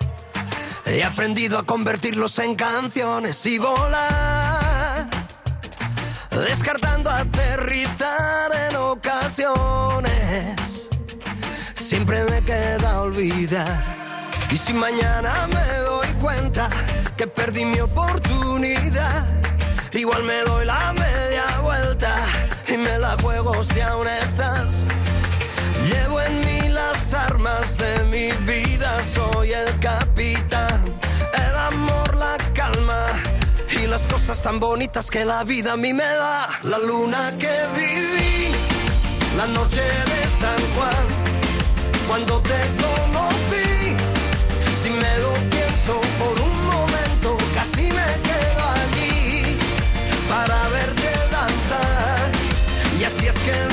He 0.86 1.04
aprendido 1.04 1.58
a 1.58 1.66
convertirlos 1.66 2.38
en 2.38 2.54
canciones 2.54 3.44
y 3.48 3.58
volar, 3.58 5.10
descartando 6.30 7.10
aterrizar 7.10 8.52
en 8.70 8.76
ocasiones. 8.76 10.10
Siempre 11.74 12.24
me 12.26 12.44
queda 12.44 13.02
olvidar. 13.02 13.84
Y 14.52 14.58
si 14.58 14.74
mañana 14.74 15.48
me 15.48 15.78
doy 15.80 16.08
cuenta 16.22 16.70
que 17.18 17.26
perdí 17.26 17.66
mi 17.66 17.80
oportunidad, 17.80 19.26
igual 19.92 20.24
me 20.24 20.44
doy 20.44 20.68
la 20.68 20.94
media 20.94 21.46
vuelta 21.64 22.23
y 22.74 22.78
me 22.78 22.98
la 22.98 23.16
juego 23.22 23.64
si 23.64 23.82
aún 23.82 24.08
estás. 24.08 24.86
Llevo 25.88 26.20
en 26.22 26.40
mí 26.40 26.70
las 26.70 27.14
armas 27.14 27.78
de 27.78 28.04
mi 28.06 28.32
vida, 28.52 29.02
soy 29.04 29.52
el 29.54 29.80
capitán, 29.80 30.82
el 31.34 31.56
amor, 31.56 32.16
la 32.16 32.38
calma 32.54 33.06
y 33.70 33.86
las 33.86 34.08
cosas 34.08 34.42
tan 34.42 34.60
bonitas 34.60 35.12
que 35.12 35.24
la 35.24 35.44
vida 35.44 35.74
a 35.74 35.78
mí 35.78 35.94
me 35.94 36.04
da. 36.04 36.50
La 36.64 36.80
luna 36.80 37.34
que 37.38 37.54
viví, 37.76 38.52
la 39.38 39.46
noche 39.48 39.84
de 40.12 40.22
San 40.40 40.60
Juan, 40.76 41.06
cuando 42.08 42.40
te 42.42 42.60
conocí, 42.82 43.03
así 53.16 53.28
es 53.28 53.38
que 53.38 53.73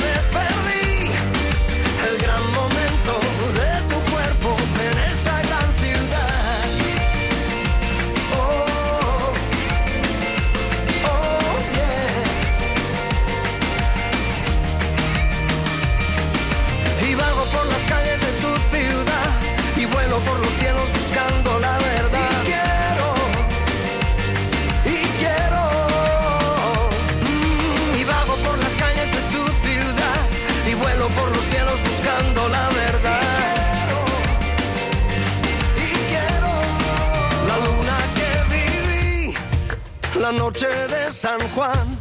San 41.21 41.39
Juan, 41.49 41.99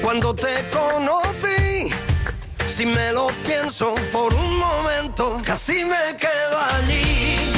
cuando 0.00 0.34
te 0.34 0.64
conocí. 0.70 1.90
Si 2.66 2.86
me 2.86 3.12
lo 3.12 3.26
pienso 3.44 3.94
por 4.10 4.32
un 4.32 4.56
momento, 4.56 5.38
casi 5.44 5.84
me 5.84 6.16
quedo 6.16 6.58
allí 6.78 7.52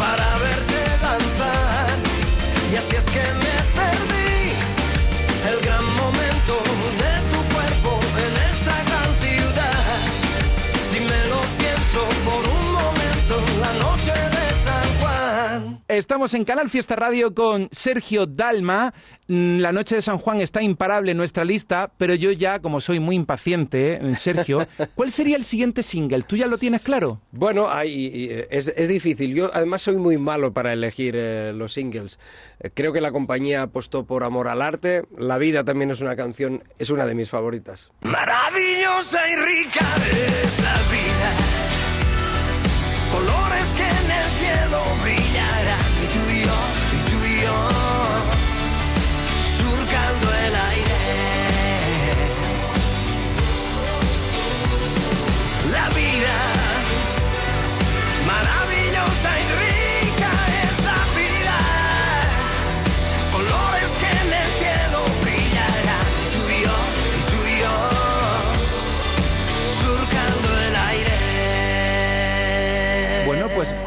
para 0.00 0.36
verte 0.38 0.80
danzar. 1.00 1.96
Y 2.72 2.74
así 2.74 2.96
es 2.96 3.04
que 3.04 3.22
me 3.34 3.59
Estamos 15.94 16.34
en 16.34 16.44
Canal 16.44 16.70
Fiesta 16.70 16.94
Radio 16.94 17.34
con 17.34 17.68
Sergio 17.72 18.24
Dalma. 18.24 18.94
Mm, 19.26 19.58
La 19.58 19.72
noche 19.72 19.96
de 19.96 20.02
San 20.02 20.18
Juan 20.18 20.40
está 20.40 20.62
imparable 20.62 21.10
en 21.10 21.16
nuestra 21.16 21.44
lista, 21.44 21.90
pero 21.98 22.14
yo 22.14 22.30
ya, 22.30 22.60
como 22.60 22.80
soy 22.80 23.00
muy 23.00 23.16
impaciente, 23.16 23.94
eh, 24.00 24.14
Sergio, 24.16 24.68
¿cuál 24.94 25.10
sería 25.10 25.36
el 25.36 25.42
siguiente 25.42 25.82
single? 25.82 26.22
¿Tú 26.22 26.36
ya 26.36 26.46
lo 26.46 26.58
tienes 26.58 26.82
claro? 26.82 27.20
Bueno, 27.32 27.68
hay- 27.68 28.28
eh, 28.30 28.46
es, 28.52 28.68
es 28.76 28.86
difícil. 28.86 29.34
Yo 29.34 29.50
además 29.52 29.82
soy 29.82 29.96
muy 29.96 30.16
malo 30.16 30.52
para 30.52 30.72
elegir 30.72 31.14
eh, 31.16 31.52
los 31.56 31.72
singles. 31.72 32.20
Eh, 32.60 32.70
creo 32.72 32.92
que 32.92 33.00
la 33.00 33.10
compañía 33.10 33.62
apostó 33.62 34.04
por 34.06 34.22
amor 34.22 34.46
al 34.46 34.62
arte. 34.62 35.02
La 35.18 35.38
vida 35.38 35.64
también 35.64 35.90
es 35.90 36.00
una 36.00 36.14
canción, 36.14 36.62
es 36.78 36.90
una 36.90 37.04
de 37.04 37.16
mis 37.16 37.30
favoritas. 37.30 37.90
Maravillosa 38.02 39.28
y 39.28 39.34
rica 39.34 39.86
es 40.08 40.60
la 40.62 40.76
vida. 40.88 41.30
Colores 43.12 43.66
que 43.76 43.82
en 43.82 44.10
el 44.12 44.24
cielo 44.38 44.82
brillarán. 45.02 45.29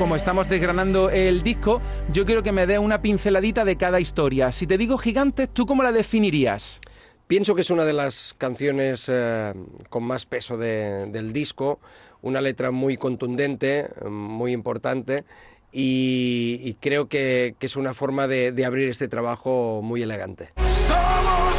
Como 0.03 0.17
estamos 0.17 0.49
desgranando 0.49 1.09
el 1.09 1.43
disco, 1.43 1.81
yo 2.11 2.25
quiero 2.25 2.43
que 2.43 2.51
me 2.51 2.67
dé 2.67 2.77
una 2.77 3.01
pinceladita 3.01 3.63
de 3.63 3.77
cada 3.77 4.01
historia. 4.01 4.51
Si 4.51 4.67
te 4.67 4.77
digo 4.77 4.97
Gigantes, 4.97 5.47
¿tú 5.53 5.65
cómo 5.65 5.81
la 5.81 5.93
definirías? 5.93 6.81
Pienso 7.25 7.55
que 7.55 7.61
es 7.61 7.69
una 7.69 7.85
de 7.85 7.93
las 7.93 8.35
canciones 8.37 9.05
eh, 9.07 9.53
con 9.89 10.03
más 10.03 10.25
peso 10.25 10.57
de- 10.57 11.05
del 11.05 11.31
disco, 11.31 11.79
una 12.21 12.41
letra 12.41 12.69
muy 12.71 12.97
contundente, 12.97 13.87
muy 14.09 14.51
importante 14.51 15.23
y, 15.71 16.59
y 16.61 16.73
creo 16.81 17.07
que, 17.07 17.55
que 17.57 17.67
es 17.67 17.77
una 17.77 17.93
forma 17.93 18.27
de, 18.27 18.51
de 18.51 18.65
abrir 18.65 18.89
este 18.89 19.07
trabajo 19.07 19.79
muy 19.81 20.01
elegante. 20.03 20.49
Somos 20.85 21.52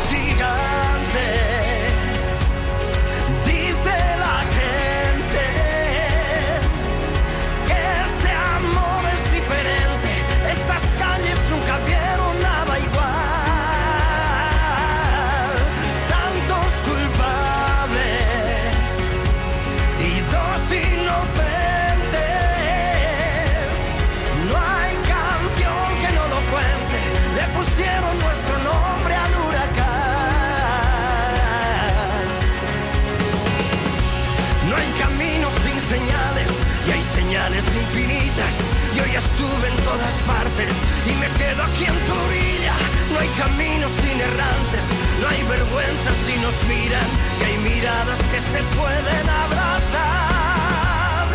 infinitas. 37.53 38.55
Yo 38.97 39.05
ya 39.05 39.19
estuve 39.19 39.69
en 39.69 39.77
todas 39.85 40.15
partes 40.27 40.73
y 41.05 41.13
me 41.21 41.29
quedo 41.37 41.63
aquí 41.63 41.85
en 41.85 41.99
tu 42.07 42.13
orilla. 42.27 42.73
No 43.13 43.21
hay 43.21 43.29
caminos 43.37 43.91
sin 44.01 44.19
errantes, 44.19 44.85
no 45.21 45.29
hay 45.29 45.43
vergüenza 45.45 46.11
si 46.25 46.37
nos 46.41 46.55
miran. 46.65 47.09
Y 47.41 47.45
hay 47.45 47.59
miradas 47.59 48.19
que 48.33 48.41
se 48.41 48.63
pueden 48.79 49.29
abrazar. 49.45 51.29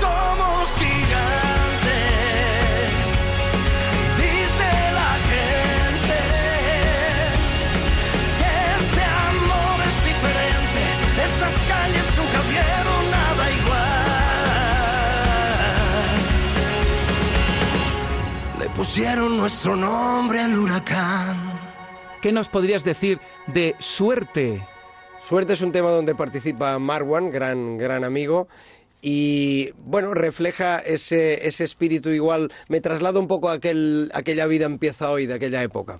Somos 0.00 0.66
pusieron 18.94 19.36
nuestro 19.36 19.74
nombre 19.74 20.38
al 20.38 20.56
huracán. 20.56 21.58
¿Qué 22.22 22.30
nos 22.30 22.48
podrías 22.48 22.84
decir 22.84 23.18
de 23.48 23.74
Suerte? 23.80 24.64
Suerte 25.20 25.54
es 25.54 25.62
un 25.62 25.72
tema 25.72 25.90
donde 25.90 26.14
participa 26.14 26.78
Marwan, 26.78 27.28
gran, 27.28 27.76
gran 27.76 28.04
amigo. 28.04 28.46
Y 29.02 29.72
bueno, 29.78 30.14
refleja 30.14 30.78
ese, 30.78 31.48
ese 31.48 31.64
espíritu 31.64 32.10
igual. 32.10 32.52
Me 32.68 32.80
traslado 32.80 33.18
un 33.18 33.26
poco 33.26 33.48
a 33.48 33.54
aquel, 33.54 34.12
aquella 34.14 34.46
vida 34.46 34.66
empieza 34.66 35.10
hoy, 35.10 35.26
de 35.26 35.34
aquella 35.34 35.64
época. 35.64 35.98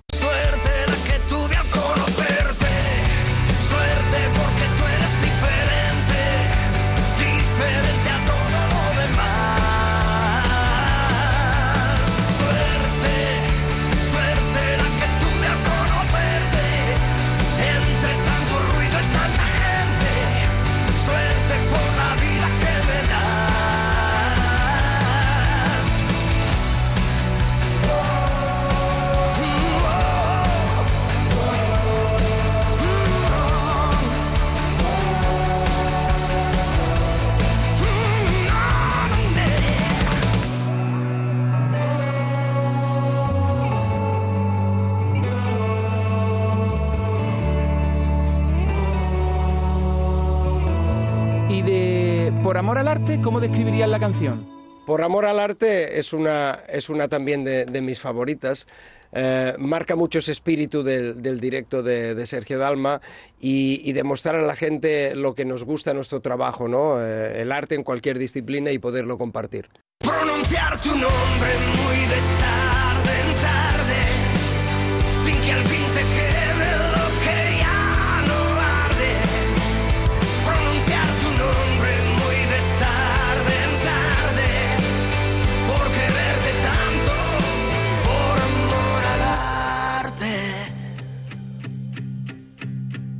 ¿Cómo 53.25 53.41
describirías 53.41 53.89
la 53.89 53.99
canción? 53.99 54.45
Por 54.85 55.01
amor 55.01 55.25
al 55.25 55.39
arte 55.39 55.97
es 55.97 56.13
una, 56.13 56.59
es 56.69 56.89
una 56.89 57.07
también 57.07 57.43
de, 57.43 57.65
de 57.65 57.81
mis 57.81 57.99
favoritas. 57.99 58.67
Eh, 59.11 59.55
marca 59.57 59.95
mucho 59.95 60.19
ese 60.19 60.31
espíritu 60.31 60.83
del, 60.83 61.23
del 61.23 61.39
directo 61.39 61.81
de, 61.81 62.13
de 62.13 62.25
Sergio 62.27 62.59
Dalma 62.59 63.01
y, 63.39 63.81
y 63.83 63.93
demostrar 63.93 64.35
a 64.35 64.43
la 64.43 64.55
gente 64.55 65.15
lo 65.15 65.33
que 65.33 65.43
nos 65.43 65.63
gusta 65.63 65.95
nuestro 65.95 66.19
trabajo, 66.21 66.67
¿no? 66.67 67.01
Eh, 67.01 67.41
el 67.41 67.51
arte 67.51 67.73
en 67.73 67.83
cualquier 67.83 68.19
disciplina 68.19 68.69
y 68.69 68.77
poderlo 68.77 69.17
compartir. 69.17 69.69
pronunciar 69.99 70.79
tu 70.79 70.89
nombre 70.89 71.51
muy 71.77 71.97
de 72.05 72.34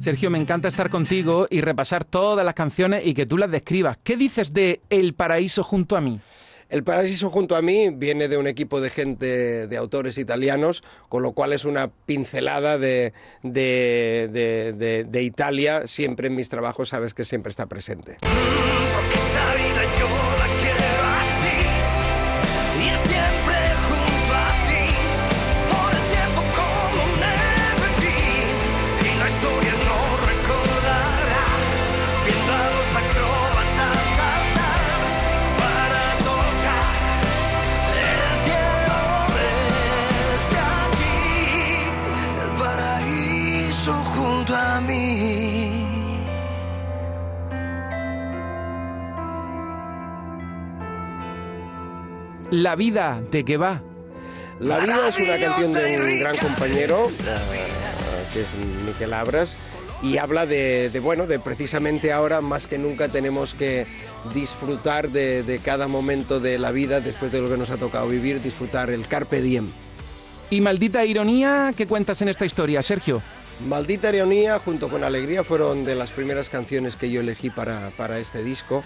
Sergio, 0.06 0.30
me 0.30 0.38
encanta 0.40 0.68
estar 0.68 0.92
contigo 0.92 1.48
y 1.50 1.62
repasar 1.62 2.04
todas 2.06 2.46
las 2.46 2.54
canciones 2.54 3.04
y 3.08 3.16
que 3.16 3.26
tú 3.26 3.40
las 3.40 3.50
describas. 3.50 3.98
¿Qué 4.04 4.16
dices 4.16 4.54
de 4.54 4.82
El 4.92 5.16
paraíso 5.16 5.64
junto 5.64 5.98
a 5.98 6.02
mí? 6.02 6.20
El 6.70 6.84
Paraíso 6.84 7.30
junto 7.32 7.56
a 7.56 7.62
mí 7.64 7.90
viene 7.92 8.28
de 8.28 8.38
un 8.38 8.46
equipo 8.46 8.82
de 8.82 8.90
gente, 8.92 9.66
de 9.68 9.78
autores 9.78 10.20
italianos, 10.20 10.84
con 11.10 11.24
lo 11.24 11.32
cual 11.32 11.54
es 11.54 11.66
una 11.66 11.90
pincelada 11.90 12.78
de, 12.78 13.14
de, 13.42 15.06
de- 15.10 15.24
Italia. 15.24 15.88
Siempre 15.88 16.28
en 16.28 16.36
mis 16.36 16.50
trabajos 16.50 16.90
sabes 16.90 17.14
que 17.16 17.26
siempre 17.26 17.50
está 17.50 17.66
presente. 17.66 18.18
La 52.56 52.78
vida, 52.78 53.22
¿de 53.32 53.44
qué 53.44 53.58
va? 53.58 53.82
La 54.62 54.80
vida 54.80 55.10
es 55.10 55.20
una 55.20 55.38
canción 55.38 55.74
de 55.74 56.02
un 56.02 56.20
gran 56.22 56.38
compañero, 56.38 57.10
eh, 57.10 57.68
que 58.32 58.44
es 58.44 58.48
Miquel 58.86 59.12
Abras, 59.12 59.58
y 60.02 60.20
habla 60.20 60.46
de, 60.46 60.90
de, 60.90 61.00
bueno, 61.02 61.28
de 61.28 61.38
precisamente 61.38 62.14
ahora 62.14 62.40
más 62.40 62.66
que 62.68 62.78
nunca 62.78 63.10
tenemos 63.10 63.56
que 63.56 63.86
disfrutar 64.34 65.10
de, 65.10 65.44
de 65.44 65.60
cada 65.60 65.90
momento 65.90 66.40
de 66.40 66.58
la 66.58 66.72
vida 66.72 67.02
después 67.02 67.30
de 67.34 67.42
lo 67.42 67.50
que 67.50 67.58
nos 67.58 67.72
ha 67.72 67.78
tocado 67.78 68.08
vivir, 68.08 68.42
disfrutar 68.42 68.90
el 68.90 69.06
carpe 69.06 69.42
diem. 69.42 69.68
Y 70.50 70.62
maldita 70.62 71.04
ironía, 71.04 71.74
¿qué 71.76 71.88
cuentas 71.88 72.22
en 72.22 72.30
esta 72.30 72.46
historia, 72.46 72.82
Sergio? 72.82 73.22
Maldita 73.68 74.16
ironía 74.16 74.60
junto 74.60 74.88
con 74.88 75.04
Alegría 75.04 75.44
fueron 75.44 75.84
de 75.84 75.96
las 75.96 76.14
primeras 76.14 76.50
canciones 76.50 76.96
que 76.96 77.12
yo 77.12 77.20
elegí 77.20 77.50
para, 77.50 77.90
para 77.98 78.18
este 78.20 78.46
disco 78.46 78.82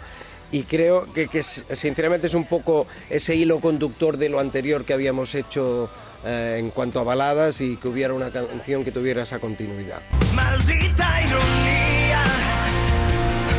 y 0.52 0.64
creo 0.64 1.12
que, 1.14 1.28
que 1.28 1.44
sinceramente 1.44 2.28
es 2.28 2.34
un 2.34 2.46
poco 2.46 2.88
ese 3.10 3.36
hilo 3.36 3.60
conductor 3.60 4.18
de 4.18 4.30
lo 4.30 4.40
anterior 4.40 4.86
que 4.86 4.94
habíamos 4.94 5.36
hecho 5.36 5.90
eh, 6.26 6.58
en 6.60 6.72
cuanto 6.72 7.00
a 7.00 7.04
baladas 7.04 7.62
y 7.62 7.78
que 7.78 7.88
hubiera 7.88 8.14
una 8.14 8.32
canción 8.32 8.84
que 8.84 8.92
tuviera 8.92 9.24
esa 9.24 9.40
continuidad. 9.40 10.02
Maldita 10.34 11.22
ironía, 11.22 12.24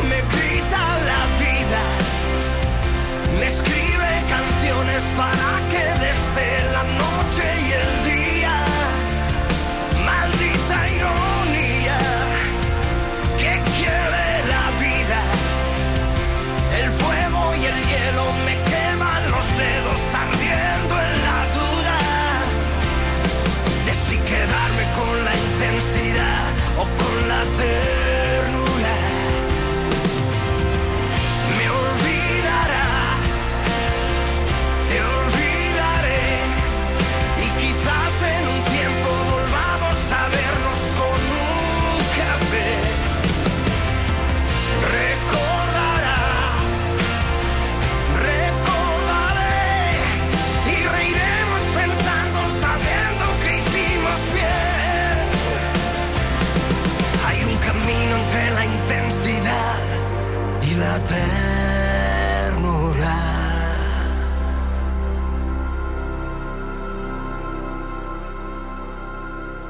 me 0.08 0.16
grita 0.16 0.98
la 1.06 1.26
vida, 1.38 1.82
me 3.38 3.46
escribe 3.46 4.22
canciones 4.28 5.02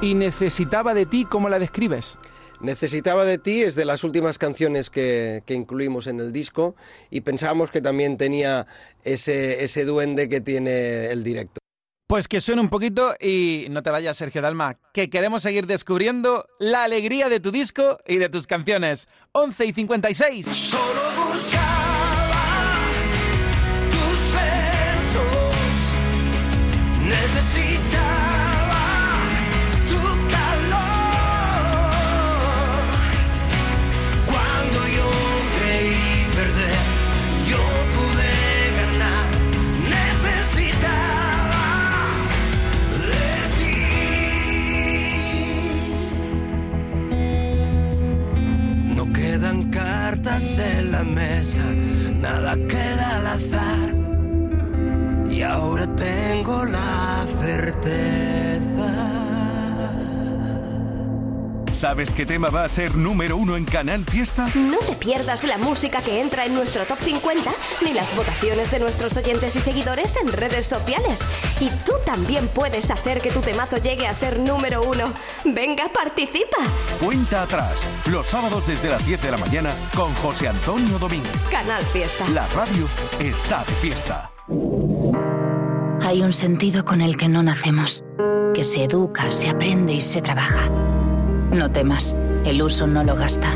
Y 0.03 0.15
necesitaba 0.15 0.95
de 0.95 1.05
ti, 1.05 1.27
¿cómo 1.27 1.49
la 1.49 1.59
describes? 1.59 2.19
Necesitaba 2.61 3.25
de 3.25 3.39
ti 3.39 3.63
es 3.63 3.75
de 3.75 3.85
las 3.85 4.03
últimas 4.05 4.39
canciones 4.39 4.91
que, 4.91 5.43
que 5.47 5.55
incluimos 5.55 6.07
en 6.07 6.21
el 6.21 6.33
disco 6.33 6.75
y 7.11 7.21
pensábamos 7.23 7.71
que 7.71 7.81
también 7.81 8.17
tenía 8.17 8.67
ese, 9.03 9.65
ese 9.65 9.85
duende 9.85 10.29
que 10.29 10.41
tiene 10.41 11.07
el 11.07 11.23
directo. 11.23 11.61
Pues 12.07 12.29
que 12.29 12.41
suene 12.41 12.61
un 12.61 12.71
poquito 12.71 13.15
y 13.21 13.67
no 13.71 13.83
te 13.83 13.91
vayas, 13.91 14.17
Sergio 14.17 14.43
Dalma, 14.43 14.79
que 14.93 15.09
queremos 15.11 15.43
seguir 15.43 15.67
descubriendo 15.67 16.47
la 16.59 16.83
alegría 16.85 17.29
de 17.29 17.39
tu 17.39 17.51
disco 17.53 17.99
y 18.07 18.17
de 18.17 18.29
tus 18.29 18.47
canciones. 18.47 19.07
11 19.33 19.67
y 19.67 19.73
56. 19.73 20.47
Solo 20.47 21.01
buscaba 21.17 22.41
tus 23.91 24.35
¿Sabes 61.91 62.13
qué 62.13 62.25
tema 62.25 62.51
va 62.51 62.63
a 62.63 62.69
ser 62.69 62.95
número 62.95 63.37
uno 63.37 63.57
en 63.57 63.65
Canal 63.65 64.05
Fiesta? 64.05 64.47
No 64.55 64.79
te 64.79 64.95
pierdas 64.95 65.43
la 65.43 65.59
música 65.59 66.01
que 66.01 66.21
entra 66.21 66.47
en 66.47 66.55
nuestro 66.55 66.85
top 66.85 66.99
50 67.01 67.51
ni 67.83 67.93
las 67.93 68.15
votaciones 68.15 68.71
de 68.71 68.79
nuestros 68.79 69.17
oyentes 69.17 69.57
y 69.57 69.61
seguidores 69.61 70.17
en 70.23 70.29
redes 70.29 70.69
sociales. 70.69 71.19
Y 71.59 71.69
tú 71.85 71.95
también 72.07 72.47
puedes 72.47 72.93
hacer 72.93 73.21
que 73.21 73.33
tu 73.33 73.41
temazo 73.41 73.79
llegue 73.79 74.07
a 74.07 74.15
ser 74.15 74.39
número 74.39 74.85
uno. 74.85 75.13
Venga, 75.45 75.91
participa. 75.93 76.59
Cuenta 77.05 77.43
atrás, 77.43 77.85
los 78.07 78.25
sábados 78.25 78.69
desde 78.69 78.89
las 78.89 79.05
10 79.05 79.23
de 79.23 79.31
la 79.33 79.39
mañana 79.39 79.75
con 79.97 80.15
José 80.15 80.47
Antonio 80.47 80.97
Domínguez. 80.97 81.33
Canal 81.51 81.83
Fiesta. 81.87 82.25
La 82.29 82.47
radio 82.55 82.87
está 83.19 83.65
de 83.65 83.73
fiesta. 83.73 84.31
Hay 86.07 86.23
un 86.23 86.33
sentido 86.33 86.85
con 86.85 87.01
el 87.01 87.17
que 87.17 87.29
no 87.29 87.43
nacemos, 87.43 88.05
que 88.55 88.63
se 88.63 88.85
educa, 88.85 89.33
se 89.33 89.49
aprende 89.49 89.95
y 89.95 90.01
se 90.01 90.23
trabaja. 90.23 90.71
No 91.53 91.71
temas, 91.71 92.17
el 92.45 92.63
uso 92.63 92.87
no 92.87 93.03
lo 93.03 93.17
gasta. 93.17 93.55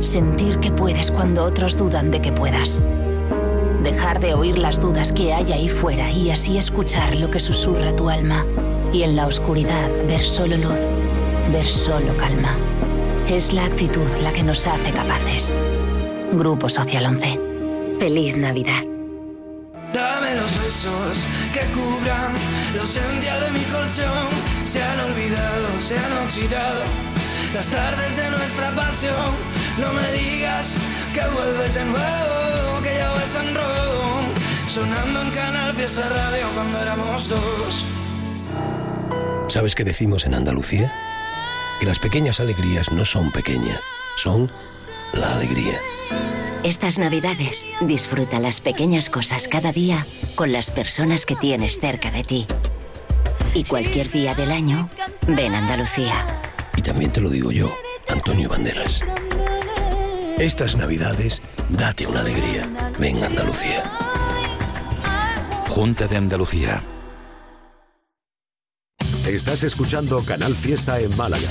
Sentir 0.00 0.58
que 0.58 0.72
puedes 0.72 1.12
cuando 1.12 1.44
otros 1.44 1.76
dudan 1.76 2.10
de 2.10 2.20
que 2.20 2.32
puedas. 2.32 2.80
Dejar 3.84 4.18
de 4.18 4.34
oír 4.34 4.58
las 4.58 4.80
dudas 4.80 5.12
que 5.12 5.32
hay 5.32 5.52
ahí 5.52 5.68
fuera 5.68 6.10
y 6.10 6.30
así 6.30 6.58
escuchar 6.58 7.14
lo 7.16 7.30
que 7.30 7.38
susurra 7.38 7.94
tu 7.94 8.10
alma. 8.10 8.44
Y 8.92 9.02
en 9.02 9.14
la 9.14 9.26
oscuridad 9.26 9.88
ver 10.08 10.22
solo 10.22 10.56
luz, 10.56 10.80
ver 11.52 11.66
solo 11.66 12.16
calma. 12.16 12.56
Es 13.28 13.52
la 13.52 13.64
actitud 13.64 14.08
la 14.22 14.32
que 14.32 14.42
nos 14.42 14.66
hace 14.66 14.92
capaces. 14.92 15.54
Grupo 16.32 16.68
Social 16.68 17.06
11. 17.06 17.40
Feliz 17.98 18.36
Navidad. 18.36 18.93
Dame 19.94 20.34
los 20.34 20.58
besos 20.58 21.18
que 21.52 21.60
cubran 21.72 22.32
la 22.74 22.82
ausencia 22.82 23.38
de 23.38 23.50
mi 23.52 23.60
colchón. 23.66 24.26
Se 24.64 24.82
han 24.82 24.98
olvidado, 24.98 25.80
se 25.80 25.96
han 25.96 26.12
oxidado 26.24 26.82
las 27.54 27.68
tardes 27.68 28.16
de 28.16 28.28
nuestra 28.28 28.74
pasión. 28.74 29.30
No 29.78 29.92
me 29.92 30.12
digas 30.12 30.76
que 31.14 31.20
vuelves 31.20 31.74
de 31.76 31.84
nuevo, 31.84 32.82
que 32.82 32.92
ya 32.92 33.08
vas 33.12 33.36
en 33.36 33.54
rodo. 33.54 34.20
Sonando 34.66 35.22
en 35.22 35.30
Canal 35.30 35.72
Fiesta 35.74 36.08
Radio 36.08 36.48
cuando 36.54 36.82
éramos 36.82 37.28
dos. 37.28 37.84
¿Sabes 39.46 39.76
qué 39.76 39.84
decimos 39.84 40.26
en 40.26 40.34
Andalucía? 40.34 40.92
Que 41.78 41.86
las 41.86 42.00
pequeñas 42.00 42.40
alegrías 42.40 42.90
no 42.90 43.04
son 43.04 43.30
pequeñas, 43.30 43.78
son 44.16 44.50
la 45.12 45.34
alegría. 45.36 45.78
Estas 46.64 46.98
navidades 46.98 47.66
disfruta 47.82 48.40
las 48.40 48.62
pequeñas 48.62 49.10
cosas 49.10 49.48
cada 49.48 49.70
día 49.70 50.06
con 50.34 50.50
las 50.50 50.70
personas 50.70 51.26
que 51.26 51.36
tienes 51.36 51.78
cerca 51.78 52.10
de 52.10 52.24
ti. 52.24 52.46
Y 53.54 53.64
cualquier 53.64 54.10
día 54.10 54.34
del 54.34 54.50
año, 54.50 54.88
ven 55.28 55.54
a 55.54 55.58
Andalucía. 55.58 56.24
Y 56.74 56.80
también 56.80 57.12
te 57.12 57.20
lo 57.20 57.28
digo 57.28 57.52
yo, 57.52 57.70
Antonio 58.08 58.48
Banderas. 58.48 59.02
Estas 60.38 60.74
navidades, 60.74 61.42
date 61.68 62.06
una 62.06 62.20
alegría. 62.20 62.66
Ven 62.98 63.22
a 63.22 63.26
Andalucía. 63.26 63.84
Junta 65.68 66.06
de 66.06 66.16
Andalucía. 66.16 66.82
Estás 69.26 69.64
escuchando 69.64 70.24
Canal 70.24 70.54
Fiesta 70.54 70.98
en 70.98 71.14
Málaga. 71.14 71.50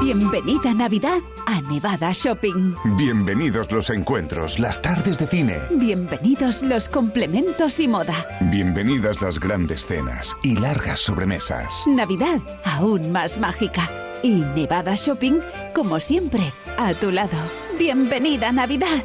Bienvenida 0.00 0.72
Navidad 0.74 1.18
a 1.46 1.60
Nevada 1.62 2.12
Shopping. 2.12 2.74
Bienvenidos 2.96 3.70
los 3.72 3.90
encuentros, 3.90 4.58
las 4.58 4.80
tardes 4.80 5.18
de 5.18 5.26
cine. 5.26 5.58
Bienvenidos 5.70 6.62
los 6.62 6.88
complementos 6.88 7.80
y 7.80 7.88
moda. 7.88 8.24
Bienvenidas 8.42 9.20
las 9.20 9.40
grandes 9.40 9.86
cenas 9.86 10.36
y 10.42 10.56
largas 10.56 11.00
sobremesas. 11.00 11.84
Navidad 11.86 12.40
aún 12.64 13.10
más 13.10 13.38
mágica. 13.38 13.90
Y 14.22 14.44
Nevada 14.54 14.94
Shopping, 14.96 15.40
como 15.74 16.00
siempre, 16.00 16.52
a 16.76 16.94
tu 16.94 17.10
lado. 17.10 17.36
Bienvenida 17.78 18.52
Navidad. 18.52 19.04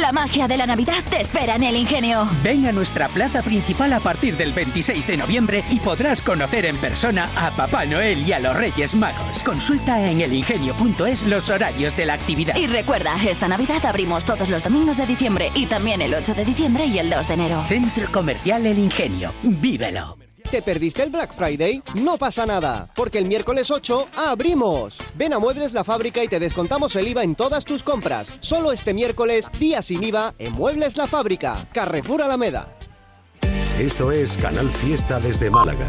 La 0.00 0.10
magia 0.10 0.48
de 0.48 0.56
la 0.56 0.66
Navidad 0.66 1.04
te 1.10 1.20
espera 1.20 1.56
en 1.56 1.64
el 1.64 1.76
ingenio. 1.76 2.26
Ven 2.42 2.66
a 2.66 2.72
nuestra 2.72 3.08
plaza 3.08 3.42
principal 3.42 3.92
a 3.92 4.00
partir 4.00 4.36
del 4.38 4.52
26 4.52 5.06
de 5.06 5.16
noviembre 5.18 5.64
y 5.70 5.80
podrás 5.80 6.22
conocer 6.22 6.64
en 6.64 6.78
persona 6.78 7.28
a 7.36 7.50
Papá 7.50 7.84
Noel 7.84 8.26
y 8.26 8.32
a 8.32 8.38
los 8.38 8.56
Reyes 8.56 8.94
Magos. 8.94 9.42
Consulta 9.42 10.10
en 10.10 10.22
elingenio.es 10.22 11.24
los 11.24 11.50
horarios 11.50 11.94
de 11.94 12.06
la 12.06 12.14
actividad. 12.14 12.56
Y 12.56 12.68
recuerda, 12.68 13.16
esta 13.22 13.48
Navidad 13.48 13.84
abrimos 13.84 14.24
todos 14.24 14.48
los 14.48 14.64
domingos 14.64 14.96
de 14.96 15.06
diciembre 15.06 15.52
y 15.54 15.66
también 15.66 16.00
el 16.00 16.14
8 16.14 16.34
de 16.34 16.44
diciembre 16.46 16.86
y 16.86 16.98
el 16.98 17.10
2 17.10 17.28
de 17.28 17.34
enero. 17.34 17.64
Centro 17.68 18.10
Comercial 18.10 18.64
El 18.64 18.78
Ingenio. 18.78 19.34
Vívelo. 19.42 20.16
¿Te 20.50 20.62
perdiste 20.62 21.02
el 21.02 21.10
Black 21.10 21.34
Friday? 21.34 21.82
No 21.94 22.18
pasa 22.18 22.44
nada, 22.44 22.90
porque 22.94 23.18
el 23.18 23.24
miércoles 23.24 23.70
8 23.70 24.08
abrimos. 24.16 24.98
Ven 25.14 25.32
a 25.32 25.38
Muebles 25.38 25.72
La 25.72 25.84
Fábrica 25.84 26.22
y 26.22 26.28
te 26.28 26.38
descontamos 26.38 26.94
el 26.96 27.08
IVA 27.08 27.24
en 27.24 27.34
todas 27.34 27.64
tus 27.64 27.82
compras. 27.82 28.32
Solo 28.40 28.72
este 28.72 28.92
miércoles, 28.92 29.50
día 29.58 29.82
sin 29.82 30.02
IVA, 30.02 30.34
en 30.38 30.52
Muebles 30.52 30.96
La 30.96 31.06
Fábrica, 31.06 31.68
Carrefour 31.72 32.22
Alameda. 32.22 32.76
Esto 33.78 34.12
es 34.12 34.36
Canal 34.36 34.68
Fiesta 34.68 35.18
desde 35.18 35.50
Málaga. 35.50 35.86